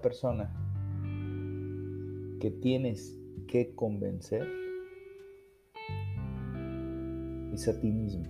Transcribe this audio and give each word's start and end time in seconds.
Persona 0.00 0.52
que 2.40 2.50
tienes 2.50 3.18
que 3.46 3.74
convencer 3.74 4.46
es 7.52 7.68
a 7.68 7.80
ti 7.80 7.90
mismo. 7.90 8.24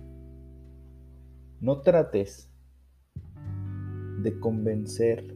No 1.61 1.81
trates 1.81 2.49
de 4.23 4.39
convencer 4.39 5.35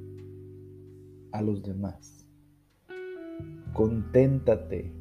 a 1.31 1.41
los 1.41 1.63
demás. 1.63 2.27
Conténtate 3.73 4.91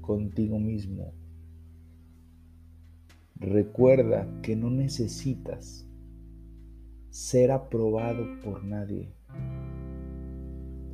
contigo 0.00 0.58
mismo. 0.58 1.12
Recuerda 3.36 4.26
que 4.42 4.56
no 4.56 4.70
necesitas 4.70 5.86
ser 7.10 7.50
aprobado 7.50 8.24
por 8.42 8.64
nadie 8.64 9.17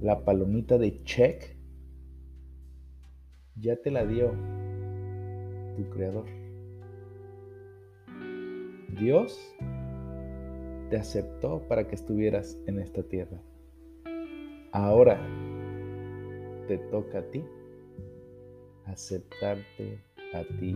la 0.01 0.25
palomita 0.25 0.79
de 0.79 1.03
check 1.05 1.57
ya 3.57 3.77
te 3.77 3.91
la 3.91 4.05
dio 4.05 4.33
tu 5.77 5.89
creador. 5.91 6.27
Dios 8.99 9.39
te 10.91 10.97
aceptó 10.97 11.63
para 11.69 11.89
que 11.89 11.95
estuvieras 11.95 12.59
en 12.67 12.79
esta 12.79 13.03
tierra. 13.03 13.41
Ahora 14.73 15.21
te 16.69 16.79
toca 16.79 17.19
a 17.19 17.23
ti 17.31 17.45
aceptarte 18.87 20.01
a 20.35 20.43
ti 20.59 20.75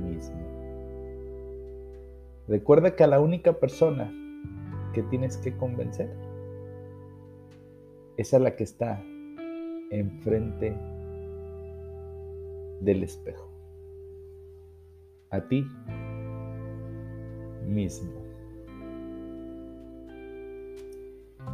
mismo. 0.00 0.62
Recuerda 2.48 2.96
que 2.96 3.04
a 3.04 3.06
la 3.06 3.20
única 3.20 3.58
persona 3.58 4.12
que 4.92 5.02
tienes 5.04 5.36
que 5.38 5.56
convencer 5.56 6.10
esa 8.16 8.36
es 8.36 8.42
la 8.42 8.56
que 8.56 8.64
está 8.64 9.02
enfrente 9.90 10.76
del 12.80 13.02
espejo. 13.02 13.50
A 15.30 15.40
ti 15.48 15.66
mismo. 17.66 18.12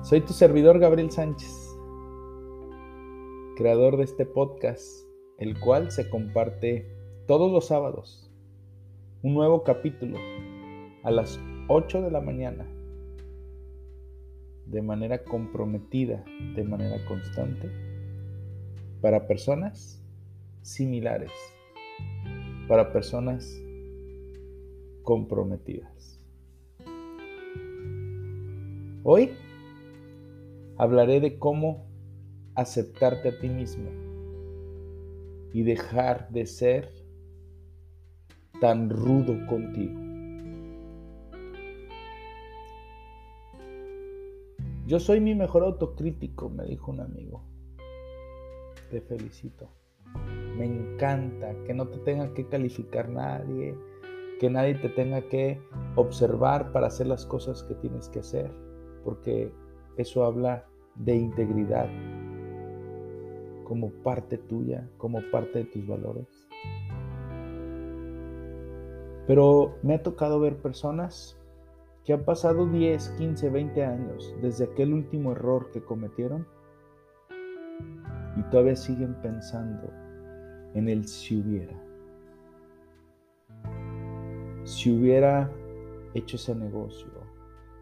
Soy 0.03 0.21
tu 0.21 0.33
servidor 0.33 0.79
Gabriel 0.79 1.11
Sánchez, 1.11 1.77
creador 3.57 3.97
de 3.97 4.05
este 4.05 4.27
podcast, 4.27 5.05
el 5.39 5.59
cual 5.61 5.91
se 5.91 6.09
comparte 6.09 6.87
todos 7.27 7.53
los 7.53 7.67
sábados. 7.67 8.31
Un 9.23 9.35
nuevo 9.35 9.65
capítulo 9.65 10.19
a 11.03 11.11
las 11.11 11.39
8 11.69 12.03
de 12.03 12.11
la 12.11 12.21
mañana 12.21 12.67
de 14.71 14.83
manera 14.83 15.25
comprometida, 15.25 16.25
de 16.55 16.63
manera 16.65 17.05
constante, 17.07 17.71
para 19.01 19.27
personas 19.27 20.03
similares, 20.63 21.33
para 22.69 22.93
personas 22.93 23.61
comprometidas. 25.03 26.21
Hoy 29.05 29.31
hablaré 30.77 31.21
de 31.21 31.39
cómo 31.39 31.87
aceptarte 32.55 33.31
a 33.31 33.39
ti 33.39 33.49
mismo 33.49 33.89
y 35.55 35.63
dejar 35.63 36.29
de 36.29 36.45
ser 36.45 36.93
tan 38.61 38.91
rudo 38.91 39.47
contigo. 39.47 40.08
Yo 44.89 44.99
soy 44.99 45.21
mi 45.21 45.35
mejor 45.35 45.65
autocrítico, 45.65 46.49
me 46.49 46.65
dijo 46.65 46.91
un 46.91 47.01
amigo. 47.01 47.43
Te 48.91 49.03
felicito. 49.03 49.69
Me 50.57 50.65
encanta 50.65 51.55
que 51.67 51.75
no 51.75 51.89
te 51.89 51.99
tenga 51.99 52.33
que 52.33 52.47
calificar 52.47 53.07
nadie, 53.11 53.77
que 54.41 54.49
nadie 54.49 54.77
te 54.77 54.89
tenga 54.89 55.21
que 55.29 55.61
observar 55.95 56.73
para 56.73 56.87
hacer 56.87 57.07
las 57.07 57.27
cosas 57.27 57.63
que 57.65 57.75
tienes 57.75 58.09
que 58.09 58.21
hacer, 58.21 58.51
porque 59.05 59.53
eso 59.99 60.25
habla 60.25 60.65
de 60.95 61.17
integridad 61.17 61.91
como 63.65 63.91
parte 64.03 64.39
tuya, 64.39 64.89
como 64.97 65.21
parte 65.31 65.59
de 65.59 65.65
tus 65.67 65.87
valores. 65.87 66.49
Pero 69.27 69.75
me 69.83 69.97
ha 69.97 70.03
tocado 70.03 70.41
ver 70.41 70.57
personas 70.57 71.38
que 72.09 72.15
han 72.15 72.25
pasado 72.25 72.67
10, 72.67 73.17
15, 73.19 73.51
20 73.51 73.85
años 73.85 74.35
desde 74.41 74.65
aquel 74.65 74.95
último 74.95 75.33
error 75.33 75.71
que 75.75 75.83
cometieron 75.83 76.47
y 78.35 78.43
todavía 78.45 78.77
siguen 78.77 79.15
pensando 79.21 79.93
en 80.73 80.89
el 80.89 81.07
si 81.07 81.39
hubiera. 81.39 81.79
Si 84.65 84.91
hubiera 84.91 85.53
hecho 86.15 86.37
ese 86.37 86.55
negocio, 86.55 87.11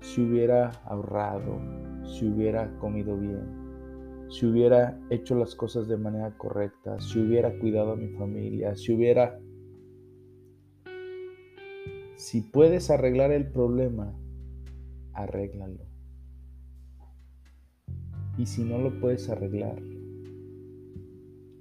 si 0.00 0.22
hubiera 0.22 0.72
ahorrado, 0.86 1.60
si 2.02 2.26
hubiera 2.26 2.68
comido 2.80 3.16
bien, 3.16 4.26
si 4.28 4.44
hubiera 4.44 4.98
hecho 5.08 5.36
las 5.36 5.54
cosas 5.54 5.86
de 5.86 5.98
manera 5.98 6.36
correcta, 6.36 6.98
si 6.98 7.20
hubiera 7.20 7.56
cuidado 7.60 7.92
a 7.92 7.96
mi 7.96 8.08
familia, 8.08 8.74
si 8.74 8.92
hubiera 8.92 9.38
si 12.26 12.40
puedes 12.40 12.90
arreglar 12.90 13.30
el 13.30 13.46
problema, 13.46 14.12
arréglalo. 15.12 15.86
Y 18.36 18.46
si 18.46 18.64
no 18.64 18.78
lo 18.78 18.98
puedes 18.98 19.30
arreglar, 19.30 19.80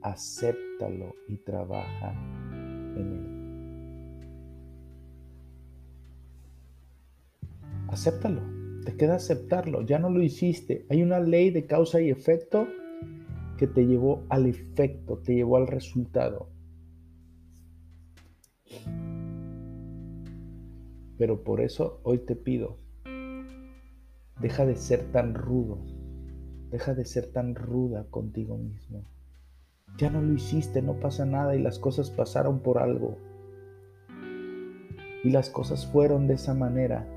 acéptalo 0.02 1.14
y 1.28 1.38
trabaja 1.38 2.14
en 2.96 3.12
él. 3.14 3.28
Acéptalo, 7.88 8.42
te 8.86 8.98
queda 8.98 9.18
aceptarlo, 9.18 9.84
ya 9.84 10.00
no 10.00 10.10
lo 10.10 10.24
hiciste. 10.24 10.88
Hay 10.90 11.04
una 11.04 11.20
ley 11.20 11.52
de 11.52 11.68
causa 11.68 12.02
y 12.02 12.10
efecto 12.10 12.68
que 13.60 13.68
te 13.68 13.86
llevó 13.86 14.24
al 14.30 14.48
efecto, 14.48 15.20
te 15.20 15.36
llevó 15.36 15.58
al 15.58 15.68
resultado. 15.68 16.50
Pero 21.18 21.44
por 21.44 21.62
eso 21.62 22.00
hoy 22.04 22.20
te 22.20 22.36
pido, 22.36 22.78
deja 24.40 24.66
de 24.66 24.76
ser 24.76 25.12
tan 25.12 25.34
rudo, 25.34 25.80
deja 26.70 26.94
de 26.94 27.06
ser 27.06 27.32
tan 27.32 27.56
ruda 27.56 28.06
contigo 28.10 28.58
mismo. 28.58 29.04
Ya 29.98 30.10
no 30.10 30.22
lo 30.22 30.34
hiciste, 30.34 30.82
no 30.82 31.00
pasa 31.00 31.26
nada 31.26 31.56
y 31.56 31.62
las 31.62 31.80
cosas 31.80 32.10
pasaron 32.12 32.60
por 32.60 32.80
algo. 32.80 33.18
Y 35.24 35.30
las 35.30 35.50
cosas 35.50 35.88
fueron 35.88 36.28
de 36.28 36.36
esa 36.36 36.54
manera 36.54 37.08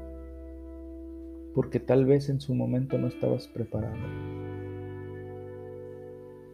porque 1.58 1.80
tal 1.80 2.06
vez 2.06 2.28
en 2.28 2.40
su 2.40 2.54
momento 2.54 2.98
no 2.98 3.08
estabas 3.08 3.48
preparado. 3.48 3.96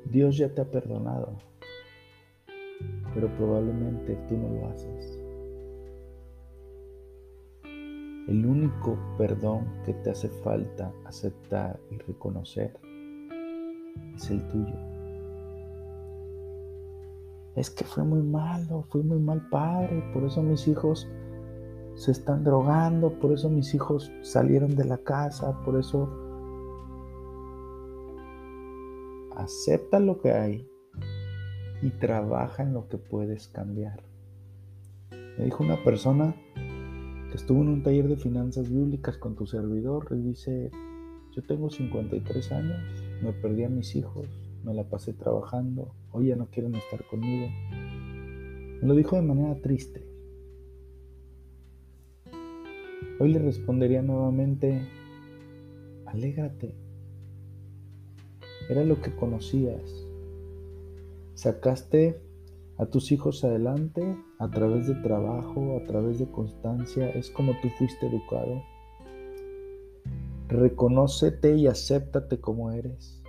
Dios 0.07 0.39
ya 0.39 0.49
te 0.49 0.63
ha 0.63 0.65
perdonado, 0.65 1.37
pero 3.13 3.29
probablemente 3.37 4.17
tú 4.29 4.37
no 4.39 4.49
lo 4.49 4.69
haces. 4.69 5.24
El 8.27 8.47
único 8.47 8.99
perdón 9.19 9.67
que 9.85 9.93
te 9.93 10.11
hace 10.11 10.29
falta 10.29 10.93
aceptar 11.05 11.79
y 11.91 11.99
reconocer 11.99 12.79
es 14.17 14.31
el 14.31 14.47
tuyo. 14.49 14.75
Es 17.55 17.71
que 17.71 17.85
fue 17.85 18.03
muy 18.03 18.23
malo, 18.23 18.83
fui 18.89 19.03
muy 19.03 19.19
mal 19.19 19.47
padre, 19.51 20.03
por 20.13 20.25
eso 20.25 20.43
mis 20.43 20.67
hijos 20.67 21.07
se 21.95 22.13
están 22.13 22.45
drogando, 22.45 23.13
por 23.21 23.33
eso 23.33 23.49
mis 23.51 23.75
hijos 23.75 24.11
salieron 24.23 24.75
de 24.75 24.85
la 24.87 24.99
casa, 24.99 25.63
por 25.65 25.79
eso 25.79 26.09
acepta 29.37 30.01
lo 30.01 30.21
que 30.21 30.33
hay 30.33 30.69
y 31.83 31.91
trabaja 31.91 32.63
en 32.63 32.73
lo 32.73 32.89
que 32.89 32.97
puedes 32.97 33.49
cambiar. 33.49 34.03
Me 35.39 35.45
dijo 35.45 35.63
una 35.63 35.83
persona 35.85 36.35
que 37.35 37.39
estuvo 37.39 37.63
en 37.63 37.69
un 37.69 37.83
taller 37.83 38.07
de 38.07 38.17
finanzas 38.17 38.71
bíblicas 38.71 39.19
con 39.19 39.35
tu 39.35 39.45
servidor 39.45 40.07
y 40.13 40.23
dice, 40.23 40.71
yo 41.33 41.43
tengo 41.43 41.69
53 41.69 42.53
años, 42.53 42.79
me 43.25 43.33
perdí 43.33 43.65
a 43.65 43.69
mis 43.69 43.97
hijos, 43.97 44.29
me 44.63 44.73
la 44.73 44.89
pasé 44.89 45.15
trabajando, 45.15 45.97
hoy 46.13 46.29
ya 46.29 46.37
no 46.37 46.47
quieren 46.47 46.77
estar 46.77 47.05
conmigo. 47.09 47.49
Me 48.81 48.87
lo 48.87 48.95
dijo 48.95 49.17
de 49.17 49.23
manera 49.23 49.61
triste. 49.61 50.07
Hoy 53.19 53.33
le 53.33 53.41
respondería 53.41 54.01
nuevamente, 54.01 54.87
alégrate. 56.07 56.73
Era 58.71 58.85
lo 58.85 59.03
que 59.03 59.11
conocías. 59.11 60.07
Sacaste 61.35 62.17
a 62.79 62.87
tus 62.87 63.11
hijos 63.11 63.43
adelante 63.43 64.17
a 64.45 64.51
través 64.51 64.87
de 64.87 64.95
trabajo, 64.97 65.81
a 65.83 65.87
través 65.87 66.19
de 66.19 66.31
constancia. 66.31 67.09
Es 67.11 67.31
como 67.31 67.53
tú 67.63 67.69
fuiste 67.79 68.07
educado. 68.07 68.63
Reconócete 70.49 71.57
y 71.57 71.67
acéptate 71.67 72.39
como 72.39 72.71
eres. 72.71 73.23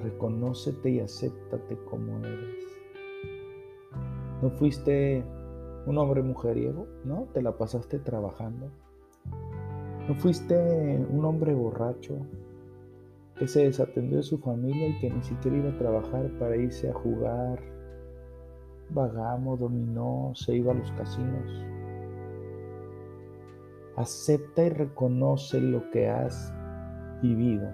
Reconócete 0.00 0.90
y 0.90 1.00
acéptate 1.00 1.76
como 1.90 2.24
eres. 2.24 2.64
No 4.40 4.50
fuiste 4.50 5.24
un 5.86 5.98
hombre 5.98 6.22
mujeriego, 6.22 6.86
¿no? 7.04 7.26
Te 7.34 7.42
la 7.42 7.58
pasaste 7.58 7.98
trabajando. 7.98 8.70
No 10.06 10.14
fuiste 10.14 10.54
un 11.10 11.24
hombre 11.24 11.52
borracho 11.52 12.14
que 13.38 13.46
se 13.46 13.64
desatendió 13.64 14.18
de 14.18 14.22
su 14.22 14.38
familia 14.38 14.88
y 14.88 14.98
que 14.98 15.10
ni 15.10 15.22
siquiera 15.22 15.56
iba 15.56 15.70
a 15.70 15.78
trabajar 15.78 16.28
para 16.38 16.56
irse 16.56 16.90
a 16.90 16.94
jugar. 16.94 17.60
Vagamos, 18.90 19.60
dominó, 19.60 20.32
se 20.34 20.56
iba 20.56 20.72
a 20.72 20.74
los 20.74 20.90
casinos. 20.92 21.64
Acepta 23.96 24.64
y 24.64 24.70
reconoce 24.70 25.60
lo 25.60 25.88
que 25.90 26.08
has 26.08 26.52
vivido. 27.22 27.72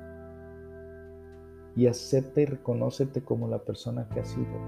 Y 1.76 1.87
acepta 1.87 2.43
y 2.43 2.46
reconócete 2.46 3.22
como 3.22 3.49
la 3.49 3.58
persona 3.58 4.08
que 4.08 4.20
has 4.20 4.28
sido. 4.28 4.58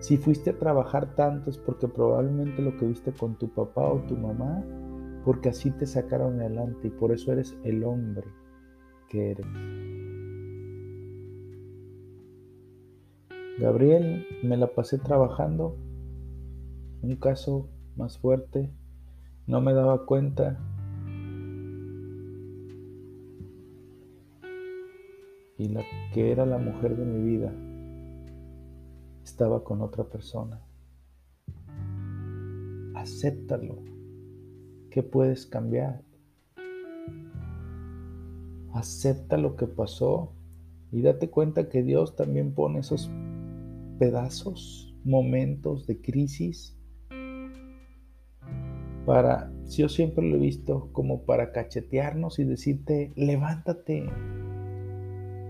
Si 0.00 0.16
fuiste 0.16 0.50
a 0.50 0.58
trabajar 0.58 1.14
tanto 1.14 1.50
es 1.50 1.58
porque 1.58 1.88
probablemente 1.88 2.62
lo 2.62 2.76
que 2.76 2.86
viste 2.86 3.12
con 3.12 3.36
tu 3.36 3.48
papá 3.48 3.82
o 3.82 4.00
tu 4.00 4.16
mamá, 4.16 4.62
porque 5.24 5.50
así 5.50 5.70
te 5.72 5.86
sacaron 5.86 6.40
adelante 6.40 6.88
y 6.88 6.90
por 6.90 7.12
eso 7.12 7.32
eres 7.32 7.56
el 7.64 7.84
hombre 7.84 8.26
que 9.10 9.32
eres. 9.32 9.46
Gabriel, 13.58 14.26
me 14.42 14.56
la 14.56 14.68
pasé 14.68 14.98
trabajando. 14.98 15.76
Un 17.02 17.16
caso 17.16 17.68
más 17.96 18.16
fuerte, 18.18 18.70
no 19.46 19.60
me 19.60 19.74
daba 19.74 20.06
cuenta. 20.06 20.58
Y 25.58 25.68
la 25.68 25.82
que 26.14 26.32
era 26.32 26.46
la 26.46 26.56
mujer 26.56 26.96
de 26.96 27.04
mi 27.04 27.36
vida 27.36 27.52
estaba 29.22 29.62
con 29.62 29.82
otra 29.82 30.04
persona. 30.04 30.62
Acéptalo, 32.94 33.82
que 34.90 35.02
puedes 35.02 35.44
cambiar. 35.44 36.02
Acepta 38.72 39.36
lo 39.36 39.56
que 39.56 39.66
pasó 39.66 40.32
y 40.92 41.02
date 41.02 41.30
cuenta 41.30 41.68
que 41.68 41.82
Dios 41.82 42.16
también 42.16 42.54
pone 42.54 42.80
esos 42.80 43.10
pedazos, 43.98 44.94
momentos 45.04 45.86
de 45.86 46.00
crisis 46.00 46.76
para, 49.06 49.50
yo 49.68 49.88
siempre 49.88 50.24
lo 50.24 50.36
he 50.36 50.40
visto 50.40 50.90
como 50.92 51.22
para 51.22 51.52
cachetearnos 51.52 52.38
y 52.38 52.44
decirte, 52.44 53.12
levántate, 53.16 54.06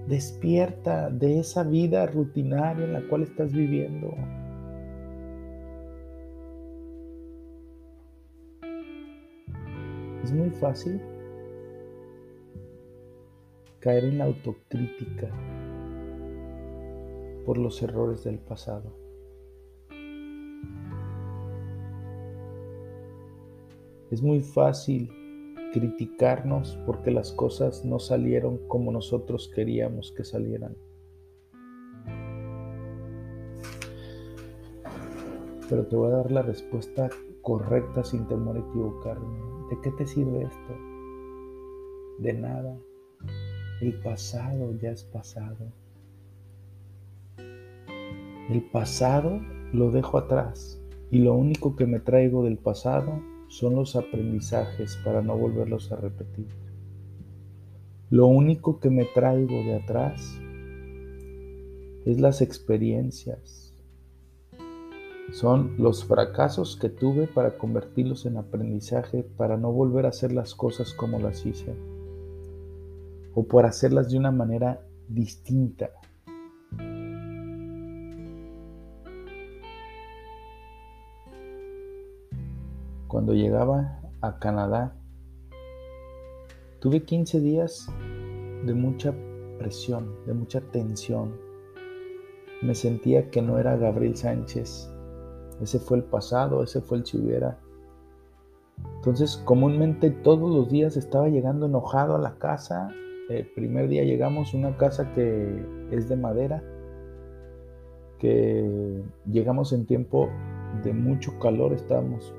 Despierta 0.08 1.08
de 1.08 1.38
esa 1.38 1.62
vida 1.62 2.04
rutinaria 2.06 2.84
en 2.84 2.94
la 2.94 3.06
cual 3.06 3.22
estás 3.22 3.52
viviendo. 3.52 4.12
Es 10.24 10.32
muy 10.32 10.50
fácil 10.50 11.00
caer 13.80 14.04
en 14.04 14.18
la 14.18 14.24
autocrítica 14.24 15.30
por 17.46 17.56
los 17.56 17.82
errores 17.82 18.24
del 18.24 18.38
pasado. 18.38 18.92
Es 24.10 24.22
muy 24.22 24.40
fácil 24.40 25.10
criticarnos 25.72 26.78
porque 26.84 27.10
las 27.10 27.32
cosas 27.32 27.84
no 27.84 27.98
salieron 27.98 28.58
como 28.68 28.92
nosotros 28.92 29.50
queríamos 29.54 30.12
que 30.12 30.24
salieran. 30.24 30.76
Pero 35.68 35.86
te 35.86 35.96
voy 35.96 36.08
a 36.08 36.16
dar 36.16 36.30
la 36.32 36.42
respuesta 36.42 37.08
correcta 37.42 38.04
sin 38.04 38.26
temor 38.26 38.56
a 38.56 38.60
equivocarme. 38.60 39.38
¿De 39.70 39.80
qué 39.80 39.90
te 39.92 40.06
sirve 40.06 40.42
esto? 40.42 40.76
De 42.18 42.32
nada. 42.32 42.80
El 43.80 43.94
pasado 43.94 44.74
ya 44.78 44.90
es 44.90 45.04
pasado. 45.04 45.72
El 48.50 48.62
pasado 48.70 49.40
lo 49.72 49.90
dejo 49.90 50.18
atrás 50.18 50.78
y 51.10 51.20
lo 51.20 51.34
único 51.34 51.76
que 51.76 51.86
me 51.86 51.98
traigo 51.98 52.44
del 52.44 52.58
pasado 52.58 53.22
son 53.48 53.76
los 53.76 53.96
aprendizajes 53.96 54.98
para 55.02 55.22
no 55.22 55.34
volverlos 55.34 55.90
a 55.92 55.96
repetir. 55.96 56.48
Lo 58.10 58.26
único 58.26 58.80
que 58.80 58.90
me 58.90 59.06
traigo 59.06 59.54
de 59.54 59.76
atrás 59.76 60.38
es 62.04 62.20
las 62.20 62.42
experiencias. 62.42 63.72
Son 65.32 65.76
los 65.78 66.04
fracasos 66.04 66.76
que 66.76 66.90
tuve 66.90 67.28
para 67.28 67.56
convertirlos 67.56 68.26
en 68.26 68.36
aprendizaje, 68.36 69.22
para 69.22 69.56
no 69.56 69.72
volver 69.72 70.04
a 70.04 70.10
hacer 70.10 70.32
las 70.32 70.54
cosas 70.54 70.92
como 70.92 71.18
las 71.18 71.46
hice. 71.46 71.74
O 73.40 73.48
por 73.48 73.64
hacerlas 73.64 74.10
de 74.10 74.18
una 74.18 74.30
manera 74.30 74.82
distinta. 75.08 75.88
Cuando 83.08 83.32
llegaba 83.32 84.02
a 84.20 84.38
Canadá, 84.38 84.94
tuve 86.80 87.02
15 87.02 87.40
días 87.40 87.88
de 88.66 88.74
mucha 88.74 89.14
presión, 89.58 90.14
de 90.26 90.34
mucha 90.34 90.60
tensión. 90.60 91.34
Me 92.60 92.74
sentía 92.74 93.30
que 93.30 93.40
no 93.40 93.58
era 93.58 93.78
Gabriel 93.78 94.18
Sánchez. 94.18 94.92
Ese 95.62 95.78
fue 95.78 95.96
el 95.96 96.04
pasado, 96.04 96.62
ese 96.62 96.82
fue 96.82 96.98
el 96.98 97.06
si 97.06 97.16
hubiera. 97.16 97.58
Entonces, 98.96 99.38
comúnmente 99.46 100.10
todos 100.10 100.54
los 100.54 100.68
días 100.68 100.98
estaba 100.98 101.30
llegando 101.30 101.64
enojado 101.64 102.16
a 102.16 102.18
la 102.18 102.34
casa. 102.34 102.90
El 103.30 103.46
primer 103.46 103.88
día 103.88 104.02
llegamos 104.02 104.52
a 104.52 104.56
una 104.56 104.76
casa 104.76 105.12
que 105.14 105.64
es 105.92 106.08
de 106.08 106.16
madera, 106.16 106.64
que 108.18 109.02
llegamos 109.30 109.72
en 109.72 109.86
tiempo 109.86 110.28
de 110.82 110.92
mucho 110.92 111.38
calor, 111.38 111.72
estábamos 111.72 112.34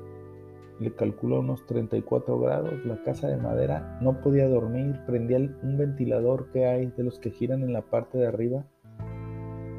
le 0.82 0.94
calculó 0.94 1.40
unos 1.40 1.64
34 1.66 2.38
grados, 2.38 2.84
la 2.84 3.02
casa 3.04 3.28
de 3.28 3.36
madera, 3.36 3.98
no 4.02 4.20
podía 4.20 4.48
dormir, 4.48 5.00
prendía 5.06 5.38
un 5.38 5.78
ventilador 5.78 6.50
que 6.50 6.66
hay 6.66 6.86
de 6.86 7.04
los 7.04 7.18
que 7.18 7.30
giran 7.30 7.62
en 7.62 7.72
la 7.72 7.82
parte 7.82 8.18
de 8.18 8.26
arriba, 8.26 8.64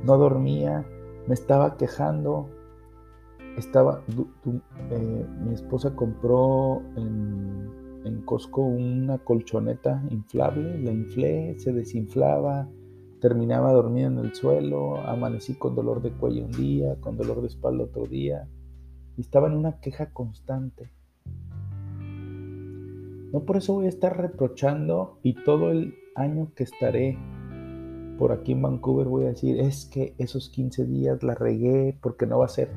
no 0.04 0.18
dormía, 0.18 0.86
me 1.28 1.34
estaba 1.34 1.78
quejando, 1.78 2.50
estaba, 3.58 4.02
eh, 4.92 5.26
mi 5.46 5.54
esposa 5.54 5.96
compró 5.96 6.82
en, 6.96 7.83
en 8.04 8.22
Costco 8.22 8.62
una 8.62 9.18
colchoneta 9.20 10.04
inflable, 10.10 10.80
la 10.80 10.92
inflé, 10.92 11.58
se 11.60 11.74
desinflaba, 11.74 12.70
terminaba 13.20 13.72
dormido 13.72 14.08
en 14.08 14.18
el 14.20 14.34
suelo, 14.34 14.98
amanecí 14.98 15.56
con 15.56 15.76
dolor 15.76 16.02
de 16.02 16.12
cuello 16.12 16.46
un 16.46 16.52
día, 16.52 16.96
con 17.00 17.18
dolor 17.18 17.42
de 17.42 17.48
espalda 17.48 17.86
otro 17.86 18.06
día, 18.06 18.48
y 19.18 19.22
estaba 19.22 19.48
en 19.48 19.54
una 19.54 19.80
queja 19.80 20.12
constante. 20.12 20.92
No 23.32 23.46
por 23.46 23.58
eso 23.58 23.74
voy 23.74 23.86
a 23.88 23.90
estar 23.90 24.16
reprochando 24.16 25.20
y 25.24 25.34
todo 25.44 25.72
el 25.72 25.96
año 26.16 26.52
que 26.56 26.64
estaré 26.64 27.18
por 28.20 28.32
aquí 28.32 28.52
en 28.52 28.62
Vancouver 28.62 29.08
voy 29.08 29.26
a 29.26 29.30
decir, 29.30 29.60
es 29.60 29.86
que 29.86 30.14
esos 30.20 30.50
15 30.50 30.86
días 30.86 31.24
la 31.24 31.34
regué 31.34 31.98
porque 32.02 32.28
no 32.28 32.40
va 32.40 32.46
a 32.46 32.50
ser 32.50 32.70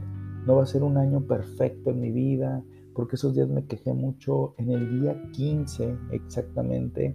no 0.47 0.56
va 0.56 0.62
a 0.62 0.66
ser 0.66 0.83
un 0.85 0.97
año 0.97 1.23
perfecto 1.23 1.90
en 1.90 2.00
mi 2.00 2.12
vida, 2.12 2.62
porque 2.96 3.16
esos 3.16 3.34
días 3.34 3.48
me 3.48 3.66
quejé 3.66 3.92
mucho 3.92 4.54
en 4.56 4.70
el 4.70 5.00
día 5.00 5.22
15 5.32 5.98
exactamente. 6.12 7.14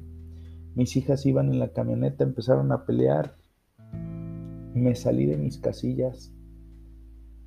Mis 0.76 0.96
hijas 0.96 1.26
iban 1.26 1.50
en 1.50 1.60
la 1.60 1.74
camioneta, 1.74 2.24
empezaron 2.24 2.72
a 2.72 2.86
pelear. 2.86 3.36
Me 4.76 4.94
salí 4.94 5.26
de 5.26 5.38
mis 5.38 5.58
casillas. 5.58 6.32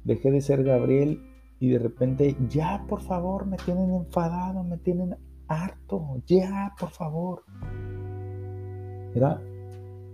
Dejé 0.03 0.33
de 0.33 0.41
ser 0.41 0.65
Gabriel 0.65 1.23
y 1.61 1.71
de 1.71 1.79
repente, 1.79 2.37
ya 2.49 2.85
por 2.89 3.03
favor, 3.03 3.47
me 3.47 3.57
tienen 3.57 3.95
enfadado, 3.95 4.65
me 4.65 4.79
tienen 4.79 5.17
harto, 5.47 6.21
ya 6.27 6.75
por 6.79 6.91
favor. 6.91 7.45
Era 9.15 9.41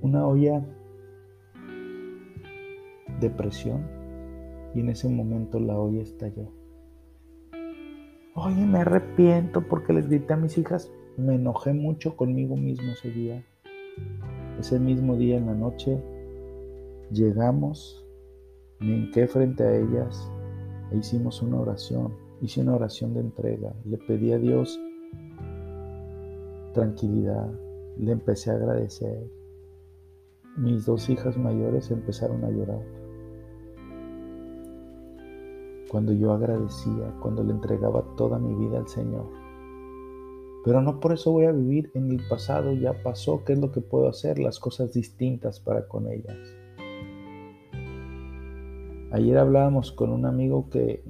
una 0.03 0.27
olla 0.27 0.63
de 3.19 3.31
presión 3.31 3.89
y 4.75 4.81
en 4.81 4.91
ese 4.91 5.09
momento 5.09 5.59
la 5.59 5.79
olla 5.79 6.03
estalló. 6.03 6.60
Oye, 8.35 8.65
me 8.65 8.79
arrepiento 8.79 9.61
porque 9.63 9.93
les 9.93 10.09
grité 10.09 10.35
a 10.35 10.37
mis 10.37 10.57
hijas. 10.57 10.91
Me 11.17 11.35
enojé 11.35 11.73
mucho 11.73 12.17
conmigo 12.17 12.57
mismo 12.57 12.93
ese 12.93 13.11
día. 13.11 13.45
Ese 14.59 14.79
mismo 14.79 15.17
día 15.17 15.37
en 15.37 15.47
la 15.47 15.55
noche 15.55 16.01
llegamos, 17.11 18.07
me 18.79 18.97
hinqué 18.97 19.27
frente 19.27 19.65
a 19.65 19.77
ellas 19.77 20.31
e 20.93 20.99
hicimos 20.99 21.43
una 21.43 21.59
oración. 21.59 22.15
Hice 22.41 22.61
una 22.61 22.77
oración 22.77 23.15
de 23.15 23.21
entrega. 23.21 23.75
Le 23.85 23.99
pedí 23.99 24.33
a 24.33 24.39
Dios 24.39 24.79
tranquilidad. 26.73 27.51
Le 27.99 28.13
empecé 28.13 28.53
a 28.53 28.55
agradecer. 28.55 29.29
Mis 30.57 30.87
dos 30.87 31.11
hijas 31.11 31.37
mayores 31.37 31.91
empezaron 31.91 32.45
a 32.45 32.51
llorar. 32.51 33.00
Cuando 35.91 36.13
yo 36.13 36.33
agradecía, 36.33 37.13
cuando 37.21 37.43
le 37.43 37.51
entregaba 37.51 38.05
toda 38.17 38.39
mi 38.39 38.55
vida 38.55 38.79
al 38.79 38.87
Señor. 38.87 39.27
Pero 40.65 40.83
no 40.83 41.01
por 41.01 41.13
eso 41.13 41.33
voy 41.33 41.47
a 41.47 41.53
vivir 41.53 41.91
en 41.95 42.13
el 42.13 42.21
pasado, 42.29 42.73
ya 42.75 43.03
pasó, 43.03 43.43
¿qué 43.45 43.55
es 43.55 43.59
lo 43.59 43.73
que 43.73 43.81
puedo 43.81 44.09
hacer? 44.09 44.39
Las 44.39 44.61
cosas 44.61 44.93
distintas 44.93 45.59
para 45.59 45.89
con 45.89 46.07
ellas. 46.07 46.39
Ayer 49.11 49.37
hablábamos 49.37 49.91
con 49.91 50.11
un 50.11 50.27
amigo 50.27 50.71
que 50.71 51.03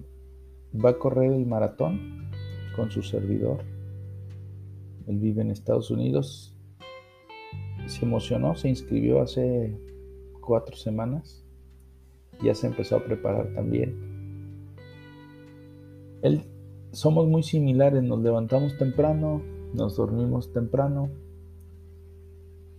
va 0.83 0.91
a 0.91 0.99
correr 0.99 1.33
el 1.33 1.45
maratón 1.45 2.31
con 2.75 2.91
su 2.91 3.03
servidor. 3.03 3.59
Él 5.07 5.19
vive 5.19 5.43
en 5.43 5.51
Estados 5.51 5.91
Unidos. 5.91 6.57
Se 7.87 8.07
emocionó, 8.07 8.57
se 8.57 8.71
inscribió 8.71 9.21
hace 9.21 9.79
cuatro 10.41 10.75
semanas. 10.75 11.45
Ya 12.43 12.55
se 12.55 12.69
empezó 12.69 12.97
a 12.97 13.05
preparar 13.05 13.53
también. 13.53 14.10
Él 16.23 16.43
somos 16.93 17.27
muy 17.27 17.43
similares, 17.43 18.03
nos 18.03 18.21
levantamos 18.21 18.77
temprano, 18.77 19.43
nos 19.75 19.97
dormimos 19.97 20.53
temprano. 20.53 21.11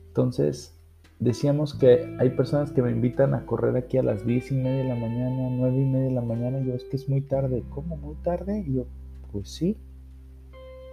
Entonces, 0.07 0.77
decíamos 1.19 1.73
que 1.73 2.15
hay 2.19 2.31
personas 2.31 2.71
que 2.71 2.81
me 2.81 2.91
invitan 2.91 3.33
a 3.33 3.45
correr 3.45 3.77
aquí 3.77 3.97
a 3.97 4.03
las 4.03 4.25
diez 4.25 4.51
y 4.51 4.55
media 4.55 4.83
de 4.83 4.89
la 4.89 4.95
mañana, 4.95 5.49
nueve 5.49 5.79
y 5.79 5.85
media 5.85 6.07
de 6.09 6.15
la 6.15 6.21
mañana, 6.21 6.59
y 6.59 6.67
yo 6.67 6.73
es 6.73 6.83
que 6.83 6.97
es 6.97 7.07
muy 7.07 7.21
tarde. 7.21 7.63
¿Cómo 7.69 7.95
muy 7.95 8.15
tarde? 8.15 8.65
Y 8.67 8.73
yo, 8.73 8.85
pues 9.31 9.49
sí, 9.49 9.77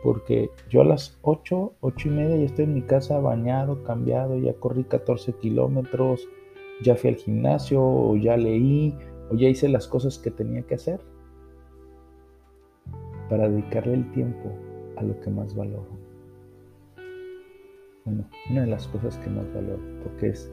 porque 0.03 0.51
yo 0.71 0.83
a 0.83 0.85
las 0.85 1.19
ocho, 1.23 1.75
ocho 1.81 2.09
y 2.09 2.13
media 2.13 2.37
ya 2.37 2.45
estoy 2.45 2.67
en 2.67 2.75
mi 2.75 2.83
casa 2.83 3.19
bañado, 3.19 3.83
cambiado, 3.83 4.39
ya 4.39 4.55
corrí 4.55 4.85
14 4.85 5.33
kilómetros, 5.35 6.29
ya 6.83 6.95
fui 6.95 7.11
al 7.11 7.17
gimnasio, 7.17 7.83
o 7.83 8.17
ya 8.17 8.37
leí, 8.37 8.97
o 9.31 9.35
ya 9.35 9.49
hice 9.49 9.69
las 9.69 9.89
cosas 9.89 10.19
que 10.19 10.31
tenía 10.31 10.63
que 10.63 10.77
hacer 10.77 11.01
para 13.29 13.49
dedicarle 13.49 13.95
el 13.95 14.11
tiempo 14.13 14.53
a 14.97 15.03
lo 15.03 15.19
que 15.21 15.31
más 15.31 15.55
valoro. 15.55 15.89
Bueno, 18.05 18.25
una 18.51 18.63
de 18.63 18.67
las 18.69 18.87
cosas 18.89 19.17
que 19.19 19.31
más 19.31 19.53
valoro, 19.53 19.83
porque 20.03 20.29
es 20.29 20.51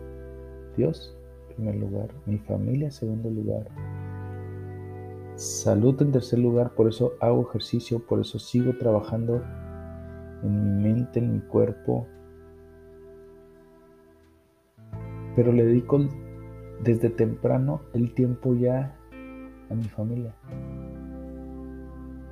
Dios 0.76 1.18
en 1.50 1.56
primer 1.56 1.76
lugar, 1.76 2.10
mi 2.26 2.38
familia 2.40 2.88
en 2.88 2.92
segundo 2.92 3.30
lugar, 3.30 3.70
salud 5.36 6.02
en 6.02 6.12
tercer 6.12 6.40
lugar, 6.40 6.76
por 6.76 6.90
eso 6.90 7.14
hago 7.22 7.48
ejercicio, 7.48 8.06
por 8.06 8.20
eso 8.20 8.40
sigo 8.40 8.74
trabajando 8.78 9.42
en 10.44 10.64
mi 10.64 10.84
mente, 10.84 11.20
en 11.20 11.34
mi 11.34 11.40
cuerpo, 11.40 12.08
pero 15.36 15.54
le 15.54 15.66
dedico 15.66 16.00
desde 16.84 17.10
temprano 17.10 17.82
el 17.94 18.14
tiempo 18.14 18.54
ya 18.54 18.98
a 19.70 19.74
mi 19.74 19.86
familia 19.86 20.36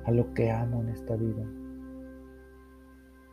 a 0.04 0.10
lo 0.10 0.32
que 0.34 0.50
amo 0.50 0.82
en 0.82 0.90
esta 0.90 1.16
vida. 1.16 1.44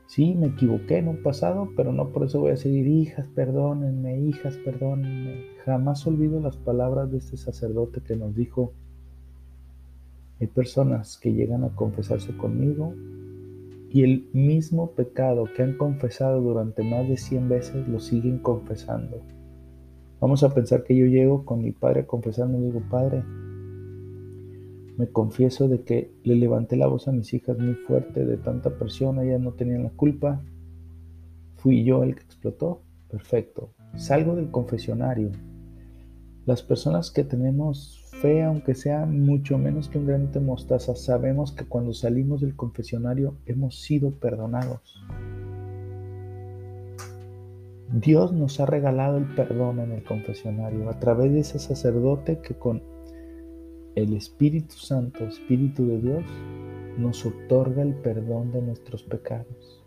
Sí, 0.07 0.35
me 0.35 0.47
equivoqué 0.47 0.97
en 0.97 1.07
un 1.07 1.23
pasado, 1.23 1.69
pero 1.77 1.93
no 1.93 2.09
por 2.11 2.25
eso 2.25 2.41
voy 2.41 2.51
a 2.51 2.57
seguir, 2.57 2.85
hijas, 2.87 3.29
perdónenme, 3.29 4.19
hijas, 4.19 4.57
perdónenme. 4.57 5.45
Jamás 5.63 6.05
olvido 6.05 6.39
las 6.41 6.57
palabras 6.57 7.09
de 7.11 7.19
este 7.19 7.37
sacerdote 7.37 8.01
que 8.01 8.17
nos 8.17 8.35
dijo, 8.35 8.73
hay 10.41 10.47
personas 10.47 11.17
que 11.17 11.31
llegan 11.31 11.63
a 11.63 11.75
confesarse 11.75 12.35
conmigo 12.35 12.93
y 13.89 14.03
el 14.03 14.29
mismo 14.33 14.91
pecado 14.91 15.45
que 15.55 15.63
han 15.63 15.77
confesado 15.77 16.41
durante 16.41 16.83
más 16.83 17.07
de 17.07 17.17
100 17.17 17.47
veces 17.47 17.87
lo 17.87 17.99
siguen 17.99 18.39
confesando. 18.39 19.21
Vamos 20.19 20.43
a 20.43 20.53
pensar 20.53 20.83
que 20.83 20.95
yo 20.95 21.05
llego 21.05 21.45
con 21.45 21.61
mi 21.61 21.71
padre 21.71 22.01
a 22.01 22.07
confesarme 22.07 22.59
y 22.59 22.63
digo, 22.63 22.81
Padre, 22.89 23.23
me 25.01 25.09
confieso 25.09 25.67
de 25.67 25.81
que 25.81 26.13
le 26.23 26.35
levanté 26.35 26.75
la 26.75 26.85
voz 26.85 27.07
a 27.07 27.11
mis 27.11 27.33
hijas 27.33 27.57
muy 27.57 27.73
fuerte 27.73 28.23
de 28.23 28.37
tanta 28.37 28.69
presión, 28.77 29.19
ellas 29.19 29.41
no 29.41 29.53
tenían 29.53 29.81
la 29.81 29.89
culpa. 29.89 30.43
Fui 31.57 31.83
yo 31.83 32.03
el 32.03 32.13
que 32.13 32.21
explotó. 32.21 32.83
Perfecto. 33.09 33.73
Salgo 33.95 34.35
del 34.35 34.51
confesionario. 34.51 35.31
Las 36.45 36.61
personas 36.61 37.09
que 37.09 37.23
tenemos 37.23 38.05
fe, 38.21 38.43
aunque 38.43 38.75
sea 38.75 39.07
mucho 39.07 39.57
menos 39.57 39.89
que 39.89 39.97
un 39.97 40.05
granito 40.05 40.39
de 40.39 40.45
mostaza, 40.45 40.95
sabemos 40.95 41.51
que 41.51 41.65
cuando 41.65 41.93
salimos 41.95 42.41
del 42.41 42.55
confesionario 42.55 43.37
hemos 43.47 43.81
sido 43.81 44.11
perdonados. 44.11 45.03
Dios 47.91 48.33
nos 48.33 48.59
ha 48.59 48.67
regalado 48.67 49.17
el 49.17 49.25
perdón 49.33 49.79
en 49.79 49.93
el 49.93 50.03
confesionario 50.03 50.91
a 50.91 50.99
través 50.99 51.33
de 51.33 51.39
ese 51.39 51.57
sacerdote 51.57 52.37
que 52.37 52.53
con 52.53 52.90
el 53.95 54.13
Espíritu 54.13 54.75
Santo, 54.75 55.23
Espíritu 55.25 55.85
de 55.85 55.97
Dios, 55.99 56.23
nos 56.97 57.25
otorga 57.25 57.81
el 57.81 57.95
perdón 57.95 58.51
de 58.51 58.61
nuestros 58.61 59.03
pecados. 59.03 59.81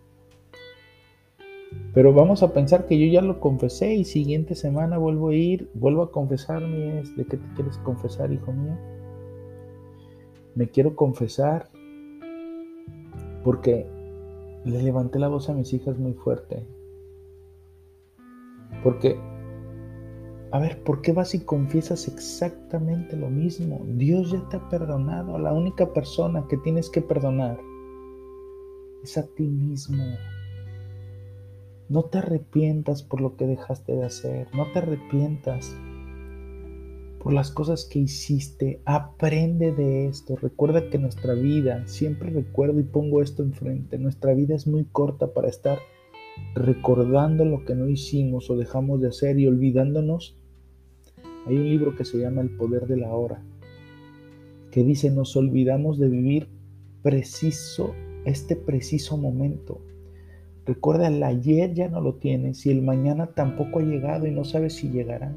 Pero 1.93 2.13
vamos 2.13 2.43
a 2.43 2.53
pensar 2.53 2.87
que 2.87 2.99
yo 2.99 3.13
ya 3.13 3.23
lo 3.23 3.41
confesé 3.41 3.95
y 3.95 4.05
siguiente 4.05 4.55
semana 4.55 4.99
vuelvo 4.99 5.29
a 5.29 5.35
ir, 5.35 5.71
vuelvo 5.75 6.03
a 6.03 6.11
confesarme. 6.11 7.03
¿De 7.17 7.25
qué 7.25 7.37
te 7.37 7.55
quieres 7.55 7.79
confesar, 7.79 8.33
hijo 8.33 8.53
mío? 8.53 8.77
Me 10.55 10.69
quiero 10.69 10.97
confesar 10.97 11.69
porque 13.45 13.87
le 14.65 14.83
levanté 14.83 15.19
la 15.19 15.29
voz 15.29 15.49
a 15.49 15.55
mis 15.55 15.73
hijas 15.73 15.99
muy 15.99 16.15
fuerte. 16.15 16.65
Porque 18.83 19.19
a 20.55 20.61
ver, 20.61 20.85
¿por 20.85 21.03
qué 21.03 21.11
vas 21.11 21.35
y 21.35 21.41
confiesas 21.41 22.07
exactamente 22.07 23.17
lo 23.17 23.29
mismo? 23.29 23.85
Dios 23.97 24.31
ya 24.31 24.49
te 24.49 24.57
ha 24.57 24.69
perdonado. 24.69 25.37
La 25.37 25.53
única 25.53 25.93
persona 25.93 26.47
que 26.49 26.57
tienes 26.59 26.89
que 26.91 27.03
perdonar 27.03 27.59
es 29.03 29.19
a 29.19 29.27
ti 29.27 29.49
mismo. 29.49 30.05
No 31.89 32.05
te 32.05 32.19
arrepientas 32.19 33.03
por 33.03 33.21
lo 33.21 33.37
que 33.37 33.49
dejaste 33.49 33.97
de 33.97 34.05
hacer. 34.05 34.47
No 34.55 34.71
te 34.71 34.79
arrepientas 34.79 35.77
por 37.19 37.33
las 37.33 37.51
cosas 37.51 37.85
que 37.85 37.99
hiciste. 37.99 38.81
Aprende 38.85 39.73
de 39.73 40.07
esto. 40.07 40.37
Recuerda 40.37 40.89
que 40.89 41.01
nuestra 41.01 41.35
vida, 41.35 41.85
siempre 41.89 42.31
recuerdo 42.31 42.79
y 42.79 42.85
pongo 42.85 43.23
esto 43.23 43.43
enfrente, 43.43 43.99
nuestra 43.99 44.35
vida 44.35 44.55
es 44.55 44.69
muy 44.69 44.85
corta 44.85 45.35
para 45.35 45.49
estar 45.49 45.81
recordando 46.55 47.45
lo 47.45 47.65
que 47.65 47.75
no 47.75 47.89
hicimos 47.89 48.51
o 48.51 48.57
dejamos 48.57 49.01
de 49.01 49.09
hacer 49.09 49.41
y 49.41 49.49
olvidándonos 49.49 50.37
hay 51.47 51.57
un 51.57 51.69
libro 51.69 51.95
que 51.95 52.05
se 52.05 52.19
llama 52.19 52.41
El 52.41 52.51
poder 52.51 52.87
de 52.87 52.97
la 52.97 53.13
hora, 53.13 53.43
que 54.71 54.83
dice, 54.83 55.11
nos 55.11 55.37
olvidamos 55.37 55.99
de 55.99 56.09
vivir 56.09 56.49
preciso, 57.03 57.95
este 58.25 58.57
preciso 58.57 59.17
momento. 59.17 59.81
Recuerda, 60.65 61.09
el 61.09 61.23
ayer 61.23 61.75
ya 61.75 61.89
no 61.89 62.01
lo 62.01 62.15
tienes 62.15 62.65
y 62.65 62.71
el 62.71 62.81
mañana 62.81 63.27
tampoco 63.27 63.79
ha 63.79 63.83
llegado 63.83 64.27
y 64.27 64.31
no 64.31 64.45
sabes 64.45 64.75
si 64.75 64.89
llegará. 64.89 65.37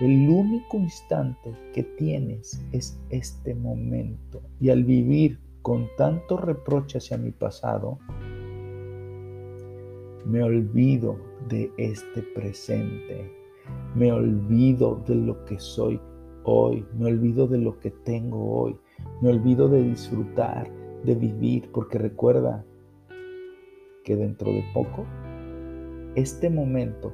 El 0.00 0.28
único 0.28 0.78
instante 0.78 1.54
que 1.74 1.82
tienes 1.82 2.62
es 2.72 2.98
este 3.08 3.54
momento. 3.54 4.42
Y 4.60 4.70
al 4.70 4.84
vivir 4.84 5.38
con 5.62 5.88
tanto 5.96 6.36
reproche 6.36 6.98
hacia 6.98 7.16
mi 7.16 7.30
pasado, 7.30 7.98
me 10.26 10.42
olvido 10.42 11.16
de 11.48 11.70
este 11.78 12.22
presente 12.22 13.39
me 13.94 14.12
olvido 14.12 15.02
de 15.06 15.14
lo 15.14 15.44
que 15.44 15.58
soy 15.58 16.00
hoy, 16.44 16.86
me 16.96 17.06
olvido 17.06 17.46
de 17.46 17.58
lo 17.58 17.78
que 17.78 17.90
tengo 17.90 18.60
hoy, 18.60 18.76
me 19.20 19.30
olvido 19.30 19.68
de 19.68 19.82
disfrutar, 19.82 20.70
de 21.04 21.14
vivir, 21.14 21.70
porque 21.72 21.98
recuerda 21.98 22.64
que 24.04 24.16
dentro 24.16 24.50
de 24.50 24.64
poco 24.72 25.04
este 26.14 26.50
momento 26.50 27.12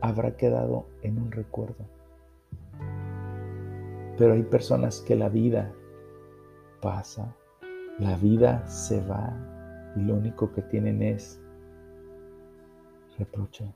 habrá 0.00 0.36
quedado 0.36 0.86
en 1.02 1.18
un 1.18 1.30
recuerdo. 1.30 1.84
Pero 4.16 4.32
hay 4.32 4.42
personas 4.42 5.00
que 5.00 5.14
la 5.14 5.28
vida 5.28 5.72
pasa, 6.80 7.36
la 7.98 8.16
vida 8.16 8.66
se 8.66 9.04
va 9.06 9.36
y 9.96 10.00
lo 10.00 10.14
único 10.14 10.52
que 10.52 10.62
tienen 10.62 11.02
es 11.02 11.40
reproche. 13.18 13.72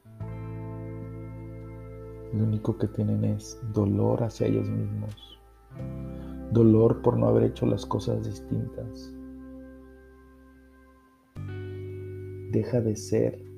Lo 2.33 2.45
único 2.45 2.79
que 2.79 2.89
tienen 2.89 3.25
es 3.25 3.61
dolor 3.73 4.23
hacia 4.23 4.47
ellos 4.47 4.69
mismos, 4.69 5.41
dolor 6.53 7.03
por 7.03 7.19
no 7.19 7.29
haber 7.29 7.45
hecho 7.45 7.67
las 7.67 7.85
cosas 7.85 8.25
distintas. 8.25 9.13
Deja 12.53 12.81
de 12.81 12.97
ser 12.97 13.53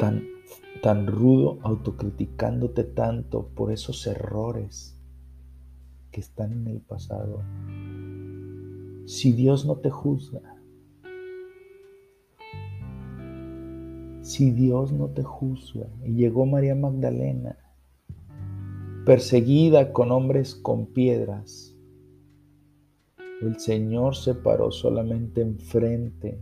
tan, 0.00 0.26
tan 0.82 1.06
rudo 1.06 1.58
autocriticándote 1.62 2.84
tanto 2.84 3.48
por 3.48 3.70
esos 3.70 4.06
errores 4.06 4.98
que 6.10 6.20
están 6.20 6.52
en 6.52 6.66
el 6.66 6.80
pasado. 6.80 7.42
Si 9.06 9.32
Dios 9.32 9.66
no 9.66 9.76
te 9.76 9.90
juzga, 9.90 10.59
si 14.40 14.52
Dios 14.52 14.90
no 14.90 15.08
te 15.10 15.22
juzga, 15.22 15.86
y 16.02 16.14
llegó 16.14 16.46
María 16.46 16.74
Magdalena, 16.74 17.58
perseguida 19.04 19.92
con 19.92 20.10
hombres 20.10 20.54
con 20.54 20.86
piedras, 20.86 21.76
el 23.42 23.60
Señor 23.60 24.16
se 24.16 24.34
paró 24.34 24.70
solamente 24.70 25.42
enfrente 25.42 26.40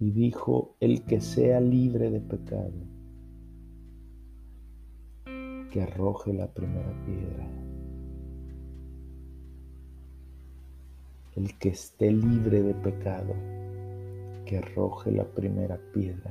y 0.00 0.10
dijo, 0.10 0.74
el 0.80 1.04
que 1.04 1.20
sea 1.20 1.60
libre 1.60 2.10
de 2.10 2.20
pecado, 2.20 2.72
que 5.70 5.80
arroje 5.80 6.32
la 6.32 6.52
primera 6.52 6.92
piedra. 7.06 7.48
El 11.36 11.56
que 11.56 11.68
esté 11.68 12.10
libre 12.10 12.64
de 12.64 12.74
pecado, 12.74 13.32
que 14.44 14.58
arroje 14.58 15.10
la 15.10 15.24
primera 15.24 15.78
piedra. 15.92 16.30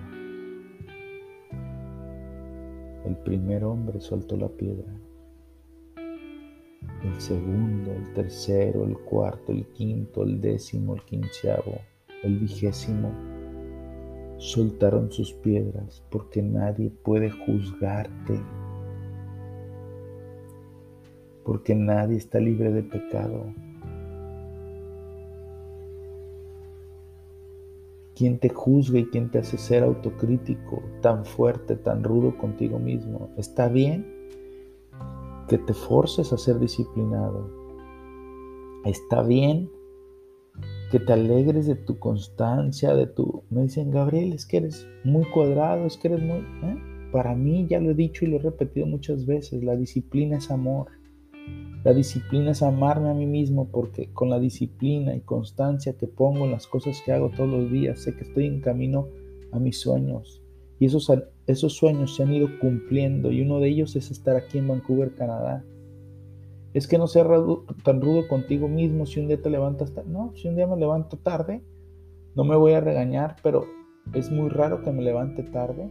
El 3.05 3.17
primer 3.17 3.63
hombre 3.63 3.99
soltó 3.99 4.37
la 4.37 4.49
piedra. 4.49 4.93
El 7.03 7.19
segundo, 7.19 7.91
el 7.91 8.13
tercero, 8.13 8.85
el 8.85 8.97
cuarto, 8.97 9.51
el 9.51 9.65
quinto, 9.67 10.23
el 10.23 10.39
décimo, 10.39 10.95
el 10.95 11.01
quinceavo, 11.03 11.79
el 12.23 12.39
vigésimo 12.39 13.11
soltaron 14.37 15.11
sus 15.11 15.33
piedras 15.33 16.03
porque 16.09 16.41
nadie 16.41 16.89
puede 16.89 17.29
juzgarte 17.29 18.39
porque 21.43 21.75
nadie 21.75 22.17
está 22.17 22.39
libre 22.39 22.71
de 22.71 22.83
pecado. 22.83 23.53
¿Quién 28.15 28.37
te 28.39 28.49
juzga 28.49 28.99
y 28.99 29.05
quién 29.05 29.31
te 29.31 29.39
hace 29.39 29.57
ser 29.57 29.83
autocrítico, 29.83 30.83
tan 31.01 31.25
fuerte, 31.25 31.75
tan 31.75 32.03
rudo 32.03 32.37
contigo 32.37 32.77
mismo? 32.77 33.29
Está 33.37 33.69
bien 33.69 34.05
que 35.47 35.57
te 35.57 35.73
forces 35.73 36.31
a 36.31 36.37
ser 36.37 36.59
disciplinado. 36.59 37.49
Está 38.85 39.23
bien 39.23 39.69
que 40.91 40.99
te 40.99 41.11
alegres 41.11 41.65
de 41.65 41.75
tu 41.75 41.97
constancia, 41.97 42.93
de 42.93 43.07
tu... 43.07 43.43
Me 43.49 43.63
dicen, 43.63 43.89
Gabriel, 43.89 44.33
es 44.33 44.45
que 44.45 44.57
eres 44.57 44.87
muy 45.03 45.25
cuadrado, 45.25 45.87
es 45.87 45.97
que 45.97 46.09
eres 46.09 46.21
muy... 46.21 46.37
¿eh? 46.37 47.09
Para 47.11 47.33
mí, 47.33 47.65
ya 47.67 47.79
lo 47.79 47.91
he 47.91 47.95
dicho 47.95 48.25
y 48.25 48.27
lo 48.27 48.37
he 48.37 48.41
repetido 48.41 48.85
muchas 48.85 49.25
veces, 49.25 49.63
la 49.63 49.75
disciplina 49.75 50.37
es 50.37 50.51
amor. 50.51 50.87
La 51.83 51.93
disciplina 51.93 52.51
es 52.51 52.63
amarme 52.63 53.09
a 53.09 53.13
mí 53.13 53.25
mismo 53.25 53.67
porque 53.69 54.13
con 54.13 54.29
la 54.29 54.39
disciplina 54.39 55.15
y 55.15 55.21
constancia 55.21 55.97
que 55.97 56.07
pongo 56.07 56.45
en 56.45 56.51
las 56.51 56.65
cosas 56.65 57.01
que 57.05 57.11
hago 57.11 57.29
todos 57.29 57.49
los 57.49 57.69
días, 57.69 57.99
sé 57.99 58.15
que 58.15 58.23
estoy 58.23 58.45
en 58.45 58.61
camino 58.61 59.07
a 59.51 59.59
mis 59.59 59.81
sueños. 59.81 60.41
Y 60.79 60.85
esos, 60.85 61.11
esos 61.45 61.73
sueños 61.73 62.15
se 62.15 62.23
han 62.23 62.33
ido 62.33 62.47
cumpliendo 62.59 63.31
y 63.31 63.41
uno 63.41 63.59
de 63.59 63.67
ellos 63.67 63.95
es 63.97 64.11
estar 64.11 64.37
aquí 64.37 64.59
en 64.59 64.69
Vancouver, 64.69 65.13
Canadá. 65.13 65.63
Es 66.73 66.87
que 66.87 66.97
no 66.97 67.07
seas 67.07 67.27
tan 67.83 68.01
rudo 68.01 68.27
contigo 68.27 68.67
mismo 68.67 69.05
si 69.05 69.19
un 69.19 69.27
día 69.27 69.41
te 69.41 69.49
levantas 69.49 69.93
tarde. 69.93 70.09
No, 70.09 70.31
si 70.35 70.47
un 70.47 70.55
día 70.55 70.67
me 70.67 70.77
levanto 70.77 71.17
tarde, 71.17 71.61
no 72.35 72.45
me 72.45 72.55
voy 72.55 72.73
a 72.73 72.81
regañar, 72.81 73.35
pero 73.43 73.65
es 74.13 74.31
muy 74.31 74.49
raro 74.49 74.81
que 74.81 74.91
me 74.91 75.03
levante 75.03 75.43
tarde. 75.43 75.89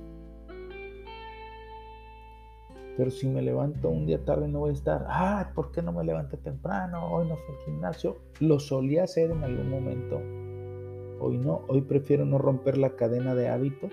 Pero 2.96 3.10
si 3.10 3.26
me 3.26 3.40
levanto 3.40 3.88
un 3.88 4.04
día 4.06 4.22
tarde 4.22 4.48
no 4.48 4.60
voy 4.60 4.70
a 4.70 4.74
estar, 4.74 5.06
ah, 5.08 5.52
¿por 5.54 5.72
qué 5.72 5.80
no 5.80 5.92
me 5.92 6.04
levanté 6.04 6.36
temprano? 6.36 7.10
Hoy 7.10 7.26
no 7.26 7.36
fui 7.36 7.54
al 7.54 7.60
gimnasio. 7.62 8.18
Lo 8.40 8.58
solía 8.58 9.04
hacer 9.04 9.30
en 9.30 9.42
algún 9.42 9.70
momento. 9.70 10.20
Hoy 11.20 11.38
no, 11.38 11.62
hoy 11.68 11.82
prefiero 11.82 12.26
no 12.26 12.36
romper 12.36 12.76
la 12.76 12.94
cadena 12.96 13.34
de 13.34 13.48
hábitos. 13.48 13.92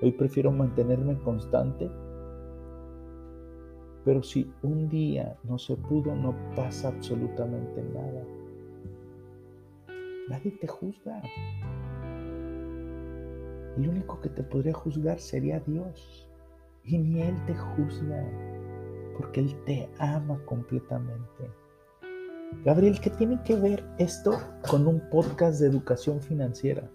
Hoy 0.00 0.12
prefiero 0.12 0.50
mantenerme 0.50 1.18
constante. 1.18 1.90
Pero 4.04 4.22
si 4.22 4.50
un 4.62 4.88
día 4.88 5.36
no 5.44 5.58
se 5.58 5.76
pudo, 5.76 6.14
no 6.14 6.34
pasa 6.56 6.88
absolutamente 6.88 7.82
nada. 7.82 8.24
Nadie 10.30 10.52
te 10.52 10.66
juzga. 10.66 11.20
El 13.76 13.88
único 13.88 14.20
que 14.20 14.30
te 14.30 14.42
podría 14.42 14.72
juzgar 14.72 15.18
sería 15.18 15.60
Dios 15.60 16.27
y 16.88 16.98
ni 16.98 17.22
Él 17.22 17.36
te 17.46 17.54
juzga, 17.54 18.24
porque 19.16 19.40
Él 19.40 19.54
te 19.66 19.88
ama 19.98 20.40
completamente. 20.46 21.50
Gabriel, 22.64 22.98
¿qué 23.00 23.10
tiene 23.10 23.40
que 23.44 23.56
ver 23.56 23.84
esto 23.98 24.32
con 24.68 24.86
un 24.86 25.00
podcast 25.10 25.60
de 25.60 25.68
educación 25.68 26.20
financiera? 26.20 26.90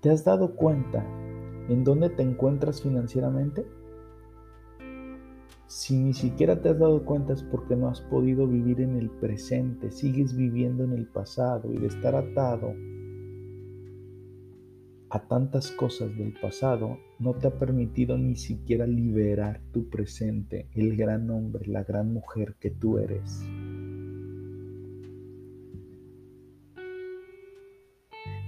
¿Te 0.00 0.10
has 0.10 0.24
dado 0.24 0.56
cuenta 0.56 1.04
en 1.68 1.84
dónde 1.84 2.08
te 2.08 2.22
encuentras 2.22 2.80
financieramente? 2.80 3.66
Si 5.66 5.96
ni 5.96 6.14
siquiera 6.14 6.60
te 6.60 6.70
has 6.70 6.78
dado 6.78 7.04
cuenta 7.04 7.34
es 7.34 7.42
porque 7.42 7.76
no 7.76 7.88
has 7.88 8.00
podido 8.00 8.46
vivir 8.46 8.80
en 8.80 8.96
el 8.96 9.10
presente, 9.10 9.90
sigues 9.90 10.34
viviendo 10.34 10.84
en 10.84 10.92
el 10.92 11.06
pasado 11.06 11.72
y 11.72 11.78
de 11.78 11.86
estar 11.86 12.14
atado 12.14 12.74
a 15.12 15.18
tantas 15.28 15.70
cosas 15.72 16.16
del 16.16 16.32
pasado 16.32 16.98
no 17.18 17.34
te 17.34 17.46
ha 17.46 17.58
permitido 17.58 18.16
ni 18.16 18.34
siquiera 18.34 18.86
liberar 18.86 19.60
tu 19.70 19.90
presente, 19.90 20.70
el 20.72 20.96
gran 20.96 21.28
hombre, 21.28 21.66
la 21.66 21.84
gran 21.84 22.14
mujer 22.14 22.54
que 22.58 22.70
tú 22.70 22.96
eres. 22.96 23.42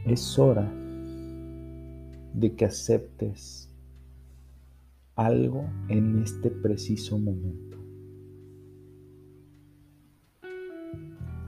Es 0.07 0.39
hora 0.39 0.73
de 2.33 2.55
que 2.57 2.65
aceptes 2.65 3.71
algo 5.17 5.67
en 5.89 6.23
este 6.23 6.51
preciso 6.51 7.19
momento. 7.19 7.77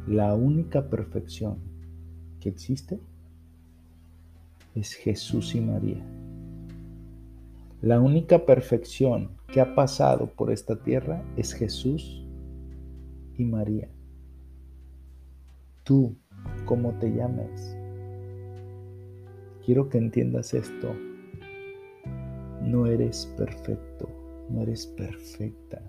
La 0.06 0.34
única 0.34 0.90
perfección 0.90 1.56
que 2.38 2.50
existe 2.50 3.00
es 4.76 4.92
Jesús 4.92 5.54
y 5.54 5.60
María. 5.60 6.04
La 7.80 8.00
única 8.00 8.44
perfección 8.44 9.30
que 9.52 9.60
ha 9.60 9.74
pasado 9.74 10.26
por 10.26 10.52
esta 10.52 10.76
tierra 10.76 11.24
es 11.36 11.54
Jesús 11.54 12.24
y 13.36 13.44
María. 13.44 13.88
Tú, 15.82 16.16
como 16.66 16.92
te 16.98 17.10
llames, 17.10 17.76
quiero 19.64 19.88
que 19.88 19.98
entiendas 19.98 20.52
esto. 20.52 20.94
No 22.62 22.86
eres 22.86 23.32
perfecto, 23.36 24.08
no 24.50 24.62
eres 24.62 24.86
perfecta. 24.86 25.80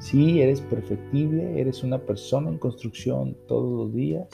Sí, 0.00 0.40
eres 0.40 0.60
perfectible, 0.60 1.60
eres 1.60 1.84
una 1.84 1.98
persona 1.98 2.50
en 2.50 2.58
construcción 2.58 3.36
todos 3.46 3.70
los 3.70 3.94
días, 3.94 4.28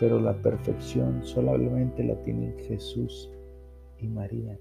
pero 0.00 0.20
la 0.20 0.40
perfección 0.42 1.24
solamente 1.24 2.04
la 2.04 2.14
tienen 2.22 2.56
Jesús 2.58 3.30
y 3.98 4.06
María. 4.06 4.58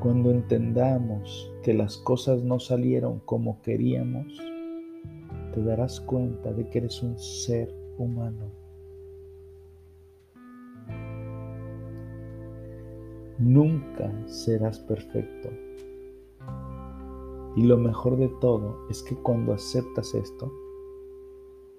Cuando 0.00 0.30
entendamos 0.30 1.52
que 1.62 1.74
las 1.74 1.98
cosas 1.98 2.42
no 2.42 2.58
salieron 2.58 3.20
como 3.20 3.60
queríamos, 3.60 4.40
te 5.52 5.62
darás 5.62 6.00
cuenta 6.00 6.52
de 6.52 6.68
que 6.70 6.78
eres 6.78 7.02
un 7.02 7.18
ser 7.18 7.74
humano. 7.98 8.50
Nunca 13.38 14.10
serás 14.26 14.78
perfecto. 14.78 15.50
Y 17.56 17.62
lo 17.64 17.76
mejor 17.76 18.16
de 18.16 18.28
todo 18.40 18.86
es 18.88 19.02
que 19.02 19.16
cuando 19.16 19.52
aceptas 19.52 20.14
esto, 20.14 20.50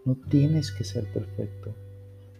no 0.06 0.16
tienes 0.30 0.72
que 0.72 0.84
ser 0.84 1.06
perfecto. 1.14 1.76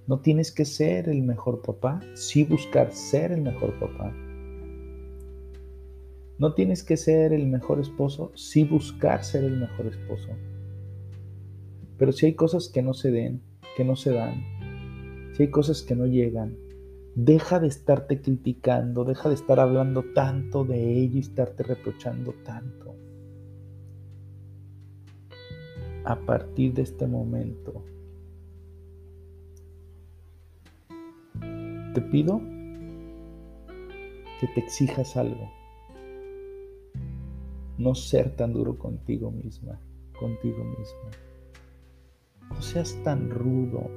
No 0.08 0.20
tienes 0.20 0.52
que 0.52 0.66
ser 0.66 1.10
el 1.10 1.22
mejor 1.22 1.62
papá, 1.62 2.02
sí 2.16 2.44
buscar 2.44 2.92
ser 2.92 3.32
el 3.32 3.42
mejor 3.42 3.80
papá. 3.80 4.14
No 6.40 6.54
tienes 6.56 6.84
que 6.84 6.98
ser 6.98 7.34
el 7.34 7.46
mejor 7.48 7.80
esposo, 7.80 8.32
sí 8.36 8.64
buscar 8.64 9.24
ser 9.24 9.44
el 9.44 9.58
mejor 9.58 9.86
esposo. 9.86 10.30
Pero 11.98 12.12
si 12.12 12.26
hay 12.26 12.34
cosas 12.34 12.68
que 12.68 12.82
no 12.82 12.96
se 12.96 13.12
den, 13.12 13.44
que 13.78 13.86
no 13.86 13.96
se 13.96 14.12
dan, 14.12 14.44
si 15.36 15.44
hay 15.44 15.52
cosas 15.52 15.84
que 15.84 15.96
no 15.96 16.08
llegan, 16.08 16.58
deja 17.14 17.60
de 17.60 17.68
estarte 17.68 18.22
criticando, 18.22 19.04
deja 19.04 19.30
de 19.30 19.36
estar 19.36 19.60
hablando 19.60 20.04
tanto 20.16 20.66
de 20.66 20.98
ello 20.98 21.18
y 21.18 21.20
estarte 21.20 21.62
reprochando 21.62 22.34
tanto. 22.44 22.96
A 26.04 26.16
partir 26.16 26.74
de 26.74 26.82
este 26.82 27.06
momento, 27.06 27.84
te 31.94 32.02
pido 32.02 32.42
que 34.40 34.48
te 34.48 34.62
exijas 34.62 35.16
algo. 35.16 35.52
No 37.78 37.94
ser 37.94 38.36
tan 38.36 38.54
duro 38.54 38.78
contigo 38.78 39.30
misma, 39.32 39.80
contigo 40.20 40.64
mismo. 40.64 41.00
No 42.50 42.62
seas 42.62 42.98
tan 43.04 43.30
rudo. 43.30 43.90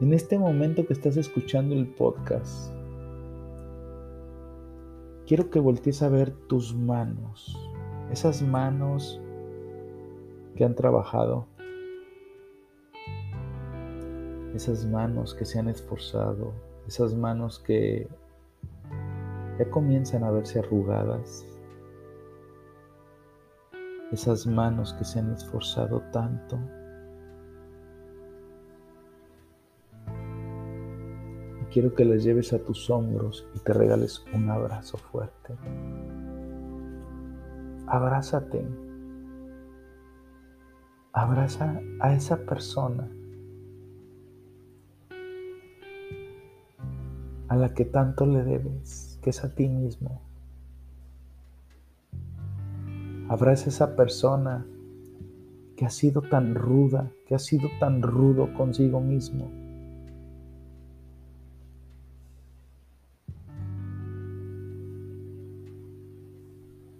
En 0.00 0.14
este 0.14 0.38
momento 0.38 0.86
que 0.86 0.94
estás 0.94 1.16
escuchando 1.16 1.74
el 1.74 1.86
podcast, 1.86 2.72
quiero 5.26 5.50
que 5.50 5.58
voltees 5.58 6.02
a 6.02 6.08
ver 6.08 6.30
tus 6.30 6.74
manos, 6.74 7.54
esas 8.10 8.40
manos 8.40 9.20
que 10.58 10.64
han 10.64 10.74
trabajado, 10.74 11.46
esas 14.56 14.84
manos 14.86 15.32
que 15.36 15.44
se 15.44 15.60
han 15.60 15.68
esforzado, 15.68 16.52
esas 16.88 17.14
manos 17.14 17.60
que 17.60 18.08
ya 19.56 19.70
comienzan 19.70 20.24
a 20.24 20.32
verse 20.32 20.58
arrugadas, 20.58 21.46
esas 24.10 24.48
manos 24.48 24.94
que 24.94 25.04
se 25.04 25.20
han 25.20 25.32
esforzado 25.32 26.02
tanto. 26.10 26.58
Quiero 31.70 31.94
que 31.94 32.04
las 32.04 32.24
lleves 32.24 32.52
a 32.52 32.58
tus 32.58 32.90
hombros 32.90 33.46
y 33.54 33.60
te 33.60 33.72
regales 33.72 34.24
un 34.34 34.50
abrazo 34.50 34.98
fuerte. 34.98 35.54
Abrázate. 37.86 38.87
Abraza 41.18 41.82
a 41.98 42.14
esa 42.14 42.36
persona 42.36 43.08
a 47.48 47.56
la 47.56 47.74
que 47.74 47.84
tanto 47.84 48.24
le 48.24 48.44
debes, 48.44 49.18
que 49.20 49.30
es 49.30 49.42
a 49.42 49.52
ti 49.52 49.68
mismo. 49.68 50.22
Abraza 53.28 53.68
esa 53.68 53.96
persona 53.96 54.64
que 55.76 55.84
ha 55.84 55.90
sido 55.90 56.22
tan 56.22 56.54
ruda, 56.54 57.10
que 57.26 57.34
ha 57.34 57.40
sido 57.40 57.68
tan 57.80 58.00
rudo 58.00 58.54
consigo 58.54 59.00
mismo. 59.00 59.50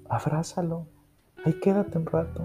Abrázalo. 0.09 0.89
Ahí 1.45 1.53
quédate 1.61 1.99
un 1.99 2.07
rato. 2.07 2.43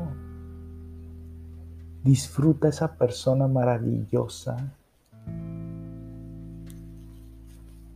Disfruta 2.04 2.68
esa 2.68 2.98
persona 2.98 3.48
maravillosa. 3.48 4.58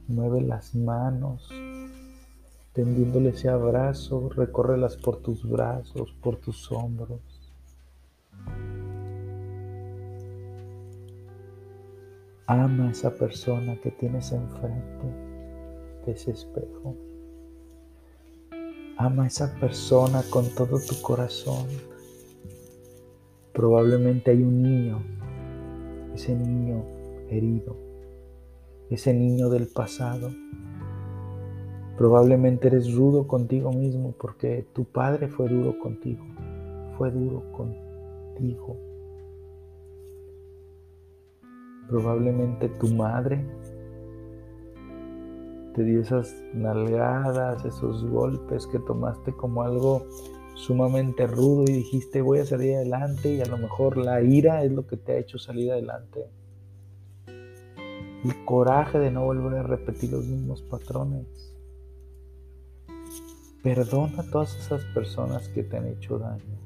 Mueve 0.07 0.39
las 0.39 0.73
manos, 0.73 1.49
tendiéndole 2.71 3.31
ese 3.31 3.49
abrazo, 3.49 4.29
recórrelas 4.29 4.95
por 4.95 5.17
tus 5.17 5.43
brazos, 5.47 6.15
por 6.21 6.37
tus 6.37 6.71
hombros. 6.71 7.19
Ama 12.45 12.87
a 12.87 12.91
esa 12.91 13.13
persona 13.13 13.75
que 13.75 13.91
tienes 13.91 14.31
enfrente 14.31 15.05
de 16.05 16.13
ese 16.13 16.31
espejo. 16.31 16.95
Ama 18.95 19.23
a 19.23 19.27
esa 19.27 19.53
persona 19.59 20.23
con 20.29 20.47
todo 20.55 20.79
tu 20.79 21.01
corazón. 21.01 21.96
Probablemente 23.57 24.31
hay 24.31 24.41
un 24.41 24.61
niño, 24.61 25.03
ese 26.13 26.33
niño 26.33 26.85
herido, 27.29 27.75
ese 28.89 29.13
niño 29.13 29.49
del 29.49 29.67
pasado 29.67 30.29
Probablemente 31.97 32.67
eres 32.67 32.93
rudo 32.95 33.27
contigo 33.27 33.71
mismo 33.71 34.13
porque 34.19 34.67
tu 34.73 34.85
padre 34.85 35.29
fue 35.29 35.49
duro 35.49 35.79
contigo, 35.79 36.23
fue 36.95 37.09
duro 37.09 37.41
contigo. 37.53 38.77
Probablemente 41.89 42.69
tu 42.69 42.87
madre 42.89 43.43
te 45.73 45.83
dio 45.83 46.01
esas 46.01 46.35
nalgadas, 46.53 47.65
esos 47.65 48.05
golpes 48.07 48.67
que 48.67 48.77
tomaste 48.77 49.33
como 49.33 49.63
algo 49.63 50.05
sumamente 50.57 51.27
rudo 51.27 51.63
y 51.67 51.73
dijiste 51.73 52.21
voy 52.21 52.39
a 52.39 52.45
salir 52.45 52.75
adelante 52.75 53.33
y 53.33 53.41
a 53.41 53.45
lo 53.45 53.57
mejor 53.57 53.95
la 53.95 54.21
ira 54.21 54.63
es 54.63 54.71
lo 54.71 54.87
que 54.87 54.97
te 54.97 55.13
ha 55.13 55.17
hecho 55.17 55.37
salir 55.37 55.71
adelante. 55.71 56.25
El 57.27 58.45
coraje 58.45 58.97
de 58.97 59.11
no 59.11 59.23
volver 59.23 59.59
a 59.59 59.63
repetir 59.63 60.11
los 60.11 60.25
mismos 60.25 60.63
patrones. 60.63 61.27
Perdona 63.61 64.21
a 64.21 64.31
todas 64.31 64.55
esas 64.57 64.83
personas 64.85 65.47
que 65.49 65.63
te 65.63 65.77
han 65.77 65.87
hecho 65.87 66.17
daño. 66.17 66.57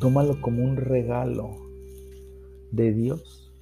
Tómalo 0.00 0.40
como 0.40 0.64
un 0.64 0.76
regalo 0.76 1.50
de 2.70 2.92
Dios, 2.92 3.52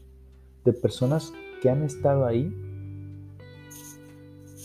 de 0.64 0.72
personas 0.72 1.32
que 1.60 1.68
han 1.68 1.82
estado 1.82 2.24
ahí, 2.24 2.54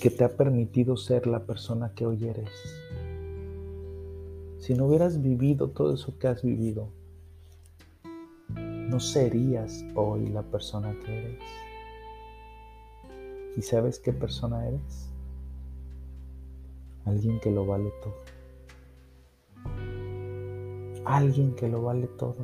que 0.01 0.09
te 0.09 0.23
ha 0.23 0.35
permitido 0.35 0.97
ser 0.97 1.27
la 1.27 1.45
persona 1.45 1.93
que 1.93 2.05
hoy 2.05 2.27
eres. 2.27 2.49
Si 4.59 4.73
no 4.73 4.85
hubieras 4.85 5.21
vivido 5.21 5.69
todo 5.69 5.93
eso 5.93 6.17
que 6.17 6.27
has 6.27 6.41
vivido, 6.43 6.89
no 8.49 8.99
serías 8.99 9.85
hoy 9.95 10.27
la 10.27 10.43
persona 10.43 10.95
que 11.05 11.17
eres. 11.17 11.39
¿Y 13.57 13.61
sabes 13.61 13.99
qué 13.99 14.11
persona 14.11 14.67
eres? 14.67 15.09
Alguien 17.05 17.39
que 17.39 17.51
lo 17.51 17.65
vale 17.65 17.91
todo. 18.03 18.15
Alguien 21.05 21.55
que 21.55 21.69
lo 21.69 21.83
vale 21.83 22.07
todo. 22.07 22.35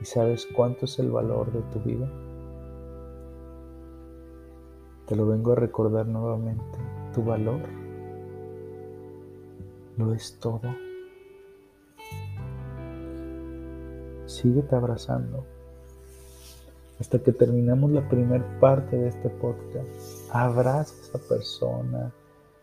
¿Y 0.00 0.04
sabes 0.04 0.46
cuánto 0.54 0.86
es 0.86 0.98
el 0.98 1.10
valor 1.10 1.52
de 1.52 1.60
tu 1.72 1.80
vida? 1.80 2.10
Te 5.06 5.16
lo 5.16 5.26
vengo 5.26 5.52
a 5.52 5.56
recordar 5.56 6.06
nuevamente. 6.06 6.78
Tu 7.12 7.22
valor 7.22 7.60
lo 9.96 10.14
es 10.14 10.38
todo. 10.40 10.62
Síguete 14.26 14.74
abrazando 14.74 15.44
hasta 17.02 17.18
que 17.18 17.32
terminamos 17.32 17.90
la 17.90 18.08
primera 18.08 18.44
parte 18.60 18.96
de 18.96 19.08
este 19.08 19.28
podcast. 19.28 20.30
Abraza 20.30 20.94
a 20.94 21.00
esa 21.02 21.28
persona, 21.28 22.12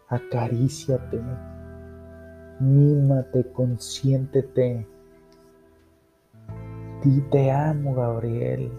acaríciate, 0.07 1.21
mímate, 2.61 3.51
consiéntete. 3.51 4.87
Di 7.03 7.21
te 7.29 7.51
amo, 7.51 7.93
Gabriel. 7.93 8.71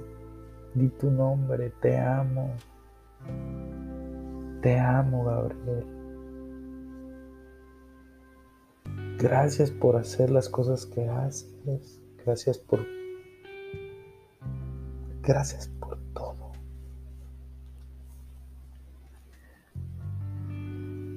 Di 0.75 0.89
tu 0.89 1.11
nombre, 1.11 1.71
te 1.83 1.99
amo. 1.99 2.55
Te 4.63 4.79
amo, 4.79 5.25
Gabriel. 5.25 5.87
Gracias 9.19 9.71
por 9.71 9.97
hacer 9.97 10.31
las 10.31 10.49
cosas 10.49 10.87
que 10.87 11.07
haces. 11.09 12.01
Gracias 12.25 12.59
por... 12.59 12.87
Gracias 15.23 15.69
por 15.81 15.99
todo. 16.15 16.53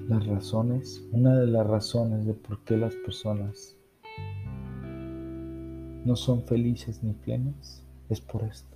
Las 0.09 0.25
razones, 0.27 1.01
una 1.11 1.35
de 1.39 1.47
las 1.47 1.65
razones 1.65 2.25
de 2.25 2.33
por 2.33 2.59
qué 2.65 2.77
las 2.77 2.93
personas 2.95 3.77
no 6.05 6.15
son 6.15 6.43
felices 6.43 7.01
ni 7.03 7.13
plenas 7.13 7.83
es 8.09 8.19
por 8.19 8.43
esto. 8.43 8.72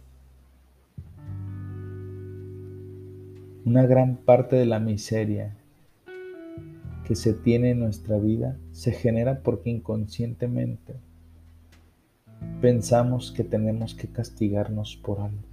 Una 3.68 3.86
gran 3.86 4.16
parte 4.16 4.56
de 4.56 4.66
la 4.66 4.80
miseria 4.80 5.54
que 7.06 7.18
se 7.18 7.34
tiene 7.34 7.72
en 7.72 7.80
nuestra 7.80 8.18
vida 8.18 8.56
se 8.72 8.94
genera 8.94 9.42
porque 9.42 9.70
inconscientemente 9.70 10.96
pensamos 12.62 13.34
que 13.34 13.44
tenemos 13.44 13.94
que 13.94 14.08
castigarnos 14.08 14.96
por 14.96 15.20
algo. 15.20 15.50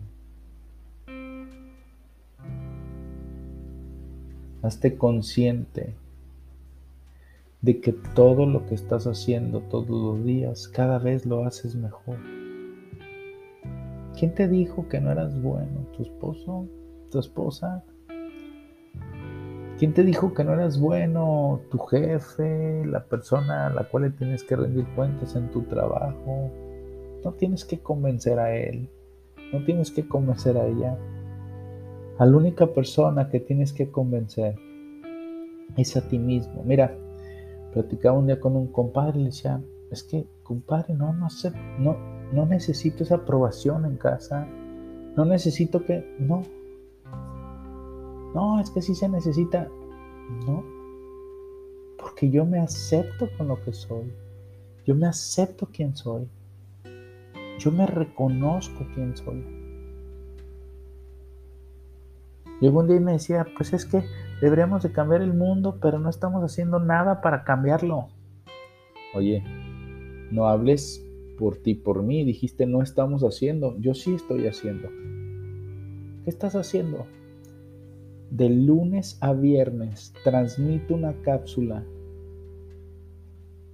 Hazte 4.62 4.96
consciente 4.96 5.94
de 7.62 7.80
que 7.80 7.92
todo 8.14 8.46
lo 8.46 8.64
que 8.66 8.76
estás 8.76 9.08
haciendo 9.08 9.60
todos 9.62 9.90
los 9.90 10.24
días, 10.24 10.68
cada 10.68 11.00
vez 11.00 11.26
lo 11.26 11.44
haces 11.44 11.74
mejor. 11.74 12.18
¿Quién 14.16 14.32
te 14.36 14.46
dijo 14.46 14.88
que 14.88 15.00
no 15.00 15.10
eras 15.10 15.42
bueno? 15.42 15.80
¿Tu 15.96 16.04
esposo? 16.04 16.68
¿Tu 17.10 17.18
esposa? 17.18 17.82
¿Quién 19.84 19.92
te 19.92 20.02
dijo 20.02 20.32
que 20.32 20.44
no 20.44 20.54
eras 20.54 20.80
bueno? 20.80 21.60
¿Tu 21.70 21.76
jefe? 21.76 22.86
¿La 22.86 23.04
persona 23.04 23.66
a 23.66 23.70
la 23.70 23.84
cual 23.84 24.04
le 24.04 24.10
tienes 24.12 24.42
que 24.42 24.56
rendir 24.56 24.86
cuentas 24.96 25.36
en 25.36 25.50
tu 25.50 25.60
trabajo? 25.64 26.50
No 27.22 27.32
tienes 27.32 27.66
que 27.66 27.80
convencer 27.80 28.38
a 28.38 28.56
él, 28.56 28.88
no 29.52 29.62
tienes 29.66 29.90
que 29.90 30.08
convencer 30.08 30.56
a 30.56 30.66
ella. 30.66 30.96
A 32.16 32.24
la 32.24 32.34
única 32.34 32.66
persona 32.68 33.28
que 33.28 33.40
tienes 33.40 33.74
que 33.74 33.90
convencer 33.90 34.56
es 35.76 35.94
a 35.98 36.08
ti 36.08 36.18
mismo. 36.18 36.62
Mira, 36.64 36.96
platicaba 37.74 38.18
un 38.18 38.28
día 38.28 38.40
con 38.40 38.56
un 38.56 38.68
compadre 38.68 39.18
y 39.18 39.24
le 39.24 39.26
decía, 39.26 39.60
es 39.90 40.02
que 40.02 40.26
compadre, 40.44 40.94
no, 40.94 41.12
no 41.12 41.28
sé, 41.28 41.52
no, 41.78 41.94
no 42.32 42.46
necesito 42.46 43.02
esa 43.02 43.16
aprobación 43.16 43.84
en 43.84 43.98
casa, 43.98 44.48
no 45.14 45.26
necesito 45.26 45.84
que, 45.84 46.16
no, 46.18 46.40
no, 48.34 48.60
es 48.60 48.70
que 48.70 48.82
sí 48.82 48.94
se 48.94 49.08
necesita, 49.08 49.68
no, 50.46 50.64
porque 51.98 52.28
yo 52.30 52.44
me 52.44 52.58
acepto 52.58 53.28
con 53.38 53.48
lo 53.48 53.62
que 53.62 53.72
soy, 53.72 54.12
yo 54.84 54.94
me 54.94 55.06
acepto 55.06 55.68
quién 55.72 55.96
soy, 55.96 56.28
yo 57.58 57.70
me 57.70 57.86
reconozco 57.86 58.86
quién 58.94 59.16
soy. 59.16 59.44
Llegó 62.60 62.80
un 62.80 62.86
día 62.86 62.96
y 62.96 63.00
me 63.00 63.12
decía, 63.12 63.46
pues 63.56 63.72
es 63.72 63.84
que 63.84 64.04
deberíamos 64.40 64.82
de 64.82 64.92
cambiar 64.92 65.22
el 65.22 65.34
mundo, 65.34 65.78
pero 65.80 65.98
no 65.98 66.08
estamos 66.08 66.42
haciendo 66.42 66.78
nada 66.78 67.20
para 67.20 67.44
cambiarlo. 67.44 68.08
Oye, 69.14 69.42
no 70.30 70.48
hables 70.48 71.04
por 71.38 71.56
ti, 71.56 71.74
por 71.74 72.02
mí. 72.02 72.24
Dijiste, 72.24 72.66
no 72.66 72.82
estamos 72.82 73.22
haciendo. 73.22 73.76
Yo 73.78 73.94
sí 73.94 74.14
estoy 74.14 74.46
haciendo. 74.46 74.88
¿Qué 76.24 76.30
estás 76.30 76.54
haciendo? 76.54 77.06
De 78.34 78.50
lunes 78.50 79.16
a 79.20 79.32
viernes 79.32 80.12
transmito 80.24 80.96
una 80.96 81.12
cápsula 81.22 81.84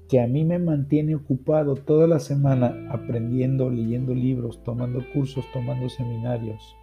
que 0.07 0.21
a 0.21 0.27
mí 0.27 0.45
me 0.45 0.59
mantiene 0.59 1.15
ocupado 1.15 1.77
toda 1.77 2.07
la 2.07 2.21
semana 2.21 2.77
aprendiendo, 2.91 3.71
leyendo 3.71 4.13
libros, 4.15 4.63
tomando 4.63 5.03
cursos, 5.15 5.47
tomando 5.55 5.89
seminarios, 5.89 6.77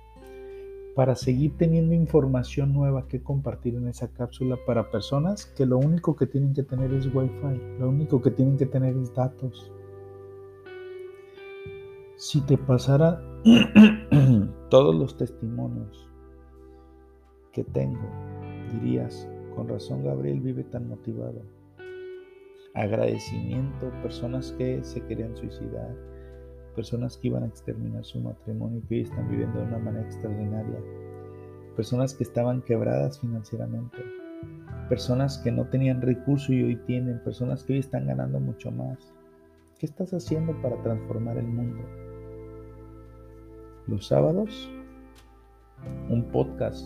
para 0.96 1.13
seguir 1.13 1.56
teniendo 1.56 1.94
información 1.94 2.74
nueva 2.74 3.08
que 3.08 3.22
compartir 3.22 3.76
en 3.76 3.88
esa 3.88 4.08
cápsula 4.08 4.58
para 4.66 4.90
personas 4.90 5.46
que 5.46 5.68
lo 5.68 5.78
único 5.78 6.16
que 6.16 6.26
tienen 6.26 6.56
que 6.56 6.63
tener 6.63 6.92
es 6.94 7.06
wifi, 7.13 7.62
lo 7.78 7.90
único 7.90 8.24
que 8.24 8.32
tienen 8.32 8.58
que 8.58 8.66
tener 8.66 8.98
es 8.98 9.13
datos. 9.13 9.72
Si 12.16 12.42
te 12.42 12.58
pasara 12.58 13.22
todos 14.72 14.96
los 14.96 15.16
testimonios 15.16 16.07
que 17.58 17.63
tengo, 17.63 18.08
dirías, 18.72 19.28
con 19.56 19.67
razón 19.67 20.04
Gabriel 20.04 20.39
vive 20.41 20.63
tan 20.63 20.88
motivado. 20.88 21.41
Agradecimiento, 22.76 23.89
personas 24.04 24.52
que 24.60 24.84
se 24.84 25.02
querían 25.02 25.36
suicidar, 25.36 25.89
personas 26.76 27.17
que 27.17 27.30
iban 27.30 27.41
a 27.41 27.48
exterminar 27.48 28.06
su 28.06 28.20
matrimonio 28.20 28.78
y 28.78 28.82
que 28.84 28.96
hoy 28.96 29.02
están 29.02 29.28
viviendo 29.28 29.60
de 29.60 29.65
una 29.65 29.80
manera 29.80 30.06
extraordinaria, 30.06 30.80
personas 31.76 32.13
que 32.13 32.26
estaban 32.26 32.62
quebradas 32.62 33.20
financieramente, 33.20 33.98
personas 34.88 35.39
que 35.39 35.52
no 35.52 35.65
tenían 35.65 36.04
recursos 36.04 36.52
y 36.52 36.62
hoy 36.62 36.76
tienen, 36.86 37.24
personas 37.24 37.63
que 37.63 37.74
hoy 37.74 37.80
están 37.80 38.06
ganando 38.06 38.39
mucho 38.39 38.70
más. 38.70 39.12
¿Qué 39.80 39.88
estás 39.88 40.13
haciendo 40.13 40.54
para 40.62 40.80
transformar 40.84 41.38
el 41.38 41.48
mundo? 41.48 41.82
los 43.88 44.06
sábados, 44.06 44.70
un 46.10 46.24
podcast 46.26 46.86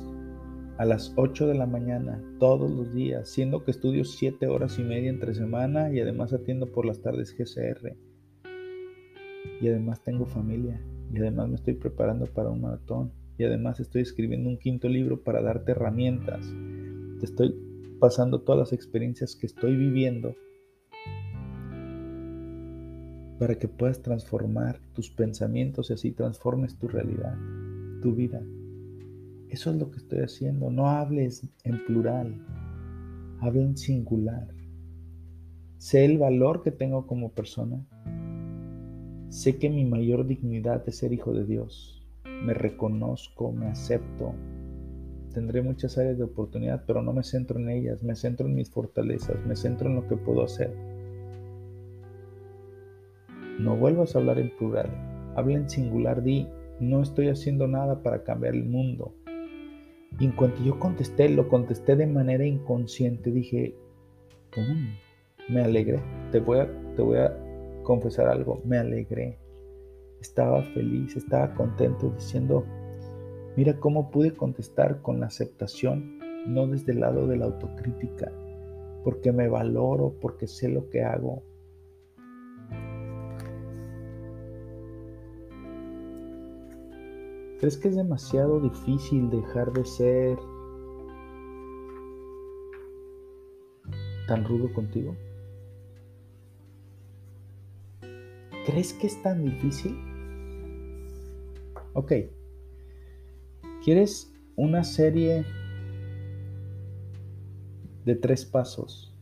a 0.81 0.85
las 0.85 1.13
8 1.15 1.45
de 1.45 1.53
la 1.53 1.67
mañana 1.67 2.19
todos 2.39 2.71
los 2.71 2.91
días, 2.91 3.29
siendo 3.29 3.63
que 3.63 3.69
estudio 3.69 4.03
7 4.03 4.47
horas 4.47 4.79
y 4.79 4.83
media 4.83 5.11
entre 5.11 5.35
semana 5.35 5.93
y 5.93 5.99
además 5.99 6.33
atiendo 6.33 6.71
por 6.71 6.87
las 6.87 7.03
tardes 7.03 7.35
GCR. 7.37 7.95
Y 9.61 9.67
además 9.67 10.01
tengo 10.01 10.25
familia 10.25 10.81
y 11.13 11.19
además 11.19 11.49
me 11.49 11.55
estoy 11.57 11.75
preparando 11.75 12.25
para 12.25 12.49
un 12.49 12.61
maratón 12.61 13.11
y 13.37 13.43
además 13.43 13.79
estoy 13.79 14.01
escribiendo 14.01 14.49
un 14.49 14.57
quinto 14.57 14.89
libro 14.89 15.21
para 15.21 15.43
darte 15.43 15.73
herramientas. 15.73 16.51
Te 17.19 17.27
estoy 17.27 17.55
pasando 17.99 18.41
todas 18.41 18.57
las 18.57 18.73
experiencias 18.73 19.35
que 19.35 19.45
estoy 19.45 19.75
viviendo 19.75 20.33
para 23.37 23.53
que 23.53 23.67
puedas 23.67 24.01
transformar 24.01 24.81
tus 24.95 25.11
pensamientos 25.11 25.91
y 25.91 25.93
así 25.93 26.11
transformes 26.11 26.79
tu 26.79 26.87
realidad, 26.87 27.37
tu 28.01 28.15
vida. 28.15 28.41
Eso 29.51 29.69
es 29.69 29.75
lo 29.75 29.91
que 29.91 29.97
estoy 29.97 30.19
haciendo. 30.19 30.71
No 30.71 30.87
hables 30.87 31.47
en 31.63 31.85
plural, 31.85 32.43
habla 33.39 33.61
en 33.61 33.77
singular. 33.77 34.47
Sé 35.77 36.05
el 36.05 36.17
valor 36.17 36.63
que 36.63 36.71
tengo 36.71 37.05
como 37.05 37.31
persona. 37.33 37.85
Sé 39.29 39.57
que 39.57 39.69
mi 39.69 39.85
mayor 39.85 40.25
dignidad 40.25 40.83
es 40.87 40.97
ser 40.97 41.13
hijo 41.13 41.33
de 41.33 41.45
Dios. 41.45 42.03
Me 42.43 42.53
reconozco, 42.53 43.51
me 43.51 43.67
acepto. 43.67 44.33
Tendré 45.33 45.61
muchas 45.61 45.97
áreas 45.97 46.17
de 46.17 46.23
oportunidad, 46.23 46.83
pero 46.87 47.03
no 47.03 47.13
me 47.13 47.23
centro 47.23 47.59
en 47.59 47.69
ellas. 47.69 48.03
Me 48.03 48.15
centro 48.15 48.47
en 48.47 48.55
mis 48.55 48.71
fortalezas, 48.71 49.37
me 49.45 49.55
centro 49.55 49.89
en 49.89 49.95
lo 49.95 50.07
que 50.07 50.17
puedo 50.17 50.43
hacer 50.43 50.75
no 53.61 53.77
vuelvas 53.77 54.15
a 54.15 54.19
hablar 54.19 54.39
en 54.39 54.49
plural. 54.57 54.89
Habla 55.35 55.55
en 55.55 55.69
singular. 55.69 56.23
Di, 56.23 56.47
no 56.79 57.01
estoy 57.01 57.29
haciendo 57.29 57.67
nada 57.67 58.01
para 58.01 58.23
cambiar 58.23 58.55
el 58.55 58.65
mundo. 58.65 59.13
Y 60.19 60.25
en 60.25 60.31
cuanto 60.31 60.61
yo 60.63 60.79
contesté, 60.79 61.29
lo 61.29 61.47
contesté 61.47 61.95
de 61.95 62.07
manera 62.07 62.45
inconsciente. 62.45 63.31
Dije, 63.31 63.75
me 65.49 65.61
alegré. 65.61 65.99
Te 66.31 66.39
voy, 66.39 66.59
a, 66.59 66.69
te 66.95 67.01
voy 67.01 67.17
a 67.17 67.35
confesar 67.83 68.27
algo. 68.27 68.61
Me 68.65 68.77
alegré. 68.77 69.37
Estaba 70.19 70.61
feliz, 70.61 71.15
estaba 71.15 71.53
contento 71.55 72.11
diciendo, 72.11 72.63
mira 73.55 73.79
cómo 73.79 74.11
pude 74.11 74.33
contestar 74.33 75.01
con 75.01 75.19
la 75.19 75.27
aceptación, 75.27 76.19
no 76.45 76.67
desde 76.67 76.91
el 76.91 76.99
lado 76.99 77.25
de 77.25 77.37
la 77.37 77.45
autocrítica, 77.45 78.31
porque 79.03 79.31
me 79.31 79.47
valoro, 79.47 80.13
porque 80.21 80.45
sé 80.45 80.69
lo 80.69 80.89
que 80.89 81.01
hago, 81.03 81.41
¿Crees 87.61 87.77
que 87.77 87.89
es 87.89 87.95
demasiado 87.95 88.59
difícil 88.59 89.29
dejar 89.29 89.71
de 89.71 89.85
ser 89.85 90.39
tan 94.27 94.43
rudo 94.45 94.73
contigo? 94.73 95.15
¿Crees 98.65 98.93
que 98.93 99.05
es 99.05 99.21
tan 99.21 99.45
difícil? 99.45 99.95
Ok. 101.93 102.13
¿Quieres 103.83 104.33
una 104.55 104.83
serie 104.83 105.45
de 108.05 108.15
tres 108.15 108.43
pasos 108.43 109.13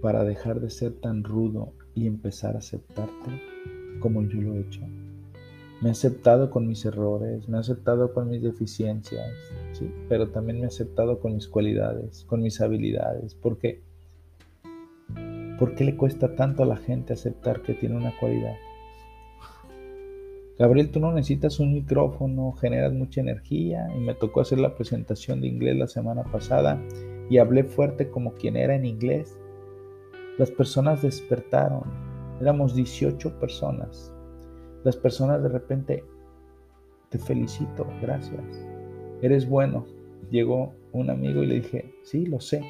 para 0.00 0.22
dejar 0.22 0.60
de 0.60 0.70
ser 0.70 0.92
tan 0.92 1.24
rudo 1.24 1.72
y 1.92 2.06
empezar 2.06 2.54
a 2.54 2.58
aceptarte 2.60 3.42
como 3.98 4.22
yo 4.22 4.40
lo 4.40 4.54
he 4.54 4.60
hecho? 4.60 4.86
Me 5.84 5.90
he 5.90 5.92
aceptado 5.92 6.48
con 6.48 6.66
mis 6.66 6.86
errores, 6.86 7.46
me 7.46 7.58
he 7.58 7.60
aceptado 7.60 8.14
con 8.14 8.30
mis 8.30 8.42
deficiencias, 8.42 9.30
pero 10.08 10.30
también 10.30 10.56
me 10.56 10.64
he 10.64 10.68
aceptado 10.68 11.20
con 11.20 11.34
mis 11.34 11.46
cualidades, 11.46 12.24
con 12.24 12.40
mis 12.40 12.62
habilidades. 12.62 13.34
¿Por 13.34 13.58
qué? 13.58 13.82
¿Por 15.58 15.74
qué 15.74 15.84
le 15.84 15.94
cuesta 15.94 16.36
tanto 16.36 16.62
a 16.62 16.66
la 16.66 16.78
gente 16.78 17.12
aceptar 17.12 17.60
que 17.60 17.74
tiene 17.74 17.96
una 17.96 18.18
cualidad? 18.18 18.54
Gabriel, 20.58 20.90
tú 20.90 21.00
no 21.00 21.12
necesitas 21.12 21.60
un 21.60 21.74
micrófono, 21.74 22.52
generas 22.52 22.94
mucha 22.94 23.20
energía 23.20 23.86
y 23.94 24.00
me 24.00 24.14
tocó 24.14 24.40
hacer 24.40 24.60
la 24.60 24.74
presentación 24.76 25.42
de 25.42 25.48
inglés 25.48 25.76
la 25.76 25.86
semana 25.86 26.22
pasada 26.22 26.82
y 27.28 27.36
hablé 27.36 27.62
fuerte 27.62 28.08
como 28.08 28.32
quien 28.32 28.56
era 28.56 28.74
en 28.74 28.86
inglés. 28.86 29.36
Las 30.38 30.50
personas 30.50 31.02
despertaron, 31.02 31.82
éramos 32.40 32.74
18 32.74 33.38
personas 33.38 34.13
las 34.84 34.96
personas 34.96 35.42
de 35.42 35.48
repente, 35.48 36.04
te 37.08 37.18
felicito, 37.18 37.86
gracias, 38.00 38.42
eres 39.22 39.48
bueno. 39.48 39.86
Llegó 40.30 40.72
un 40.92 41.10
amigo 41.10 41.42
y 41.42 41.46
le 41.46 41.54
dije, 41.56 41.94
sí, 42.02 42.26
lo 42.26 42.40
sé. 42.40 42.62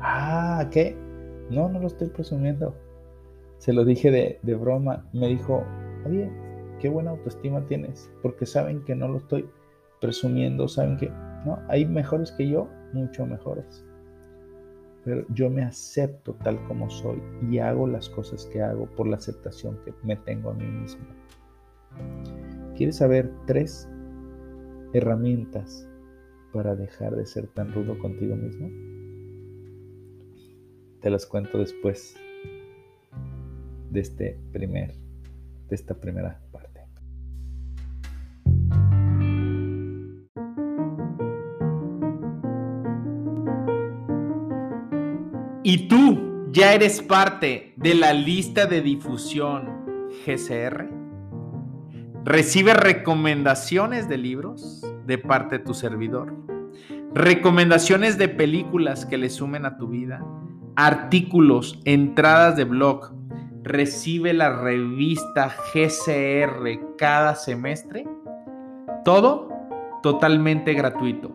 Ah, 0.00 0.68
¿qué? 0.70 0.96
No, 1.50 1.68
no 1.68 1.78
lo 1.78 1.86
estoy 1.86 2.08
presumiendo. 2.08 2.74
Se 3.58 3.72
lo 3.72 3.84
dije 3.84 4.10
de, 4.10 4.38
de 4.42 4.54
broma. 4.54 5.08
Me 5.12 5.28
dijo, 5.28 5.64
oye, 6.06 6.30
qué 6.80 6.88
buena 6.88 7.10
autoestima 7.10 7.64
tienes, 7.66 8.10
porque 8.22 8.46
saben 8.46 8.84
que 8.84 8.94
no 8.94 9.06
lo 9.08 9.18
estoy 9.18 9.48
presumiendo, 10.00 10.66
saben 10.66 10.96
que 10.96 11.10
no, 11.44 11.58
hay 11.68 11.86
mejores 11.86 12.32
que 12.32 12.48
yo, 12.48 12.68
mucho 12.92 13.26
mejores. 13.26 13.84
pero 15.04 15.24
yo 15.30 15.48
me 15.48 15.62
acepto 15.62 16.34
tal 16.42 16.62
como 16.64 16.90
soy 16.90 17.22
y 17.50 17.58
hago 17.58 17.86
las 17.86 18.08
cosas 18.08 18.46
que 18.46 18.62
hago 18.62 18.86
por 18.96 19.06
la 19.06 19.16
aceptación 19.16 19.78
que 19.84 19.94
me 20.02 20.16
tengo 20.16 20.50
a 20.50 20.54
mí 20.54 20.66
mismo. 20.66 21.04
¿Quieres 22.76 22.96
saber 22.96 23.30
tres 23.46 23.88
herramientas 24.92 25.88
para 26.52 26.74
dejar 26.74 27.14
de 27.14 27.26
ser 27.26 27.46
tan 27.48 27.72
rudo 27.72 27.98
contigo 27.98 28.36
mismo? 28.36 28.68
Te 31.00 31.10
las 31.10 31.26
cuento 31.26 31.58
después 31.58 32.16
de 33.90 34.00
este 34.00 34.38
primer 34.52 34.94
de 35.70 35.76
esta 35.76 35.94
primera 35.94 36.40
parte. 36.50 36.80
¿Y 45.62 45.86
tú 45.88 46.48
ya 46.50 46.74
eres 46.74 47.00
parte 47.00 47.74
de 47.76 47.94
la 47.94 48.12
lista 48.12 48.66
de 48.66 48.80
difusión 48.80 50.08
GCR? 50.26 50.99
¿Recibe 52.24 52.74
recomendaciones 52.74 54.06
de 54.06 54.18
libros 54.18 54.84
de 55.06 55.16
parte 55.16 55.56
de 55.56 55.64
tu 55.64 55.72
servidor? 55.72 56.34
¿Recomendaciones 57.14 58.18
de 58.18 58.28
películas 58.28 59.06
que 59.06 59.16
le 59.16 59.30
sumen 59.30 59.64
a 59.64 59.78
tu 59.78 59.88
vida? 59.88 60.22
¿Artículos, 60.76 61.80
entradas 61.86 62.56
de 62.56 62.64
blog? 62.64 63.14
¿Recibe 63.62 64.34
la 64.34 64.50
revista 64.50 65.48
GCR 65.72 66.96
cada 66.98 67.34
semestre? 67.36 68.06
Todo 69.02 69.48
totalmente 70.02 70.74
gratuito. 70.74 71.34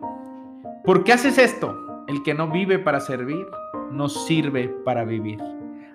¿Por 0.84 1.02
qué 1.02 1.14
haces 1.14 1.36
esto? 1.36 2.04
El 2.06 2.22
que 2.22 2.32
no 2.32 2.48
vive 2.48 2.78
para 2.78 3.00
servir 3.00 3.44
nos 3.90 4.24
sirve 4.26 4.68
para 4.84 5.04
vivir. 5.04 5.42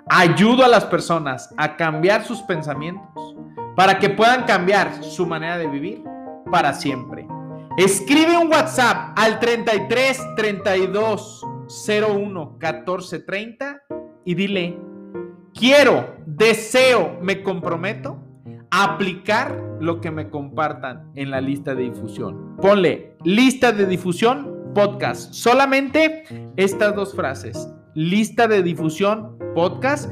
Ayudo 0.09 0.65
a 0.65 0.67
las 0.67 0.83
personas 0.83 1.53
a 1.55 1.77
cambiar 1.77 2.25
sus 2.25 2.41
pensamientos 2.41 3.35
para 3.75 3.99
que 3.99 4.09
puedan 4.09 4.43
cambiar 4.43 5.03
su 5.03 5.25
manera 5.25 5.57
de 5.57 5.67
vivir 5.67 6.03
para 6.51 6.73
siempre. 6.73 7.27
Escribe 7.77 8.37
un 8.37 8.49
WhatsApp 8.49 9.17
al 9.17 9.39
33 9.39 10.35
32 10.35 11.45
01 11.87 12.57
14 12.59 13.19
30 13.19 13.81
y 14.25 14.35
dile, 14.35 14.77
quiero, 15.53 16.15
deseo, 16.25 17.17
me 17.21 17.41
comprometo 17.41 18.17
a 18.69 18.83
aplicar 18.83 19.57
lo 19.79 20.01
que 20.01 20.11
me 20.11 20.29
compartan 20.29 21.11
en 21.15 21.31
la 21.31 21.41
lista 21.41 21.73
de 21.75 21.83
difusión. 21.83 22.57
Ponle 22.57 23.15
lista 23.23 23.71
de 23.71 23.85
difusión 23.85 24.73
podcast. 24.73 25.33
Solamente 25.33 26.23
estas 26.57 26.95
dos 26.95 27.15
frases 27.15 27.67
lista 27.93 28.47
de 28.47 28.63
difusión 28.63 29.37
podcast 29.53 30.11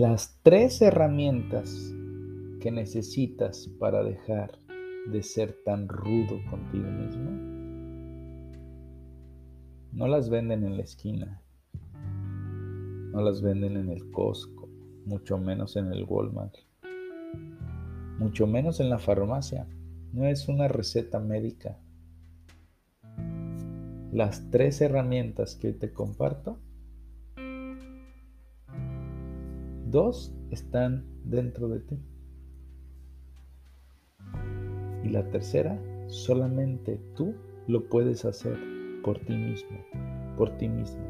Las 0.00 0.40
tres 0.42 0.80
herramientas 0.80 1.94
que 2.62 2.70
necesitas 2.70 3.68
para 3.78 4.02
dejar 4.02 4.58
de 5.12 5.22
ser 5.22 5.58
tan 5.62 5.88
rudo 5.88 6.40
contigo 6.48 6.90
mismo 6.90 7.30
no 9.92 10.08
las 10.08 10.30
venden 10.30 10.64
en 10.64 10.78
la 10.78 10.84
esquina, 10.84 11.42
no 13.12 13.20
las 13.20 13.42
venden 13.42 13.76
en 13.76 13.90
el 13.90 14.10
Costco, 14.10 14.70
mucho 15.04 15.36
menos 15.36 15.76
en 15.76 15.92
el 15.92 16.06
Walmart, 16.08 16.54
mucho 18.18 18.46
menos 18.46 18.80
en 18.80 18.88
la 18.88 18.98
farmacia. 18.98 19.68
No 20.14 20.24
es 20.24 20.48
una 20.48 20.66
receta 20.66 21.20
médica. 21.20 21.78
Las 24.12 24.48
tres 24.50 24.80
herramientas 24.80 25.56
que 25.56 25.74
te 25.74 25.92
comparto 25.92 26.58
Dos 29.90 30.32
están 30.52 31.04
dentro 31.24 31.68
de 31.68 31.80
ti. 31.80 31.98
Y 35.02 35.08
la 35.08 35.28
tercera, 35.30 35.76
solamente 36.06 37.00
tú 37.16 37.34
lo 37.66 37.88
puedes 37.88 38.24
hacer 38.24 38.56
por 39.02 39.18
ti 39.18 39.36
mismo, 39.36 39.78
por 40.36 40.56
ti 40.58 40.68
mismo. 40.68 41.02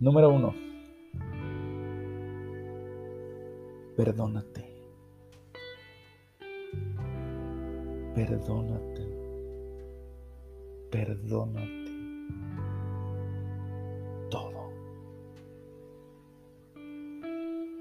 Número 0.00 0.28
uno, 0.28 0.54
perdónate. 3.96 4.66
Perdónate. 8.14 9.06
Perdónate. 10.90 11.79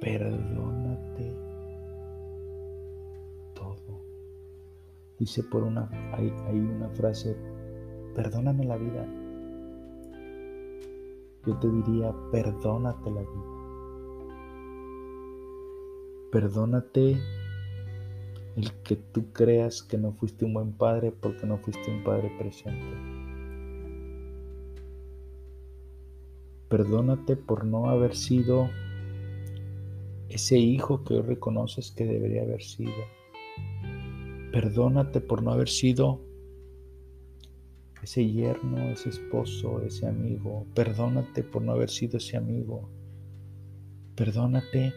Perdónate 0.01 1.35
todo. 3.53 4.01
Dice 5.17 5.43
por 5.43 5.63
una, 5.63 5.89
hay, 6.13 6.31
una 6.59 6.89
frase, 6.89 7.35
perdóname 8.15 8.65
la 8.65 8.77
vida. 8.77 9.05
Yo 11.45 11.57
te 11.57 11.69
diría, 11.69 12.13
perdónate 12.31 13.12
la 13.12 13.21
vida. 13.21 13.59
Perdónate 16.31 17.17
el 18.55 18.71
que 18.83 18.95
tú 18.95 19.31
creas 19.33 19.81
que 19.81 19.97
no 19.97 20.12
fuiste 20.13 20.45
un 20.45 20.53
buen 20.53 20.73
padre 20.73 21.12
porque 21.12 21.45
no 21.45 21.57
fuiste 21.57 21.91
un 21.91 22.03
padre 22.03 22.31
presente. 22.38 22.95
Perdónate 26.67 27.35
por 27.35 27.65
no 27.65 27.89
haber 27.89 28.15
sido 28.15 28.69
ese 30.29 30.57
hijo 30.57 31.03
que 31.03 31.15
hoy 31.15 31.21
reconoces 31.21 31.91
que 31.91 32.05
debería 32.05 32.43
haber 32.43 32.61
sido. 32.61 32.93
Perdónate 34.51 35.21
por 35.21 35.43
no 35.43 35.51
haber 35.51 35.69
sido 35.69 36.21
ese 38.01 38.25
yerno, 38.25 38.89
ese 38.89 39.09
esposo, 39.09 39.81
ese 39.81 40.07
amigo. 40.07 40.65
Perdónate 40.73 41.43
por 41.43 41.61
no 41.61 41.73
haber 41.73 41.89
sido 41.89 42.17
ese 42.17 42.37
amigo. 42.37 42.89
Perdónate 44.15 44.93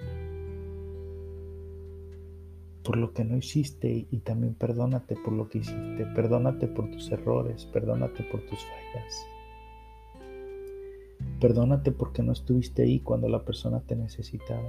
por 2.84 2.96
lo 2.96 3.12
que 3.12 3.24
no 3.24 3.36
hiciste 3.36 4.06
y 4.10 4.18
también 4.18 4.54
perdónate 4.54 5.16
por 5.16 5.32
lo 5.32 5.48
que 5.48 5.58
hiciste. 5.58 6.06
Perdónate 6.14 6.68
por 6.68 6.90
tus 6.90 7.10
errores, 7.10 7.66
perdónate 7.66 8.22
por 8.24 8.40
tus 8.42 8.58
fallas. 8.58 9.26
Perdónate 11.40 11.92
porque 11.92 12.22
no 12.22 12.32
estuviste 12.32 12.82
ahí 12.82 13.00
cuando 13.00 13.28
la 13.28 13.44
persona 13.44 13.80
te 13.80 13.96
necesitaba. 13.96 14.68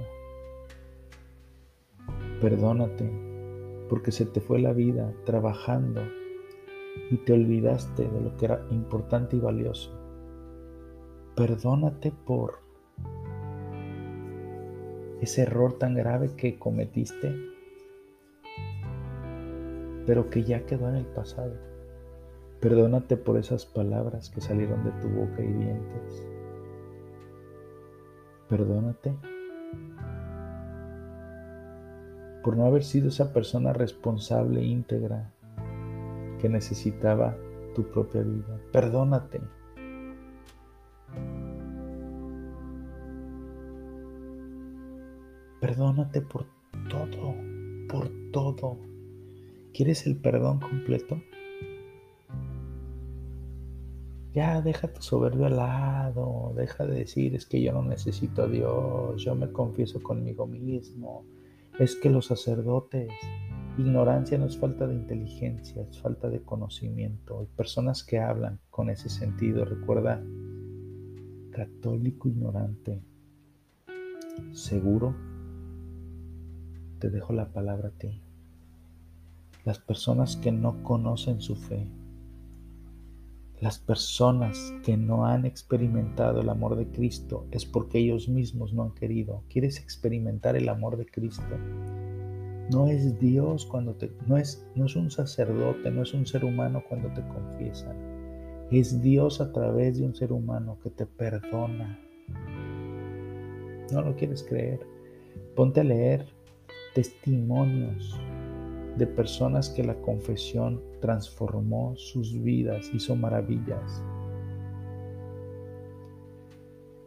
Perdónate 2.44 3.10
porque 3.88 4.12
se 4.12 4.26
te 4.26 4.38
fue 4.38 4.58
la 4.58 4.74
vida 4.74 5.14
trabajando 5.24 6.02
y 7.10 7.16
te 7.16 7.32
olvidaste 7.32 8.06
de 8.06 8.20
lo 8.20 8.36
que 8.36 8.44
era 8.44 8.66
importante 8.70 9.36
y 9.36 9.40
valioso. 9.40 9.98
Perdónate 11.36 12.12
por 12.26 12.58
ese 15.22 15.44
error 15.44 15.78
tan 15.78 15.94
grave 15.94 16.36
que 16.36 16.58
cometiste, 16.58 17.34
pero 20.04 20.28
que 20.28 20.42
ya 20.42 20.66
quedó 20.66 20.90
en 20.90 20.96
el 20.96 21.06
pasado. 21.06 21.54
Perdónate 22.60 23.16
por 23.16 23.38
esas 23.38 23.64
palabras 23.64 24.28
que 24.28 24.42
salieron 24.42 24.84
de 24.84 24.90
tu 25.00 25.08
boca 25.08 25.42
y 25.42 25.50
dientes. 25.50 26.28
Perdónate 28.50 29.14
por 32.44 32.58
no 32.58 32.66
haber 32.66 32.84
sido 32.84 33.08
esa 33.08 33.32
persona 33.32 33.72
responsable 33.72 34.60
e 34.60 34.66
íntegra 34.66 35.32
que 36.38 36.50
necesitaba 36.50 37.34
tu 37.74 37.84
propia 37.90 38.20
vida. 38.20 38.60
Perdónate. 38.70 39.40
Perdónate 45.58 46.20
por 46.20 46.44
todo, 46.90 47.34
por 47.88 48.10
todo. 48.30 48.78
¿Quieres 49.72 50.06
el 50.06 50.18
perdón 50.18 50.60
completo? 50.60 51.22
Ya 54.34 54.60
deja 54.60 54.92
tu 54.92 55.00
soberbio 55.00 55.46
al 55.46 55.56
lado, 55.56 56.52
deja 56.54 56.84
de 56.84 56.98
decir 56.98 57.34
es 57.34 57.46
que 57.46 57.62
yo 57.62 57.72
no 57.72 57.82
necesito 57.82 58.42
a 58.42 58.48
Dios, 58.48 59.22
yo 59.22 59.34
me 59.34 59.50
confieso 59.50 60.02
conmigo 60.02 60.46
mismo. 60.46 61.24
Es 61.78 61.96
que 61.96 62.08
los 62.08 62.26
sacerdotes, 62.26 63.10
ignorancia 63.76 64.38
no 64.38 64.46
es 64.46 64.56
falta 64.56 64.86
de 64.86 64.94
inteligencia, 64.94 65.82
es 65.82 65.98
falta 65.98 66.28
de 66.28 66.40
conocimiento. 66.40 67.40
Hay 67.40 67.46
personas 67.46 68.04
que 68.04 68.20
hablan 68.20 68.60
con 68.70 68.90
ese 68.90 69.08
sentido, 69.08 69.64
recuerda, 69.64 70.22
católico 71.50 72.28
ignorante, 72.28 73.02
seguro, 74.52 75.16
te 77.00 77.10
dejo 77.10 77.32
la 77.32 77.52
palabra 77.52 77.88
a 77.88 77.98
ti. 77.98 78.22
Las 79.64 79.80
personas 79.80 80.36
que 80.36 80.52
no 80.52 80.82
conocen 80.84 81.40
su 81.40 81.56
fe, 81.56 81.88
las 83.60 83.78
personas 83.78 84.74
que 84.82 84.96
no 84.96 85.26
han 85.26 85.46
experimentado 85.46 86.40
el 86.40 86.48
amor 86.48 86.76
de 86.76 86.88
Cristo 86.88 87.46
es 87.50 87.64
porque 87.64 87.98
ellos 87.98 88.28
mismos 88.28 88.74
no 88.74 88.82
han 88.82 88.94
querido. 88.94 89.42
¿Quieres 89.48 89.78
experimentar 89.78 90.56
el 90.56 90.68
amor 90.68 90.96
de 90.96 91.06
Cristo? 91.06 91.56
No 92.70 92.88
es 92.88 93.18
Dios 93.20 93.66
cuando 93.66 93.94
te 93.94 94.10
no 94.26 94.36
es 94.38 94.66
no 94.74 94.86
es 94.86 94.96
un 94.96 95.10
sacerdote, 95.10 95.90
no 95.90 96.02
es 96.02 96.14
un 96.14 96.26
ser 96.26 96.44
humano 96.44 96.82
cuando 96.88 97.08
te 97.12 97.22
confiesan. 97.28 97.96
Es 98.70 99.00
Dios 99.02 99.40
a 99.40 99.52
través 99.52 99.98
de 99.98 100.04
un 100.04 100.14
ser 100.14 100.32
humano 100.32 100.78
que 100.82 100.90
te 100.90 101.06
perdona. 101.06 101.98
¿No 103.92 104.02
lo 104.02 104.16
quieres 104.16 104.42
creer? 104.42 104.80
Ponte 105.54 105.80
a 105.80 105.84
leer 105.84 106.26
testimonios 106.94 108.18
de 108.96 109.06
personas 109.06 109.70
que 109.70 109.82
la 109.82 109.94
confesión 109.96 110.80
transformó 111.00 111.94
sus 111.96 112.40
vidas, 112.42 112.90
hizo 112.94 113.16
maravillas. 113.16 114.02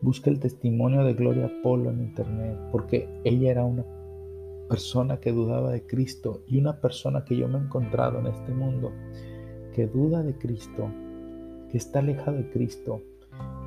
Busca 0.01 0.29
el 0.29 0.39
testimonio 0.39 1.03
de 1.03 1.13
Gloria 1.13 1.51
Polo 1.63 1.89
en 1.89 2.01
internet, 2.01 2.57
porque 2.71 3.09
ella 3.23 3.51
era 3.51 3.65
una 3.65 3.85
persona 4.69 5.19
que 5.19 5.31
dudaba 5.31 5.71
de 5.71 5.85
Cristo 5.85 6.43
y 6.47 6.59
una 6.59 6.81
persona 6.81 7.23
que 7.23 7.37
yo 7.37 7.47
me 7.47 7.57
he 7.57 7.61
encontrado 7.61 8.19
en 8.19 8.27
este 8.27 8.53
mundo 8.53 8.91
que 9.73 9.87
duda 9.87 10.23
de 10.23 10.37
Cristo, 10.37 10.89
que 11.69 11.77
está 11.77 11.99
alejado 11.99 12.37
de 12.37 12.49
Cristo, 12.49 13.01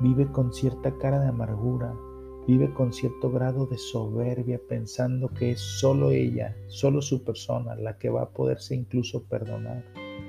vive 0.01 0.31
con 0.31 0.53
cierta 0.53 0.97
cara 0.97 1.19
de 1.19 1.27
amargura, 1.27 1.93
vive 2.47 2.73
con 2.73 2.91
cierto 2.91 3.31
grado 3.31 3.67
de 3.67 3.77
soberbia 3.77 4.59
pensando 4.67 5.29
que 5.29 5.51
es 5.51 5.59
solo 5.59 6.11
ella, 6.11 6.55
solo 6.67 7.01
su 7.01 7.23
persona 7.23 7.75
la 7.75 7.97
que 7.97 8.09
va 8.09 8.23
a 8.23 8.29
poderse 8.29 8.75
incluso 8.75 9.23
perdonar. 9.23 9.83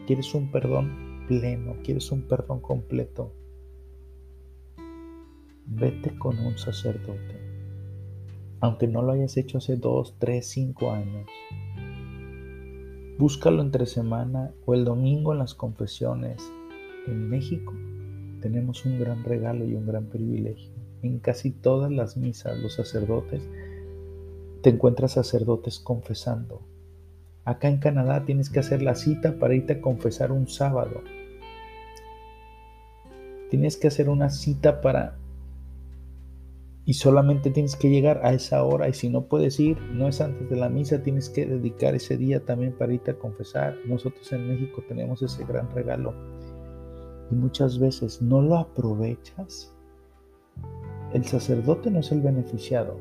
Quieres 0.07 0.35
un 0.35 0.51
perdón 0.51 1.25
pleno, 1.27 1.77
quieres 1.83 2.13
un 2.13 2.23
perdón 2.23 2.61
completo. 2.61 3.33
Vete 5.67 6.19
con 6.19 6.39
un 6.39 6.59
sacerdote, 6.59 7.41
aunque 8.61 8.89
no 8.89 9.01
lo 9.01 9.13
hayas 9.13 9.37
hecho 9.37 9.59
hace 9.59 9.77
dos, 9.77 10.17
tres, 10.19 10.49
cinco 10.49 10.91
años. 10.91 11.27
Búscalo 13.19 13.63
entre 13.63 13.87
semana 13.87 14.53
o 14.67 14.75
el 14.75 14.85
domingo 14.85 15.33
en 15.33 15.39
las 15.39 15.55
confesiones. 15.55 16.43
En 17.07 17.29
México 17.29 17.73
tenemos 18.41 18.85
un 18.85 18.99
gran 18.99 19.25
regalo 19.25 19.65
y 19.65 19.75
un 19.75 19.87
gran 19.87 20.07
privilegio 20.07 20.72
en 21.03 21.19
casi 21.19 21.51
todas 21.51 21.91
las 21.91 22.17
misas, 22.17 22.59
los 22.59 22.75
sacerdotes, 22.75 23.43
te 24.63 24.71
encuentras 24.71 25.13
sacerdotes 25.13 25.81
confesando. 25.81 26.63
Acá 27.45 27.69
en 27.69 27.79
Canadá 27.79 28.25
tienes 28.25 28.51
que 28.51 28.61
hacer 28.61 28.83
la 28.83 28.95
cita 28.95 29.39
para 29.39 29.55
irte 29.55 29.75
a 29.75 29.81
confesar 29.81 30.31
un 30.31 30.49
sábado. 30.49 31.03
Tienes 33.51 33.77
que 33.77 33.89
hacer 33.89 34.09
una 34.09 34.31
cita 34.31 34.81
para... 34.81 35.19
Y 36.85 36.95
solamente 36.95 37.51
tienes 37.51 37.77
que 37.77 37.91
llegar 37.91 38.21
a 38.25 38.33
esa 38.33 38.65
hora 38.65 38.89
y 38.89 38.93
si 38.93 39.09
no 39.09 39.27
puedes 39.27 39.61
ir, 39.61 39.81
no 39.93 40.09
es 40.09 40.21
antes 40.21 40.51
de 40.51 40.57
la 40.57 40.69
misa, 40.69 41.03
tienes 41.03 41.29
que 41.29 41.47
dedicar 41.47 41.95
ese 41.95 42.17
día 42.17 42.45
también 42.45 42.73
para 42.73 42.93
irte 42.93 43.13
a 43.13 43.19
confesar. 43.19 43.77
Nosotros 43.87 44.33
en 44.33 44.49
México 44.49 44.83
tenemos 44.89 45.23
ese 45.23 45.45
gran 45.45 45.71
regalo 45.71 46.13
y 47.31 47.35
muchas 47.35 47.79
veces 47.79 48.21
no 48.21 48.43
lo 48.43 48.57
aprovechas 48.57 49.72
el 51.13 51.25
sacerdote 51.25 51.91
no 51.91 52.01
es 52.01 52.11
el 52.11 52.23
beneficiado. 52.23 52.99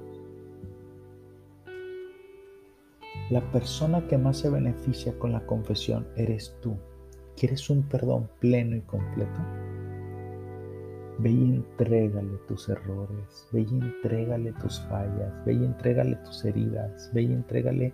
La 3.29 3.39
persona 3.51 4.05
que 4.07 4.17
más 4.17 4.37
se 4.39 4.49
beneficia 4.49 5.17
con 5.17 5.31
la 5.31 5.45
confesión 5.45 6.05
eres 6.17 6.53
tú. 6.61 6.75
¿Quieres 7.37 7.69
un 7.69 7.83
perdón 7.83 8.29
pleno 8.39 8.75
y 8.75 8.81
completo? 8.81 9.39
Ve 11.19 11.29
y 11.29 11.43
entrégale 11.55 12.37
tus 12.47 12.67
errores, 12.67 13.47
ve 13.53 13.61
y 13.61 13.73
entrégale 13.73 14.51
tus 14.53 14.81
fallas, 14.81 15.33
ve 15.45 15.53
y 15.53 15.63
entrégale 15.63 16.17
tus 16.17 16.43
heridas, 16.43 17.09
ve 17.13 17.21
y 17.21 17.31
entrégale, 17.31 17.93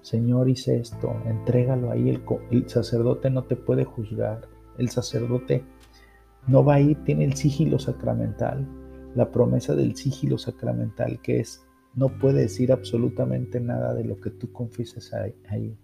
Señor, 0.00 0.48
hice 0.48 0.78
esto, 0.78 1.14
entrégalo 1.26 1.90
ahí. 1.90 2.08
El, 2.08 2.22
el 2.50 2.68
sacerdote 2.68 3.28
no 3.28 3.44
te 3.44 3.56
puede 3.56 3.84
juzgar, 3.84 4.48
el 4.78 4.88
sacerdote 4.88 5.64
no 6.48 6.64
va 6.64 6.74
a 6.74 6.80
ir, 6.80 6.96
tiene 7.04 7.24
el 7.24 7.34
sigilo 7.34 7.78
sacramental, 7.78 8.66
la 9.14 9.30
promesa 9.30 9.74
del 9.74 9.94
sigilo 9.96 10.38
sacramental, 10.38 11.20
que 11.20 11.40
es, 11.40 11.64
no 11.94 12.08
puede 12.18 12.42
decir 12.42 12.72
absolutamente 12.72 13.60
nada 13.60 13.94
de 13.94 14.04
lo 14.04 14.20
que 14.20 14.30
tú 14.30 14.50
confiesas 14.52 15.12
ahí. 15.48 15.76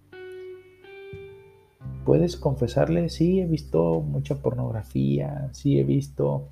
Puedes 2.03 2.35
confesarle, 2.35 3.09
sí, 3.09 3.39
he 3.39 3.45
visto 3.45 4.01
mucha 4.01 4.41
pornografía, 4.41 5.49
sí, 5.53 5.79
he 5.79 5.83
visto, 5.83 6.49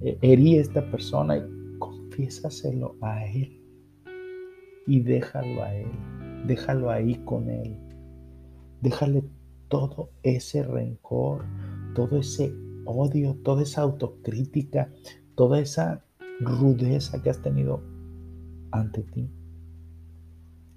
eh, 0.00 0.18
herí 0.22 0.58
a 0.58 0.60
esta 0.60 0.90
persona, 0.90 1.36
y 1.36 1.42
confiésaselo 1.78 2.96
a 3.00 3.24
él 3.26 3.62
y 4.86 5.00
déjalo 5.00 5.62
a 5.62 5.74
él, 5.74 5.90
déjalo 6.46 6.90
ahí 6.90 7.16
con 7.24 7.50
él, 7.50 7.76
déjale 8.80 9.24
todo 9.68 10.10
ese 10.22 10.62
rencor, 10.62 11.44
todo 11.94 12.18
ese 12.18 12.54
odio, 12.86 13.34
toda 13.42 13.62
esa 13.62 13.82
autocrítica, 13.82 14.90
toda 15.34 15.60
esa 15.60 16.04
rudeza 16.40 17.22
que 17.22 17.30
has 17.30 17.42
tenido 17.42 17.82
ante 18.70 19.02
ti. 19.02 19.28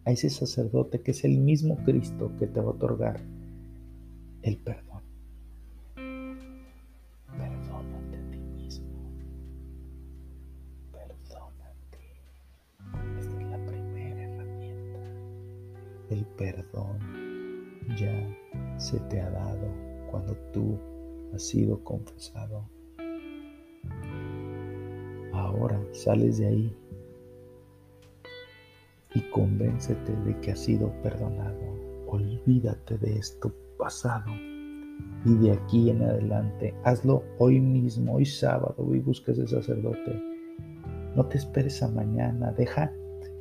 A 0.05 0.12
ese 0.12 0.30
sacerdote 0.30 1.01
que 1.01 1.12
es 1.12 1.24
el 1.24 1.38
mismo 1.38 1.78
Cristo 1.84 2.32
que 2.38 2.47
te 2.47 2.60
va 2.60 2.68
a 2.68 2.72
otorgar 2.72 3.22
el 4.41 4.57
perdón. 4.57 5.03
Perdónate 7.38 8.18
a 8.18 8.32
ti 8.32 8.39
mismo. 8.39 8.88
Perdónate. 10.91 11.99
Esta 13.20 13.41
es 13.41 13.47
la 13.47 13.66
primera 13.66 14.24
herramienta. 14.24 14.99
El 16.10 16.26
perdón 16.38 16.97
ya 17.97 18.80
se 18.80 18.99
te 19.01 19.22
ha 19.22 19.30
dado 19.30 19.68
cuando 20.10 20.36
tú 20.53 20.80
ha 21.34 21.39
sido 21.39 21.84
confesado. 21.84 22.69
Ahora 25.34 25.82
sales 25.91 26.38
de 26.38 26.47
ahí 26.47 26.77
y 29.15 29.21
convéncete 29.32 30.15
de 30.25 30.39
que 30.41 30.51
has 30.51 30.59
sido 30.59 30.91
perdonado. 31.01 31.59
Olvídate 32.07 32.97
de 32.97 33.17
esto 33.17 33.53
pasado 33.77 34.32
y 35.25 35.36
de 35.36 35.51
aquí 35.51 35.89
en 35.89 36.03
adelante 36.03 36.73
hazlo 36.84 37.23
hoy 37.38 37.59
mismo, 37.59 38.15
hoy 38.15 38.25
sábado, 38.25 38.75
hoy 38.77 38.99
busca 38.99 39.32
ese 39.32 39.47
sacerdote. 39.47 40.21
No 41.15 41.25
te 41.25 41.38
esperes 41.38 41.82
a 41.84 41.88
mañana, 41.89 42.51
deja 42.51 42.93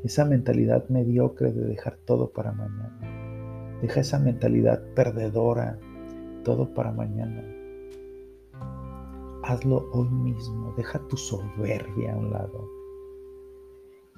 esa 0.04 0.24
mentalidad 0.24 0.88
mediocre 0.88 1.52
de 1.52 1.64
dejar 1.64 1.96
todo 2.04 2.30
para 2.30 2.52
mañana. 2.52 3.78
Deja 3.82 4.00
esa 4.00 4.18
mentalidad 4.18 4.82
perdedora, 4.94 5.78
todo 6.44 6.72
para 6.74 6.92
mañana. 6.92 7.57
Hazlo 9.48 9.88
hoy 9.92 10.10
mismo, 10.10 10.74
deja 10.76 10.98
tu 11.08 11.16
soberbia 11.16 12.12
a 12.12 12.16
un 12.18 12.30
lado 12.30 12.68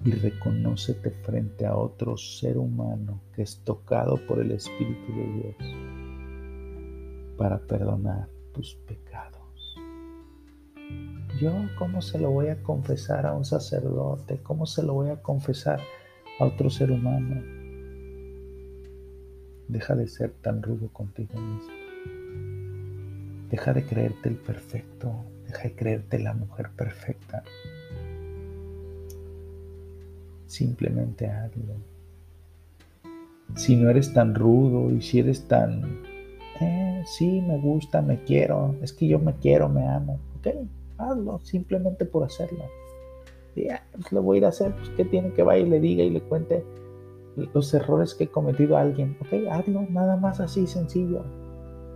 y 0.04 0.10
reconócete 0.10 1.12
frente 1.22 1.66
a 1.66 1.76
otro 1.76 2.16
ser 2.16 2.58
humano 2.58 3.20
que 3.32 3.42
es 3.42 3.62
tocado 3.62 4.18
por 4.26 4.40
el 4.40 4.50
Espíritu 4.50 5.12
de 5.12 5.32
Dios 5.34 5.54
para 7.38 7.60
perdonar 7.60 8.28
tus 8.52 8.74
pecados. 8.88 9.76
Yo, 11.40 11.52
¿cómo 11.78 12.02
se 12.02 12.18
lo 12.18 12.32
voy 12.32 12.48
a 12.48 12.60
confesar 12.64 13.24
a 13.24 13.32
un 13.32 13.44
sacerdote? 13.44 14.42
¿Cómo 14.42 14.66
se 14.66 14.82
lo 14.82 14.94
voy 14.94 15.10
a 15.10 15.22
confesar 15.22 15.78
a 16.40 16.44
otro 16.44 16.70
ser 16.70 16.90
humano? 16.90 17.40
Deja 19.68 19.94
de 19.94 20.08
ser 20.08 20.32
tan 20.42 20.60
rudo 20.60 20.88
contigo 20.92 21.38
mismo. 21.38 21.79
Deja 23.50 23.72
de 23.72 23.84
creerte 23.84 24.28
el 24.28 24.36
perfecto, 24.36 25.12
deja 25.44 25.64
de 25.64 25.74
creerte 25.74 26.18
la 26.20 26.34
mujer 26.34 26.70
perfecta. 26.76 27.42
Simplemente 30.46 31.26
hazlo. 31.28 31.74
Si 33.56 33.74
no 33.74 33.90
eres 33.90 34.14
tan 34.14 34.36
rudo 34.36 34.94
y 34.94 35.02
si 35.02 35.18
eres 35.18 35.48
tan... 35.48 35.82
Eh, 36.60 37.02
sí, 37.06 37.40
me 37.40 37.58
gusta, 37.58 38.02
me 38.02 38.22
quiero, 38.22 38.76
es 38.82 38.92
que 38.92 39.08
yo 39.08 39.18
me 39.18 39.34
quiero, 39.34 39.68
me 39.68 39.86
amo. 39.88 40.20
Ok, 40.38 40.48
hazlo, 40.98 41.40
simplemente 41.40 42.04
por 42.04 42.24
hacerlo. 42.24 42.64
Y 43.56 43.64
ya, 43.64 43.82
pues 43.92 44.12
lo 44.12 44.22
voy 44.22 44.36
a 44.36 44.38
ir 44.38 44.44
a 44.44 44.48
hacer, 44.50 44.72
pues 44.76 44.90
¿qué 44.90 45.04
tiene 45.04 45.32
que 45.32 45.42
vaya 45.42 45.66
y 45.66 45.68
le 45.68 45.80
diga 45.80 46.04
y 46.04 46.10
le 46.10 46.20
cuente 46.20 46.64
los 47.52 47.74
errores 47.74 48.14
que 48.14 48.24
he 48.24 48.28
cometido 48.28 48.76
a 48.76 48.82
alguien? 48.82 49.16
Ok, 49.20 49.32
hazlo, 49.50 49.86
nada 49.90 50.16
más 50.16 50.38
así, 50.38 50.68
sencillo. 50.68 51.24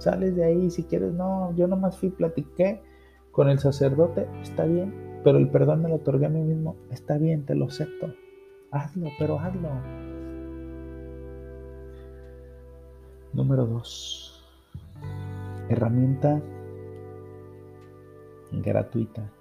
Sales 0.05 0.37
de 0.37 0.45
ahí, 0.45 0.71
si 0.71 0.85
quieres, 0.85 1.15
no, 1.15 1.57
yo 1.57 1.67
nomás 1.67 1.97
fui, 1.97 2.11
platiqué 2.11 2.83
con 3.33 3.49
el 3.49 3.59
sacerdote, 3.59 4.29
está 4.43 4.67
bien, 4.67 4.93
pero 5.25 5.39
el 5.39 5.49
perdón 5.49 5.81
me 5.81 5.89
lo 5.89 5.95
otorgué 5.95 6.27
a 6.27 6.29
mí 6.29 6.43
mismo, 6.43 6.77
está 6.91 7.17
bien, 7.17 7.47
te 7.47 7.55
lo 7.55 7.65
acepto. 7.65 8.13
Hazlo, 8.71 9.09
pero 9.19 9.39
hazlo. 9.39 9.71
Número 13.33 13.65
dos. 13.65 14.45
Herramienta 15.71 16.43
gratuita. 18.53 19.33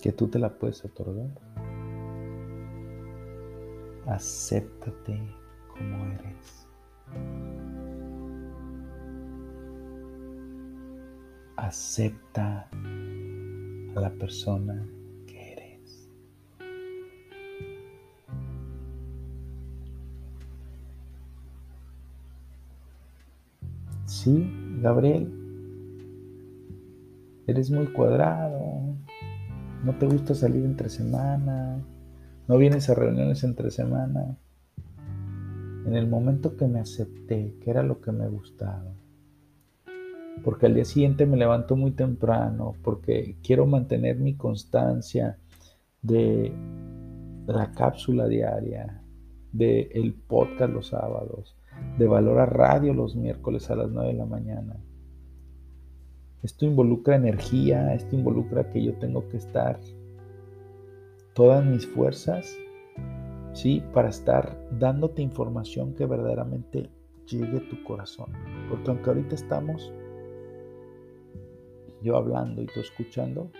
Que 0.00 0.12
tú 0.12 0.28
te 0.28 0.38
la 0.38 0.50
puedes 0.50 0.84
otorgar. 0.84 1.51
Acéptate 4.06 5.22
como 5.68 6.04
eres. 6.06 6.66
Acepta 11.56 12.68
a 13.94 14.00
la 14.00 14.10
persona 14.10 14.84
Sí, 24.22 24.46
Gabriel, 24.80 25.32
eres 27.48 27.72
muy 27.72 27.86
cuadrado, 27.88 28.94
no 29.82 29.98
te 29.98 30.06
gusta 30.06 30.32
salir 30.32 30.64
entre 30.64 30.88
semana, 30.90 31.82
no 32.48 32.58
vienes 32.58 32.88
a 32.90 32.94
reuniones 32.94 33.44
entre 33.44 33.70
semana. 33.70 34.36
En 35.86 35.94
el 35.94 36.08
momento 36.08 36.56
que 36.56 36.66
me 36.66 36.80
acepté, 36.80 37.56
que 37.60 37.70
era 37.70 37.82
lo 37.82 38.00
que 38.00 38.12
me 38.12 38.28
gustaba, 38.28 38.92
porque 40.44 40.66
al 40.66 40.74
día 40.74 40.84
siguiente 40.84 41.26
me 41.26 41.36
levanto 41.36 41.76
muy 41.76 41.92
temprano, 41.92 42.74
porque 42.82 43.36
quiero 43.42 43.66
mantener 43.66 44.16
mi 44.16 44.34
constancia 44.34 45.38
de 46.02 46.52
la 47.46 47.72
cápsula 47.72 48.26
diaria, 48.26 49.02
de 49.52 49.90
el 49.94 50.14
podcast 50.14 50.72
los 50.72 50.88
sábados, 50.88 51.56
de 51.98 52.06
Valor 52.06 52.40
a 52.40 52.46
Radio 52.46 52.94
los 52.94 53.16
miércoles 53.16 53.70
a 53.70 53.76
las 53.76 53.90
9 53.90 54.12
de 54.12 54.18
la 54.18 54.26
mañana. 54.26 54.76
Esto 56.42 56.64
involucra 56.64 57.16
energía, 57.16 57.94
esto 57.94 58.16
involucra 58.16 58.68
que 58.70 58.82
yo 58.82 58.94
tengo 58.94 59.28
que 59.28 59.36
estar 59.36 59.78
todas 61.34 61.64
mis 61.64 61.86
fuerzas, 61.86 62.56
¿sí? 63.52 63.82
Para 63.92 64.08
estar 64.08 64.58
dándote 64.78 65.22
información 65.22 65.94
que 65.94 66.06
verdaderamente 66.06 66.90
llegue 67.26 67.58
a 67.58 67.68
tu 67.68 67.82
corazón. 67.84 68.32
Porque 68.68 68.90
aunque 68.90 69.10
ahorita 69.10 69.34
estamos 69.34 69.92
yo 72.02 72.16
hablando 72.16 72.62
y 72.62 72.66
tú 72.66 72.80
escuchando, 72.80 73.50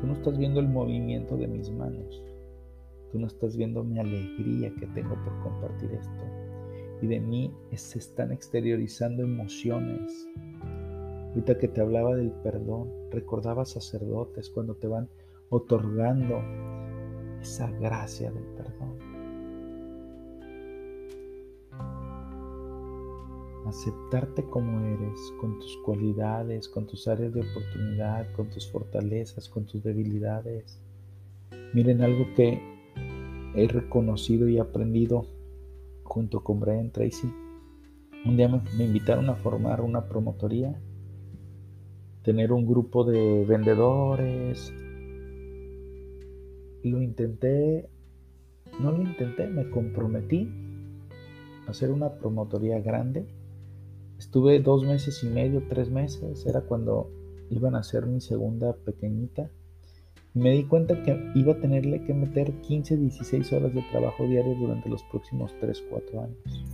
tú 0.00 0.06
no 0.06 0.14
estás 0.14 0.38
viendo 0.38 0.60
el 0.60 0.68
movimiento 0.68 1.36
de 1.36 1.48
mis 1.48 1.70
manos. 1.70 2.22
Tú 3.12 3.18
no 3.18 3.26
estás 3.26 3.56
viendo 3.56 3.84
mi 3.84 3.98
alegría 3.98 4.72
que 4.74 4.86
tengo 4.88 5.14
por 5.24 5.38
compartir 5.40 5.92
esto 5.92 6.46
y 7.02 7.06
de 7.06 7.20
mí 7.20 7.52
se 7.74 7.98
están 7.98 8.32
exteriorizando 8.32 9.22
emociones. 9.22 10.28
Ahorita 11.28 11.58
que 11.58 11.68
te 11.68 11.80
hablaba 11.80 12.16
del 12.16 12.30
perdón, 12.30 12.90
recordaba 13.10 13.64
sacerdotes 13.64 14.48
cuando 14.50 14.74
te 14.76 14.86
van 14.86 15.08
otorgando 15.50 16.42
esa 17.40 17.70
gracia 17.72 18.30
del 18.30 18.44
perdón. 18.44 18.98
Aceptarte 23.66 24.44
como 24.44 24.80
eres, 24.86 25.32
con 25.40 25.58
tus 25.58 25.76
cualidades, 25.78 26.68
con 26.68 26.86
tus 26.86 27.08
áreas 27.08 27.34
de 27.34 27.40
oportunidad, 27.40 28.32
con 28.34 28.48
tus 28.48 28.70
fortalezas, 28.70 29.48
con 29.48 29.66
tus 29.66 29.82
debilidades. 29.82 30.80
Miren 31.74 32.02
algo 32.02 32.26
que 32.36 32.60
he 33.56 33.66
reconocido 33.66 34.48
y 34.48 34.58
aprendido 34.58 35.26
junto 36.04 36.44
con 36.44 36.60
Brian 36.60 36.90
Tracy. 36.90 37.32
Un 38.24 38.36
día 38.36 38.48
me, 38.48 38.84
invitaron 38.84 39.28
a 39.30 39.34
formar 39.34 39.80
una 39.80 40.08
promotoría, 40.08 40.80
tener 42.22 42.52
un 42.52 42.66
grupo 42.66 43.04
de 43.04 43.44
vendedores. 43.44 44.72
Lo 46.90 47.02
intenté, 47.02 47.88
no 48.80 48.92
lo 48.92 49.02
intenté, 49.02 49.46
me 49.48 49.68
comprometí 49.70 50.48
a 51.66 51.70
hacer 51.70 51.90
una 51.90 52.14
promotoría 52.14 52.80
grande. 52.80 53.26
Estuve 54.18 54.60
dos 54.60 54.84
meses 54.84 55.22
y 55.22 55.28
medio, 55.28 55.62
tres 55.68 55.90
meses, 55.90 56.46
era 56.46 56.62
cuando 56.62 57.10
iban 57.50 57.74
a 57.74 57.80
hacer 57.80 58.06
mi 58.06 58.20
segunda 58.20 58.74
pequeñita 58.74 59.50
me 60.36 60.50
di 60.50 60.64
cuenta 60.64 61.02
que 61.02 61.18
iba 61.34 61.54
a 61.54 61.60
tenerle 61.60 62.04
que 62.04 62.12
meter 62.12 62.52
15, 62.60 62.98
16 62.98 63.54
horas 63.54 63.74
de 63.74 63.80
trabajo 63.90 64.24
diario 64.24 64.54
durante 64.54 64.90
los 64.90 65.02
próximos 65.04 65.50
3, 65.60 65.82
4 65.88 66.20
años. 66.20 66.66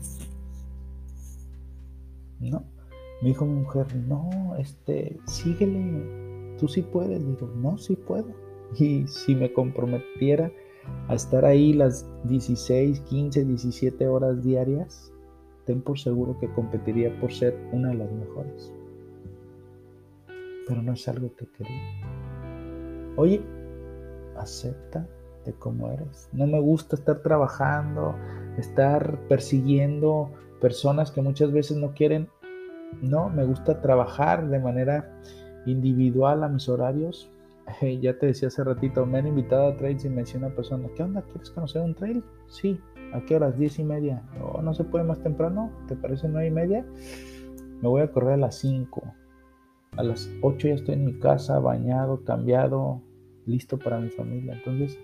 No, 2.41 2.65
me 3.23 3.29
dijo 3.29 3.47
mi 3.47 3.61
mujer, 3.61 3.87
no, 3.95 4.57
este, 4.59 5.17
síguele, 5.27 6.57
tú 6.59 6.67
sí 6.67 6.83
puedes. 6.83 7.25
Digo, 7.25 7.53
no, 7.55 7.79
sí 7.79 7.95
puedo. 7.95 8.35
Y 8.79 9.07
si 9.07 9.35
me 9.35 9.53
comprometiera 9.53 10.51
a 11.09 11.15
estar 11.15 11.45
ahí 11.45 11.73
las 11.73 12.09
16, 12.25 13.01
15, 13.01 13.45
17 13.45 14.09
horas 14.09 14.43
diarias, 14.43 15.13
ten 15.67 15.83
por 15.83 15.99
seguro 15.99 16.39
que 16.39 16.53
competiría 16.53 17.19
por 17.21 17.33
ser 17.33 17.57
una 17.73 17.89
de 17.89 17.95
las 17.95 18.13
mejores. 18.13 18.73
Pero 20.67 20.83
no 20.83 20.93
es 20.93 21.07
algo 21.09 21.35
que 21.37 21.47
quería. 21.47 21.83
Oye, 23.17 23.43
acepta 24.37 25.07
de 25.45 25.53
cómo 25.55 25.91
eres. 25.91 26.29
No 26.33 26.47
me 26.47 26.61
gusta 26.61 26.97
estar 26.97 27.21
trabajando, 27.21 28.15
estar 28.59 29.19
persiguiendo 29.29 30.31
personas 30.61 31.11
que 31.11 31.23
muchas 31.23 31.53
veces 31.53 31.77
no 31.77 31.93
quieren. 31.95 32.29
No, 33.01 33.29
me 33.29 33.45
gusta 33.45 33.81
trabajar 33.81 34.49
de 34.49 34.61
manera 34.61 35.21
individual 35.67 36.45
a 36.45 36.49
mis 36.49 36.69
horarios. 36.69 37.32
ya 38.01 38.19
te 38.19 38.27
decía 38.27 38.49
hace 38.49 38.65
ratito, 38.65 39.07
me 39.07 39.19
han 39.19 39.27
invitado 39.27 39.69
a 39.69 39.77
trails 39.77 40.05
y 40.05 40.09
me 40.09 40.23
decía 40.23 40.39
una 40.39 40.55
persona, 40.55 40.89
¿qué 40.97 41.03
onda? 41.03 41.23
¿Quieres 41.23 41.51
conocer 41.51 41.83
un 41.83 41.95
trail? 41.95 42.23
Sí, 42.49 42.81
¿a 43.13 43.21
qué 43.21 43.37
horas? 43.37 43.59
Diez 43.59 43.79
y 43.79 43.85
media. 43.85 44.23
¿O 44.43 44.63
no 44.63 44.75
se 44.75 44.85
puede 44.85 45.05
más 45.05 45.23
temprano? 45.23 45.71
¿Te 45.89 45.97
parece 45.97 46.29
nueve 46.29 46.49
y 46.49 46.51
media? 46.51 46.87
Me 47.81 47.89
voy 47.89 48.03
a 48.03 48.11
correr 48.11 48.35
a 48.35 48.37
las 48.37 48.59
cinco. 48.59 49.03
A 49.97 50.03
las 50.03 50.31
8 50.41 50.69
ya 50.69 50.75
estoy 50.75 50.95
en 50.95 51.05
mi 51.05 51.19
casa, 51.19 51.59
bañado, 51.59 52.25
cambiado, 52.25 53.03
listo 53.45 53.79
para 53.79 54.01
mi 54.01 54.09
familia. 54.09 54.55
Entonces, 54.55 54.99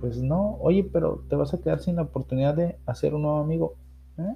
pues 0.00 0.22
no, 0.22 0.58
oye, 0.60 0.84
pero 0.84 1.24
te 1.28 1.36
vas 1.36 1.54
a 1.54 1.62
quedar 1.62 1.80
sin 1.80 1.96
la 1.96 2.02
oportunidad 2.02 2.54
de 2.54 2.76
hacer 2.84 3.14
un 3.14 3.22
nuevo 3.22 3.38
amigo. 3.38 3.76
¿eh? 4.18 4.34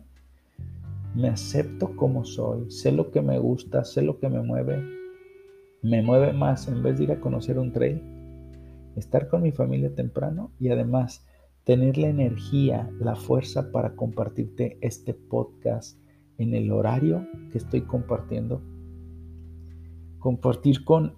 Me 1.14 1.28
acepto 1.28 1.94
como 1.96 2.24
soy, 2.24 2.70
sé 2.70 2.92
lo 2.92 3.10
que 3.10 3.20
me 3.20 3.38
gusta, 3.38 3.84
sé 3.84 4.00
lo 4.00 4.18
que 4.18 4.30
me 4.30 4.40
mueve. 4.40 4.97
Me 5.82 6.02
mueve 6.02 6.32
más 6.32 6.68
en 6.68 6.82
vez 6.82 6.98
de 6.98 7.04
ir 7.04 7.12
a 7.12 7.20
conocer 7.20 7.58
un 7.58 7.72
trail, 7.72 8.02
estar 8.96 9.28
con 9.28 9.42
mi 9.42 9.52
familia 9.52 9.94
temprano 9.94 10.52
y 10.58 10.70
además 10.70 11.24
tener 11.64 11.98
la 11.98 12.08
energía, 12.08 12.90
la 12.98 13.14
fuerza 13.14 13.70
para 13.70 13.94
compartirte 13.94 14.78
este 14.80 15.14
podcast 15.14 15.98
en 16.38 16.54
el 16.54 16.72
horario 16.72 17.26
que 17.52 17.58
estoy 17.58 17.82
compartiendo 17.82 18.62
compartir 20.18 20.84
con... 20.84 21.16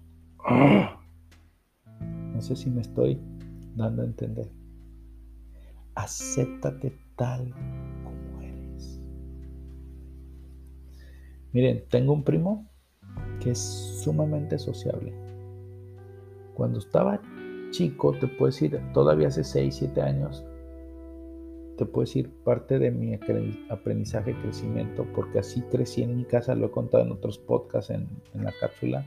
No 2.33 2.41
sé 2.41 2.55
si 2.55 2.69
me 2.69 2.81
estoy 2.81 3.19
dando 3.75 4.01
a 4.01 4.05
entender. 4.05 4.51
Acéptate 5.95 6.97
tal 7.15 7.51
como 8.03 8.41
eres. 8.41 8.99
Miren, 11.51 11.83
tengo 11.89 12.13
un 12.13 12.23
primo 12.23 12.70
que 13.41 13.51
es 13.51 13.59
sumamente 14.03 14.57
sociable. 14.57 15.13
Cuando 16.53 16.79
estaba 16.79 17.21
chico, 17.71 18.13
te 18.13 18.27
puedo 18.27 18.51
decir, 18.51 18.79
todavía 18.93 19.27
hace 19.27 19.43
6, 19.43 19.75
7 19.75 20.01
años, 20.01 20.45
te 21.77 21.85
puedo 21.85 22.05
decir 22.05 22.29
parte 22.43 22.77
de 22.77 22.91
mi 22.91 23.17
aprendizaje 23.69 24.31
y 24.31 24.35
crecimiento, 24.35 25.05
porque 25.15 25.39
así 25.39 25.61
crecí 25.63 26.03
en 26.03 26.17
mi 26.17 26.25
casa, 26.25 26.53
lo 26.53 26.67
he 26.67 26.71
contado 26.71 27.03
en 27.03 27.11
otros 27.11 27.39
podcasts 27.39 27.89
en, 27.89 28.07
la 28.33 28.53
cápsula. 28.59 29.05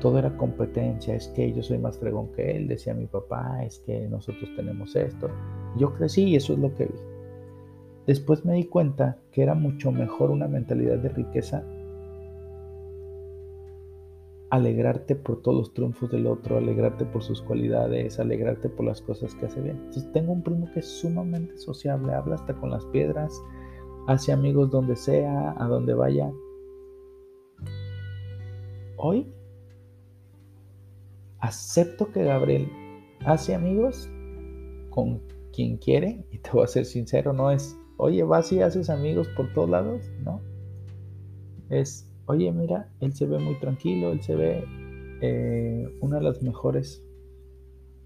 Todo 0.00 0.18
era 0.18 0.36
competencia, 0.36 1.14
es 1.14 1.28
que 1.28 1.52
yo 1.52 1.62
soy 1.62 1.76
más 1.78 1.98
fregón 1.98 2.32
que 2.32 2.56
él, 2.56 2.68
decía 2.68 2.94
mi 2.94 3.06
papá, 3.06 3.62
es 3.64 3.80
que 3.80 4.08
nosotros 4.08 4.48
tenemos 4.56 4.96
esto. 4.96 5.28
Yo 5.76 5.92
crecí 5.92 6.24
y 6.24 6.36
eso 6.36 6.54
es 6.54 6.58
lo 6.58 6.74
que 6.74 6.86
vi. 6.86 6.94
después 8.06 8.44
me 8.44 8.54
di 8.54 8.64
cuenta 8.64 9.18
que 9.30 9.42
era 9.42 9.54
mucho 9.54 9.92
mejor 9.92 10.30
una 10.30 10.48
mentalidad 10.48 10.98
de 10.98 11.10
riqueza 11.10 11.62
alegrarte 14.50 15.14
por 15.14 15.42
todos 15.42 15.56
los 15.56 15.74
triunfos 15.74 16.10
del 16.10 16.26
otro, 16.26 16.58
alegrarte 16.58 17.04
por 17.04 17.22
sus 17.22 17.40
cualidades, 17.40 18.18
alegrarte 18.18 18.68
por 18.68 18.84
las 18.84 19.00
cosas 19.00 19.34
que 19.36 19.46
hace 19.46 19.60
bien. 19.60 19.76
Entonces 19.76 20.10
tengo 20.12 20.32
un 20.32 20.42
primo 20.42 20.68
que 20.72 20.80
es 20.80 20.86
sumamente 20.86 21.56
sociable, 21.56 22.12
habla 22.12 22.34
hasta 22.34 22.54
con 22.54 22.70
las 22.70 22.84
piedras, 22.86 23.32
hace 24.08 24.32
amigos 24.32 24.70
donde 24.70 24.96
sea, 24.96 25.54
a 25.56 25.68
donde 25.68 25.94
vaya. 25.94 26.32
Hoy 28.96 29.32
acepto 31.38 32.10
que 32.10 32.24
Gabriel 32.24 32.68
hace 33.24 33.54
amigos 33.54 34.10
con 34.90 35.22
quien 35.52 35.76
quiere, 35.76 36.24
y 36.30 36.38
te 36.38 36.50
voy 36.50 36.64
a 36.64 36.66
ser 36.66 36.84
sincero, 36.84 37.32
no 37.32 37.50
es, 37.50 37.78
oye, 37.96 38.24
vas 38.24 38.50
y 38.52 38.60
haces 38.60 38.90
amigos 38.90 39.28
por 39.36 39.52
todos 39.52 39.70
lados, 39.70 40.10
no. 40.24 40.40
Es, 41.68 42.09
oye, 42.30 42.52
mira, 42.52 42.88
él 43.00 43.12
se 43.12 43.26
ve 43.26 43.38
muy 43.38 43.56
tranquilo, 43.56 44.12
él 44.12 44.22
se 44.22 44.36
ve 44.36 44.64
eh, 45.20 45.88
una 46.00 46.18
de 46.18 46.22
las 46.22 46.42
mejores 46.42 47.04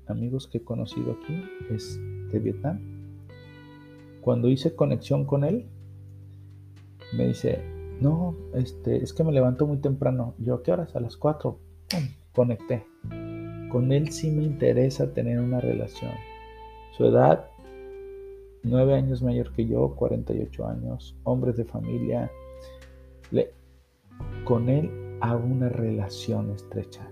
amigos 0.06 0.48
que 0.48 0.58
he 0.58 0.64
conocido 0.64 1.12
aquí, 1.12 1.44
es 1.70 2.00
de 2.32 2.38
Vietnam. 2.38 2.80
Cuando 4.22 4.48
hice 4.48 4.74
conexión 4.74 5.26
con 5.26 5.44
él, 5.44 5.66
me 7.12 7.28
dice, 7.28 7.62
no, 8.00 8.34
este, 8.54 8.96
es 8.96 9.12
que 9.12 9.24
me 9.24 9.32
levanto 9.32 9.66
muy 9.66 9.76
temprano. 9.76 10.34
Yo, 10.38 10.62
¿qué 10.62 10.72
horas? 10.72 10.96
A 10.96 11.00
las 11.00 11.16
4. 11.18 11.58
Conecté. 12.34 12.86
Con 13.70 13.92
él 13.92 14.10
sí 14.10 14.30
me 14.30 14.44
interesa 14.44 15.12
tener 15.12 15.38
una 15.38 15.60
relación. 15.60 16.12
Su 16.96 17.04
edad, 17.04 17.46
9 18.62 18.94
años 18.94 19.22
mayor 19.22 19.52
que 19.52 19.66
yo, 19.66 19.94
48 19.94 20.66
años, 20.66 21.14
hombres 21.24 21.56
de 21.56 21.64
familia. 21.66 22.30
Con 24.44 24.68
él 24.68 25.18
hago 25.20 25.44
una 25.44 25.68
relación 25.68 26.50
estrecha. 26.50 27.08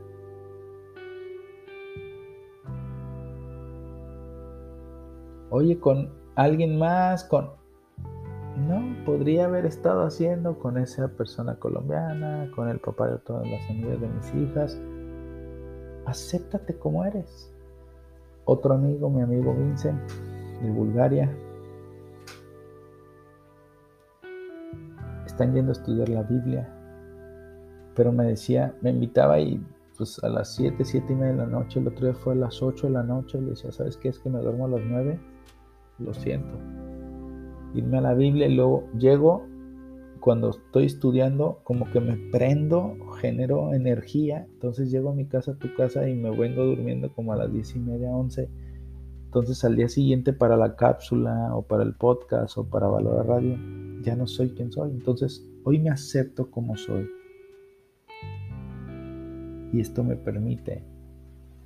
Oye, 5.51 5.79
con 5.79 6.11
alguien 6.35 6.79
más, 6.79 7.25
con... 7.25 7.51
No, 8.57 8.83
podría 9.05 9.47
haber 9.47 9.65
estado 9.67 10.03
haciendo 10.03 10.59
con 10.59 10.77
esa 10.77 11.09
persona 11.09 11.57
colombiana, 11.59 12.51
con 12.55 12.69
el 12.69 12.79
papá 12.79 13.09
de 13.09 13.19
todas 13.19 13.47
las 13.49 13.69
amigas 13.71 14.01
de 14.01 14.09
mis 14.09 14.35
hijas. 14.35 14.81
Acéptate 16.07 16.79
como 16.79 17.05
eres. 17.05 17.53
Otro 18.45 18.75
amigo, 18.75 19.09
mi 19.09 19.23
amigo 19.23 19.55
Vincent, 19.55 20.01
de 20.63 20.71
Bulgaria, 20.71 21.35
están 25.25 25.55
yendo 25.55 25.71
a 25.71 25.73
estudiar 25.73 26.09
la 26.09 26.23
Biblia 26.23 26.82
pero 27.95 28.13
me 28.13 28.25
decía, 28.25 28.75
me 28.81 28.91
invitaba 28.91 29.41
y 29.41 29.61
pues 29.97 30.23
a 30.25 30.29
las 30.29 30.55
7, 30.55 30.85
7 30.85 31.13
y 31.13 31.17
media 31.17 31.33
de 31.33 31.39
la 31.39 31.47
noche, 31.47 31.81
el 31.81 31.89
otro 31.89 32.07
día 32.07 32.15
fue 32.15 32.33
a 32.33 32.37
las 32.37 32.63
8 32.63 32.87
de 32.87 32.93
la 32.93 33.03
noche, 33.03 33.41
le 33.41 33.51
decía, 33.51 33.71
¿sabes 33.73 33.97
qué? 33.97 34.09
Es 34.09 34.19
que 34.19 34.31
me 34.31 34.41
duermo 34.41 34.67
a 34.67 34.71
las 34.71 34.81
9, 34.85 35.19
lo 35.99 36.15
siento. 36.15 36.59
Irme 37.75 37.99
a 37.99 38.01
la 38.01 38.15
Biblia 38.15 38.47
y 38.47 38.55
luego 38.55 38.89
llego, 38.99 39.47
cuando 40.21 40.51
estoy 40.51 40.87
estudiando, 40.87 41.61
como 41.65 41.91
que 41.91 42.01
me 42.01 42.17
prendo, 42.31 42.97
genero 43.21 43.75
energía, 43.75 44.47
entonces 44.53 44.91
llego 44.91 45.11
a 45.11 45.15
mi 45.15 45.27
casa, 45.27 45.53
a 45.53 45.59
tu 45.59 45.75
casa 45.75 46.09
y 46.09 46.15
me 46.15 46.31
vengo 46.31 46.65
durmiendo 46.65 47.13
como 47.13 47.33
a 47.33 47.37
las 47.37 47.53
10 47.53 47.77
y 47.77 47.79
media, 47.81 48.11
11. 48.11 48.49
Entonces 49.25 49.65
al 49.65 49.77
día 49.77 49.89
siguiente 49.89 50.33
para 50.33 50.57
la 50.57 50.77
cápsula 50.77 51.55
o 51.55 51.63
para 51.63 51.83
el 51.83 51.95
podcast 51.95 52.57
o 52.59 52.65
para 52.65 52.87
Valorar 52.87 53.27
Radio, 53.27 53.57
ya 54.03 54.15
no 54.15 54.27
soy 54.27 54.51
quien 54.51 54.71
soy. 54.71 54.91
Entonces 54.91 55.49
hoy 55.65 55.79
me 55.79 55.91
acepto 55.91 56.51
como 56.51 56.77
soy 56.77 57.09
y 59.73 59.81
esto 59.81 60.05
me 60.05 60.17
permite 60.17 60.83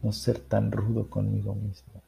no 0.02 0.12
ser 0.12 0.38
tan 0.38 0.70
rudo 0.70 1.10
conmigo 1.10 1.54
mismo. 1.54 2.02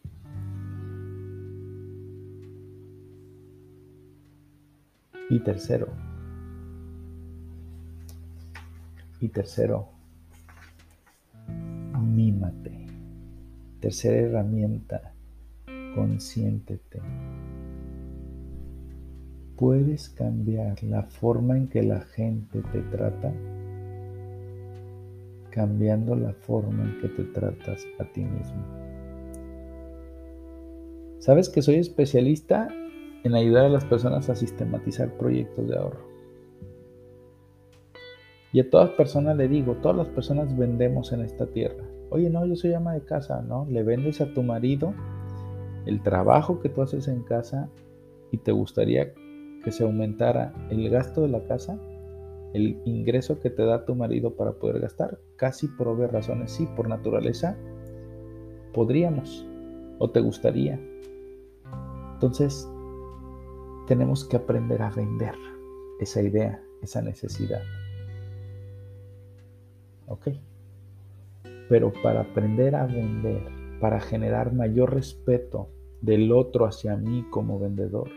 Y 5.31 5.41
tercero, 5.41 5.89
y 9.21 9.29
tercero, 9.29 9.89
mímate. 12.01 12.87
Tercera 13.81 14.17
herramienta, 14.17 15.13
consiéntete. 15.95 17.03
¿Puedes 19.57 20.09
cambiar 20.09 20.83
la 20.85 21.03
forma 21.03 21.57
en 21.57 21.69
que 21.69 21.83
la 21.83 22.01
gente 22.01 22.63
te 22.73 22.81
trata? 22.83 23.33
Cambiando 25.59 26.15
la 26.15 26.33
forma 26.35 26.85
en 26.85 27.01
que 27.01 27.09
te 27.09 27.25
tratas 27.25 27.85
a 27.99 28.05
ti 28.13 28.21
mismo. 28.21 28.65
Sabes 31.19 31.49
que 31.49 31.63
soy 31.63 31.75
especialista 31.75 32.69
en 33.25 33.35
ayudar 33.35 33.65
a 33.65 33.69
las 33.69 33.85
personas 33.85 34.31
a 34.31 34.37
sistematizar 34.37 35.19
proyectos 35.19 35.69
de 35.69 35.77
ahorro. 35.77 36.07
Y 38.53 38.61
a 38.61 38.71
todas 38.71 38.91
personas 38.91 39.37
le 39.37 39.49
digo, 39.49 39.75
todas 39.83 39.97
las 39.97 40.07
personas 40.07 40.57
vendemos 40.57 41.13
en 41.13 41.23
esta 41.23 41.47
tierra. 41.47 41.85
Oye, 42.11 42.31
no, 42.31 42.47
yo 42.47 42.55
soy 42.55 42.73
ama 42.75 42.95
de 42.95 43.05
casa, 43.05 43.43
¿no? 43.43 43.67
Le 43.69 43.83
vendes 43.83 44.21
a 44.21 44.33
tu 44.33 44.45
marido 44.45 44.95
el 45.87 46.05
trabajo 46.05 46.61
que 46.61 46.69
tú 46.69 46.83
haces 46.83 47.09
en 47.09 47.25
casa 47.25 47.69
y 48.31 48.37
te 48.39 48.53
gustaría 48.53 49.13
que 49.65 49.73
se 49.73 49.83
aumentara 49.83 50.55
el 50.71 50.89
gasto 50.89 51.23
de 51.23 51.29
la 51.29 51.43
casa 51.47 51.81
el 52.55 52.81
ingreso 52.85 53.41
que 53.41 53.51
te 53.51 53.65
da 53.65 53.85
tu 53.85 53.95
marido 53.95 54.35
para 54.35 54.53
poder 54.53 54.81
gastar, 54.81 55.19
casi 55.37 55.69
por 55.69 55.89
obvias 55.89 56.13
razones, 56.13 56.53
sí, 56.53 56.67
por 56.77 56.89
naturaleza, 56.89 57.57
podríamos 58.73 59.47
o 59.99 60.11
te 60.11 60.21
gustaría. 60.21 60.81
Entonces, 62.15 62.69
tenemos 63.87 64.25
que 64.25 64.37
aprender 64.37 64.83
a 64.83 64.91
vender 64.91 65.35
esa 66.01 66.23
idea, 66.23 66.63
esa 66.83 67.03
necesidad. 67.03 67.63
¿Ok? 70.07 70.29
Pero 71.69 71.93
para 72.03 72.21
aprender 72.21 72.75
a 72.75 72.87
vender, 72.87 73.43
para 73.81 74.01
generar 74.01 74.53
mayor 74.53 74.95
respeto 74.95 75.69
del 76.01 76.33
otro 76.33 76.67
hacia 76.67 76.97
mí 76.97 77.27
como 77.31 77.59
vendedor, 77.59 78.11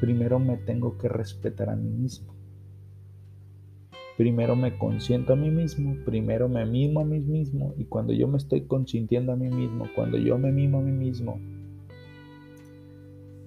primero 0.00 0.38
me 0.38 0.56
tengo 0.58 0.98
que 0.98 1.08
respetar 1.08 1.70
a 1.70 1.76
mí 1.76 1.90
mismo. 1.90 2.33
Primero 4.16 4.54
me 4.54 4.78
consiento 4.78 5.32
a 5.32 5.36
mí 5.36 5.50
mismo, 5.50 5.96
primero 6.04 6.48
me 6.48 6.64
mimo 6.64 7.00
a 7.00 7.04
mí 7.04 7.18
mismo 7.18 7.74
y 7.76 7.86
cuando 7.86 8.12
yo 8.12 8.28
me 8.28 8.36
estoy 8.36 8.62
consintiendo 8.62 9.32
a 9.32 9.36
mí 9.36 9.48
mismo, 9.48 9.88
cuando 9.96 10.16
yo 10.18 10.38
me 10.38 10.52
mimo 10.52 10.78
a 10.78 10.82
mí 10.82 10.92
mismo, 10.92 11.40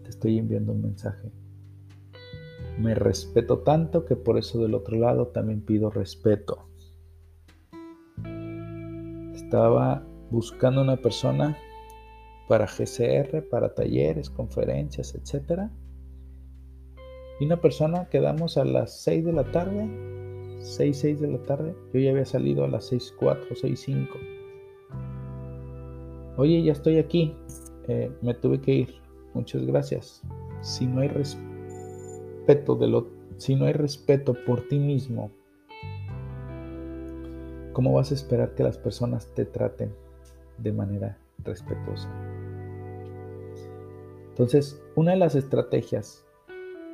te 0.04 0.10
estoy 0.10 0.38
enviando 0.38 0.74
un 0.74 0.82
mensaje. 0.82 1.32
Me 2.78 2.96
respeto 2.96 3.60
tanto 3.60 4.04
que 4.04 4.18
por 4.18 4.38
eso 4.38 4.62
del 4.62 4.76
otro 4.76 4.98
lado 4.98 5.28
también 5.28 5.62
pido 5.62 5.90
respeto. 5.90 6.68
Estaba 9.34 10.06
buscando 10.30 10.82
una 10.82 10.98
persona 10.98 11.58
para 12.50 12.68
GCR, 12.68 13.48
para 13.50 13.74
talleres, 13.74 14.30
conferencias, 14.30 15.16
etc. 15.16 15.70
Y 17.40 17.46
una 17.46 17.62
persona 17.62 18.10
quedamos 18.10 18.58
a 18.58 18.66
las 18.66 19.02
6 19.02 19.26
de 19.26 19.32
la 19.34 19.50
tarde 19.52 20.17
6, 20.68 20.98
6 20.98 21.22
de 21.22 21.28
la 21.30 21.38
tarde, 21.44 21.76
yo 21.94 22.00
ya 22.00 22.12
había 22.12 22.26
salido 22.26 22.66
a 22.66 22.68
las 22.68 22.86
6, 22.88 23.16
4, 23.18 23.56
6, 23.56 23.80
5. 23.80 24.14
Oye, 26.36 26.62
ya 26.62 26.74
estoy 26.74 26.98
aquí, 26.98 27.36
eh, 27.88 28.12
me 28.22 28.34
tuve 28.34 28.60
que 28.60 28.74
ir, 28.74 28.96
muchas 29.34 29.66
gracias. 29.66 30.22
Si 30.62 30.86
no 30.86 31.02
hay 31.02 31.08
respeto 31.08 32.76
de 32.76 32.88
lo, 32.88 33.08
si 33.38 33.56
no 33.56 33.66
hay 33.66 33.74
respeto 33.74 34.36
por 34.46 34.68
ti 34.68 34.78
mismo, 34.78 35.32
¿cómo 37.74 37.94
vas 37.94 38.12
a 38.12 38.16
esperar 38.16 38.54
que 38.54 38.64
las 38.64 38.78
personas 38.78 39.34
te 39.34 39.46
traten 39.46 39.96
de 40.58 40.74
manera 40.74 41.18
respetuosa? 41.44 42.10
Entonces, 44.30 44.84
una 44.96 45.12
de 45.12 45.18
las 45.18 45.34
estrategias 45.34 46.27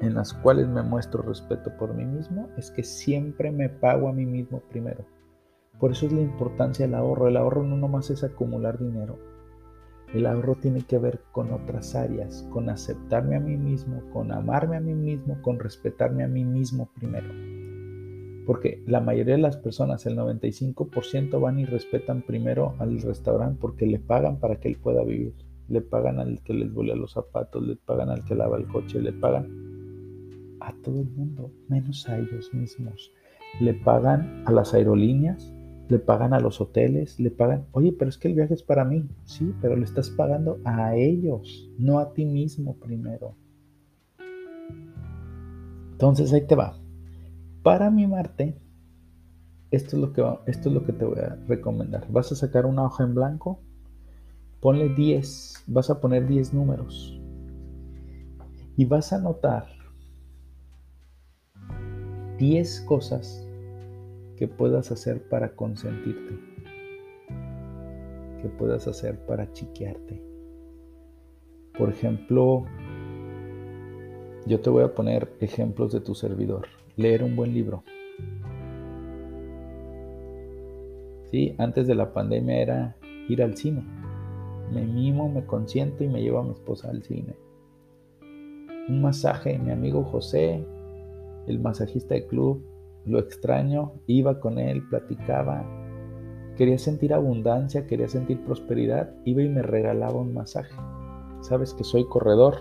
en 0.01 0.15
las 0.15 0.33
cuales 0.33 0.67
me 0.67 0.81
muestro 0.81 1.23
respeto 1.23 1.71
por 1.77 1.93
mí 1.93 2.05
mismo 2.05 2.49
es 2.57 2.71
que 2.71 2.83
siempre 2.83 3.51
me 3.51 3.69
pago 3.69 4.09
a 4.09 4.13
mí 4.13 4.25
mismo 4.25 4.61
primero. 4.69 5.05
Por 5.79 5.91
eso 5.91 6.05
es 6.05 6.13
la 6.13 6.21
importancia 6.21 6.85
del 6.85 6.95
ahorro. 6.95 7.27
El 7.27 7.37
ahorro 7.37 7.63
no 7.63 7.77
nomás 7.77 8.09
es 8.09 8.23
acumular 8.23 8.79
dinero. 8.79 9.17
El 10.13 10.25
ahorro 10.27 10.55
tiene 10.55 10.83
que 10.83 10.99
ver 10.99 11.21
con 11.31 11.51
otras 11.51 11.95
áreas, 11.95 12.47
con 12.51 12.69
aceptarme 12.69 13.35
a 13.35 13.39
mí 13.39 13.57
mismo, 13.57 14.03
con 14.11 14.31
amarme 14.31 14.77
a 14.77 14.81
mí 14.81 14.93
mismo, 14.93 15.41
con 15.41 15.59
respetarme 15.59 16.23
a 16.23 16.27
mí 16.27 16.45
mismo 16.45 16.89
primero. 16.95 17.27
Porque 18.45 18.83
la 18.85 18.99
mayoría 18.99 19.35
de 19.35 19.41
las 19.41 19.57
personas, 19.57 20.05
el 20.05 20.17
95%, 20.17 21.39
van 21.39 21.59
y 21.59 21.65
respetan 21.65 22.21
primero 22.21 22.75
al 22.77 23.01
restaurante 23.01 23.57
porque 23.59 23.87
le 23.87 23.99
pagan 23.99 24.39
para 24.39 24.57
que 24.57 24.67
él 24.67 24.77
pueda 24.77 25.03
vivir. 25.03 25.33
le 25.69 25.81
pagan 25.81 26.19
al 26.19 26.43
que 26.43 26.53
les 26.53 26.71
volea 26.71 26.93
los 26.93 27.13
zapatos, 27.13 27.65
le 27.65 27.77
pagan 27.77 28.09
al 28.09 28.25
que 28.25 28.35
lava 28.35 28.57
el 28.57 28.67
coche, 28.67 29.01
le 29.01 29.13
pagan 29.13 29.72
a 30.63 30.73
todo 30.81 31.01
el 31.01 31.09
mundo, 31.09 31.51
menos 31.67 32.07
a 32.07 32.17
ellos 32.17 32.53
mismos. 32.53 33.11
Le 33.59 33.73
pagan 33.73 34.43
a 34.45 34.51
las 34.51 34.73
aerolíneas, 34.73 35.53
le 35.89 35.99
pagan 35.99 36.33
a 36.33 36.39
los 36.39 36.61
hoteles, 36.61 37.19
le 37.19 37.29
pagan, 37.29 37.67
oye, 37.71 37.91
pero 37.91 38.09
es 38.09 38.17
que 38.17 38.29
el 38.29 38.33
viaje 38.33 38.53
es 38.53 38.63
para 38.63 38.85
mí, 38.85 39.05
sí, 39.25 39.53
pero 39.61 39.75
le 39.75 39.83
estás 39.83 40.09
pagando 40.09 40.59
a 40.63 40.95
ellos, 40.95 41.69
no 41.77 41.99
a 41.99 42.13
ti 42.13 42.25
mismo 42.25 42.77
primero. 42.77 43.35
Entonces 45.91 46.33
ahí 46.33 46.47
te 46.47 46.55
va. 46.55 46.79
Para 47.61 47.91
mimarte, 47.91 48.57
esto 49.71 49.95
es 49.95 50.01
lo 50.01 50.13
que, 50.13 50.21
esto 50.47 50.69
es 50.69 50.75
lo 50.75 50.83
que 50.83 50.93
te 50.93 51.05
voy 51.05 51.19
a 51.19 51.35
recomendar. 51.47 52.11
Vas 52.11 52.31
a 52.31 52.35
sacar 52.35 52.65
una 52.65 52.83
hoja 52.83 53.03
en 53.03 53.15
blanco, 53.15 53.59
ponle 54.59 54.89
10, 54.89 55.65
vas 55.67 55.89
a 55.89 55.99
poner 55.99 56.27
10 56.27 56.53
números 56.53 57.19
y 58.75 58.85
vas 58.85 59.13
a 59.13 59.17
anotar 59.17 59.82
10 62.37 62.81
cosas 62.81 63.47
que 64.37 64.47
puedas 64.47 64.91
hacer 64.91 65.21
para 65.29 65.55
consentirte, 65.55 66.35
que 68.41 68.49
puedas 68.49 68.87
hacer 68.87 69.19
para 69.25 69.51
chiquearte. 69.53 70.21
Por 71.77 71.89
ejemplo, 71.89 72.65
yo 74.45 74.59
te 74.59 74.69
voy 74.69 74.83
a 74.83 74.93
poner 74.93 75.31
ejemplos 75.39 75.91
de 75.93 76.01
tu 76.01 76.15
servidor. 76.15 76.67
Leer 76.95 77.23
un 77.23 77.35
buen 77.35 77.53
libro. 77.53 77.83
¿Sí? 81.31 81.55
Antes 81.57 81.87
de 81.87 81.95
la 81.95 82.13
pandemia 82.13 82.61
era 82.61 82.95
ir 83.29 83.41
al 83.41 83.57
cine. 83.57 83.83
Me 84.71 84.85
mimo, 84.85 85.29
me 85.29 85.45
consiento 85.45 86.03
y 86.03 86.09
me 86.09 86.21
llevo 86.21 86.39
a 86.39 86.43
mi 86.43 86.51
esposa 86.51 86.89
al 86.89 87.03
cine. 87.03 87.35
Un 88.89 89.01
masaje, 89.01 89.57
mi 89.57 89.71
amigo 89.71 90.03
José 90.03 90.65
el 91.47 91.59
masajista 91.59 92.15
de 92.15 92.25
club, 92.27 92.65
lo 93.05 93.19
extraño, 93.19 93.93
iba 94.07 94.39
con 94.39 94.57
él, 94.57 94.87
platicaba, 94.89 95.65
quería 96.57 96.77
sentir 96.77 97.13
abundancia, 97.13 97.85
quería 97.87 98.07
sentir 98.07 98.43
prosperidad, 98.45 99.13
iba 99.25 99.41
y 99.41 99.49
me 99.49 99.61
regalaba 99.61 100.19
un 100.19 100.33
masaje. 100.33 100.75
Sabes 101.41 101.73
que 101.73 101.83
soy 101.83 102.05
corredor, 102.05 102.57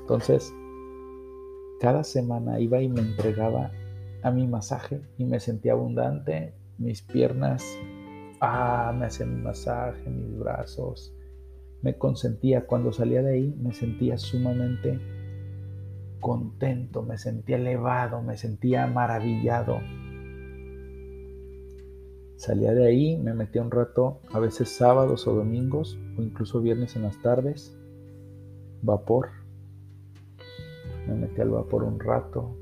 entonces 0.00 0.52
cada 1.80 2.04
semana 2.04 2.58
iba 2.60 2.80
y 2.80 2.88
me 2.88 3.00
entregaba 3.00 3.70
a 4.22 4.30
mi 4.30 4.46
masaje 4.46 5.02
y 5.18 5.24
me 5.24 5.40
sentía 5.40 5.72
abundante, 5.72 6.54
mis 6.78 7.02
piernas, 7.02 7.64
ah, 8.40 8.92
me 8.96 9.06
hacían 9.06 9.42
masaje, 9.42 10.08
mis 10.08 10.38
brazos, 10.38 11.14
me 11.82 11.98
consentía. 11.98 12.66
Cuando 12.66 12.92
salía 12.92 13.22
de 13.22 13.34
ahí 13.34 13.54
me 13.60 13.72
sentía 13.72 14.16
sumamente 14.18 15.00
contento, 16.22 17.02
me 17.02 17.18
sentía 17.18 17.56
elevado, 17.56 18.22
me 18.22 18.38
sentía 18.38 18.86
maravillado. 18.86 19.80
Salía 22.36 22.72
de 22.72 22.86
ahí, 22.86 23.18
me 23.18 23.34
metía 23.34 23.60
un 23.60 23.70
rato, 23.70 24.20
a 24.32 24.38
veces 24.38 24.70
sábados 24.70 25.26
o 25.26 25.34
domingos, 25.34 25.98
o 26.16 26.22
incluso 26.22 26.62
viernes 26.62 26.96
en 26.96 27.02
las 27.02 27.20
tardes, 27.20 27.76
vapor. 28.80 29.30
Me 31.06 31.14
metí 31.14 31.40
al 31.40 31.50
vapor 31.50 31.82
un 31.84 32.00
rato, 32.00 32.56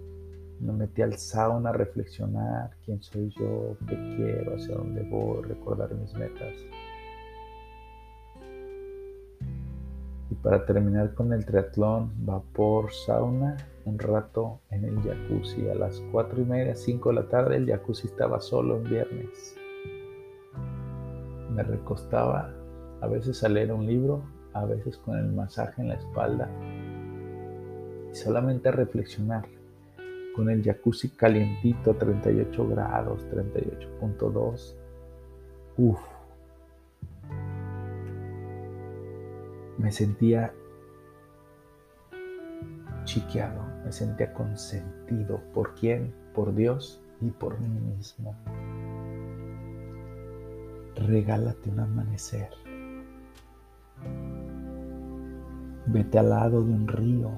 me 0.59 0.73
metí 0.73 1.03
al 1.03 1.17
sauna 1.19 1.71
a 1.71 1.73
reflexionar 1.73 2.71
quién 2.85 3.03
soy 3.03 3.31
yo, 3.39 3.77
qué 3.87 3.95
quiero, 4.17 4.57
hacia 4.57 4.75
dónde 4.75 5.03
voy, 5.03 5.43
recordar 5.43 5.95
mis 5.95 6.13
metas. 6.15 6.55
Para 10.43 10.65
terminar 10.65 11.15
con 11.15 11.33
el 11.33 11.45
triatlón, 11.45 12.13
vapor, 12.25 12.93
sauna, 12.93 13.57
un 13.85 13.99
rato 13.99 14.61
en 14.71 14.85
el 14.85 15.01
jacuzzi. 15.03 15.69
A 15.69 15.75
las 15.75 16.01
cuatro 16.13 16.41
y 16.41 16.45
media, 16.45 16.75
5 16.75 17.09
de 17.11 17.15
la 17.15 17.29
tarde, 17.29 17.57
el 17.57 17.67
jacuzzi 17.67 18.07
estaba 18.07 18.41
solo 18.41 18.77
en 18.77 18.85
viernes. 18.85 19.57
Me 21.51 21.63
recostaba 21.63 22.53
a 23.01 23.07
veces 23.07 23.43
a 23.45 23.49
leer 23.49 23.73
un 23.73 23.87
libro, 23.87 24.23
a 24.53 24.65
veces 24.65 24.97
con 24.99 25.19
el 25.19 25.33
masaje 25.33 25.83
en 25.83 25.89
la 25.89 25.95
espalda. 25.95 26.49
Y 28.11 28.15
solamente 28.15 28.69
a 28.69 28.73
reflexionar 28.73 29.47
con 30.35 30.49
el 30.49 30.63
jacuzzi 30.63 31.11
calientito, 31.11 31.95
38 31.95 32.69
grados, 32.69 33.27
38.2. 33.31 34.75
Uf, 35.77 36.01
me 39.81 39.91
sentía 39.91 40.53
chiqueado, 43.05 43.63
me 43.85 43.91
sentía 43.91 44.33
consentido. 44.35 45.41
¿Por 45.55 45.75
quién? 45.75 46.15
Por 46.35 46.55
Dios 46.55 47.03
y 47.21 47.31
por 47.31 47.59
mí 47.59 47.69
mismo. 47.69 48.37
Regálate 50.97 51.71
un 51.71 51.81
amanecer. 51.81 52.51
Vete 55.87 56.19
al 56.19 56.31
lado 56.31 56.63
de 56.63 56.73
un 56.73 56.87
río. 56.87 57.31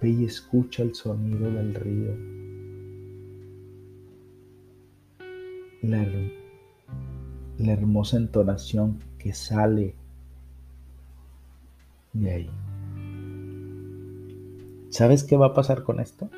Ve 0.00 0.10
y 0.10 0.24
escucha 0.24 0.84
el 0.84 0.94
sonido 0.94 1.50
del 1.50 1.74
río. 1.74 2.16
La, 5.82 6.06
la 7.58 7.72
hermosa 7.72 8.18
entonación 8.18 8.98
que 9.18 9.32
sale 9.32 9.94
de 12.12 12.30
ahí. 12.30 12.50
¿Sabes 14.90 15.24
qué 15.24 15.36
va 15.36 15.46
a 15.46 15.54
pasar 15.54 15.84
con 15.84 16.00
esto? 16.00 16.30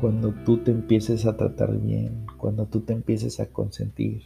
Cuando 0.00 0.32
tú 0.32 0.58
te 0.58 0.70
empieces 0.70 1.26
a 1.26 1.36
tratar 1.36 1.76
bien, 1.78 2.24
cuando 2.38 2.66
tú 2.66 2.80
te 2.80 2.94
empieces 2.94 3.38
a 3.38 3.46
consentir, 3.46 4.22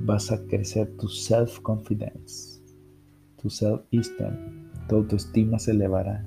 vas 0.00 0.32
a 0.32 0.42
crecer 0.46 0.96
tu 0.96 1.08
self-confidence, 1.08 2.62
tu 3.40 3.50
self-esteem, 3.50 4.70
tu 4.88 4.96
autoestima 4.96 5.58
se 5.58 5.72
elevará, 5.72 6.26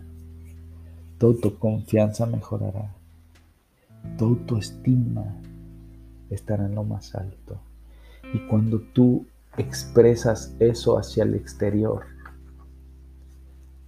tu 1.18 1.28
autoconfianza 1.28 2.28
mejorará, 2.28 2.94
tu 4.18 4.26
autoestima 4.26 5.36
estará 6.30 6.68
en 6.68 6.76
lo 6.76 6.84
más 6.84 7.16
alto. 7.16 7.60
Y 8.34 8.48
cuando 8.48 8.80
tú 8.80 9.26
expresas 9.58 10.56
eso 10.60 10.98
hacia 10.98 11.24
el 11.24 11.36
exterior, 11.36 12.06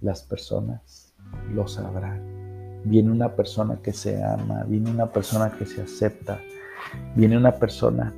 las 0.00 0.22
personas 0.22 1.14
lo 1.52 1.66
sabrán. 1.66 2.82
Viene 2.84 3.10
una 3.10 3.34
persona 3.34 3.80
que 3.82 3.92
se 3.92 4.22
ama, 4.22 4.64
viene 4.64 4.90
una 4.90 5.10
persona 5.10 5.50
que 5.50 5.66
se 5.66 5.82
acepta, 5.82 6.40
viene 7.16 7.36
una 7.36 7.52
persona 7.52 8.14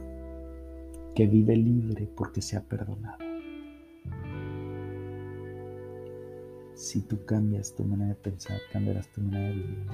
que 1.14 1.26
vive 1.26 1.56
libre 1.56 2.08
porque 2.14 2.42
se 2.42 2.56
ha 2.56 2.60
perdonado. 2.60 3.18
Si 6.74 7.00
tú 7.00 7.24
cambias 7.24 7.74
tu 7.74 7.84
manera 7.84 8.10
de 8.10 8.14
pensar, 8.14 8.60
cambiarás 8.72 9.08
tu 9.08 9.22
manera 9.22 9.48
de 9.48 9.54
vivir. 9.54 9.86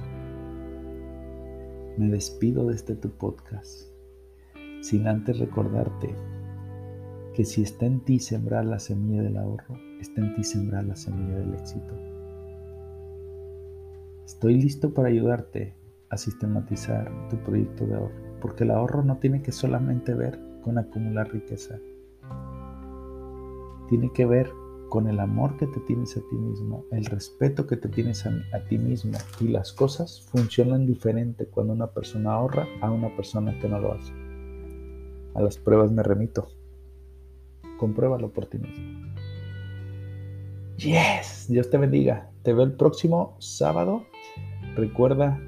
Me 1.97 2.09
despido 2.09 2.67
de 2.67 2.75
este 2.75 2.95
tu 2.95 3.09
podcast 3.09 3.87
sin 4.81 5.07
antes 5.07 5.39
recordarte 5.39 6.13
que 7.35 7.43
si 7.43 7.63
está 7.63 7.85
en 7.85 7.99
ti 7.99 8.19
sembrar 8.19 8.63
la 8.63 8.79
semilla 8.79 9.21
del 9.21 9.35
ahorro, 9.35 9.77
está 9.99 10.21
en 10.21 10.33
ti 10.35 10.43
sembrar 10.45 10.85
la 10.85 10.95
semilla 10.95 11.37
del 11.37 11.53
éxito. 11.53 11.93
Estoy 14.25 14.55
listo 14.61 14.93
para 14.93 15.09
ayudarte 15.09 15.75
a 16.09 16.17
sistematizar 16.17 17.11
tu 17.29 17.35
proyecto 17.43 17.85
de 17.85 17.95
ahorro, 17.95 18.15
porque 18.39 18.63
el 18.63 18.71
ahorro 18.71 19.03
no 19.03 19.17
tiene 19.17 19.41
que 19.41 19.51
solamente 19.51 20.13
ver 20.13 20.39
con 20.63 20.77
acumular 20.77 21.29
riqueza. 21.29 21.77
Tiene 23.89 24.11
que 24.13 24.25
ver 24.25 24.49
con 24.87 25.09
el 25.09 25.19
amor 25.19 25.57
que 25.57 25.67
te 25.67 25.81
tienes 25.81 26.15
a 26.15 26.21
ti 26.21 26.37
mismo, 26.37 26.85
el 26.91 27.03
respeto 27.03 27.67
que 27.67 27.75
te 27.75 27.89
tienes 27.89 28.25
a, 28.25 28.31
ti 28.69 28.77
mismo. 28.77 29.17
Y 29.41 29.49
las 29.49 29.73
cosas 29.73 30.21
funcionan 30.31 30.85
diferente 30.85 31.47
cuando 31.47 31.73
una 31.73 31.87
persona 31.87 32.31
ahorra 32.31 32.65
a 32.81 32.89
una 32.89 33.13
persona 33.17 33.59
que 33.59 33.67
no 33.67 33.79
lo 33.81 33.91
hace. 33.91 34.13
A 35.33 35.41
las 35.41 35.57
pruebas 35.57 35.91
me 35.91 36.01
remito. 36.01 36.47
Compruébalo 37.77 38.31
por 38.31 38.45
ti 38.47 38.57
mismo. 38.57 39.05
Yes, 40.77 41.47
Dios 41.49 41.69
te 41.69 41.77
bendiga. 41.77 42.29
Te 42.43 42.53
veo 42.53 42.65
el 42.65 42.73
próximo 42.73 43.35
sábado. 43.39 44.05
Recuerda 44.75 45.39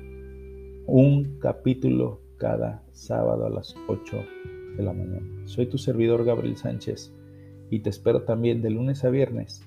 un 0.86 1.38
capítulo 1.39 2.21
cada 2.38 2.84
sábado 2.93 3.45
a 3.45 3.49
las 3.49 3.75
8 3.88 4.17
de 4.78 4.84
la 4.84 4.93
mañana. 4.93 5.28
Soy 5.45 5.65
tu 5.65 5.78
servidor 5.78 6.23
Gabriel 6.23 6.55
Sánchez 6.55 7.13
y 7.69 7.80
te 7.80 7.89
espero 7.89 8.23
también 8.23 8.61
de 8.61 8.69
lunes 8.69 9.03
a 9.03 9.09
viernes 9.09 9.61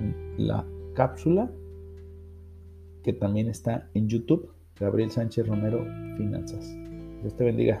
en 0.00 0.34
la 0.36 0.66
cápsula 0.94 1.50
que 3.02 3.12
también 3.12 3.48
está 3.48 3.88
en 3.94 4.08
YouTube. 4.08 4.50
Gabriel 4.78 5.10
Sánchez 5.10 5.46
Romero 5.46 5.84
Finanzas. 6.16 6.76
Dios 7.22 7.36
te 7.36 7.44
bendiga. 7.44 7.80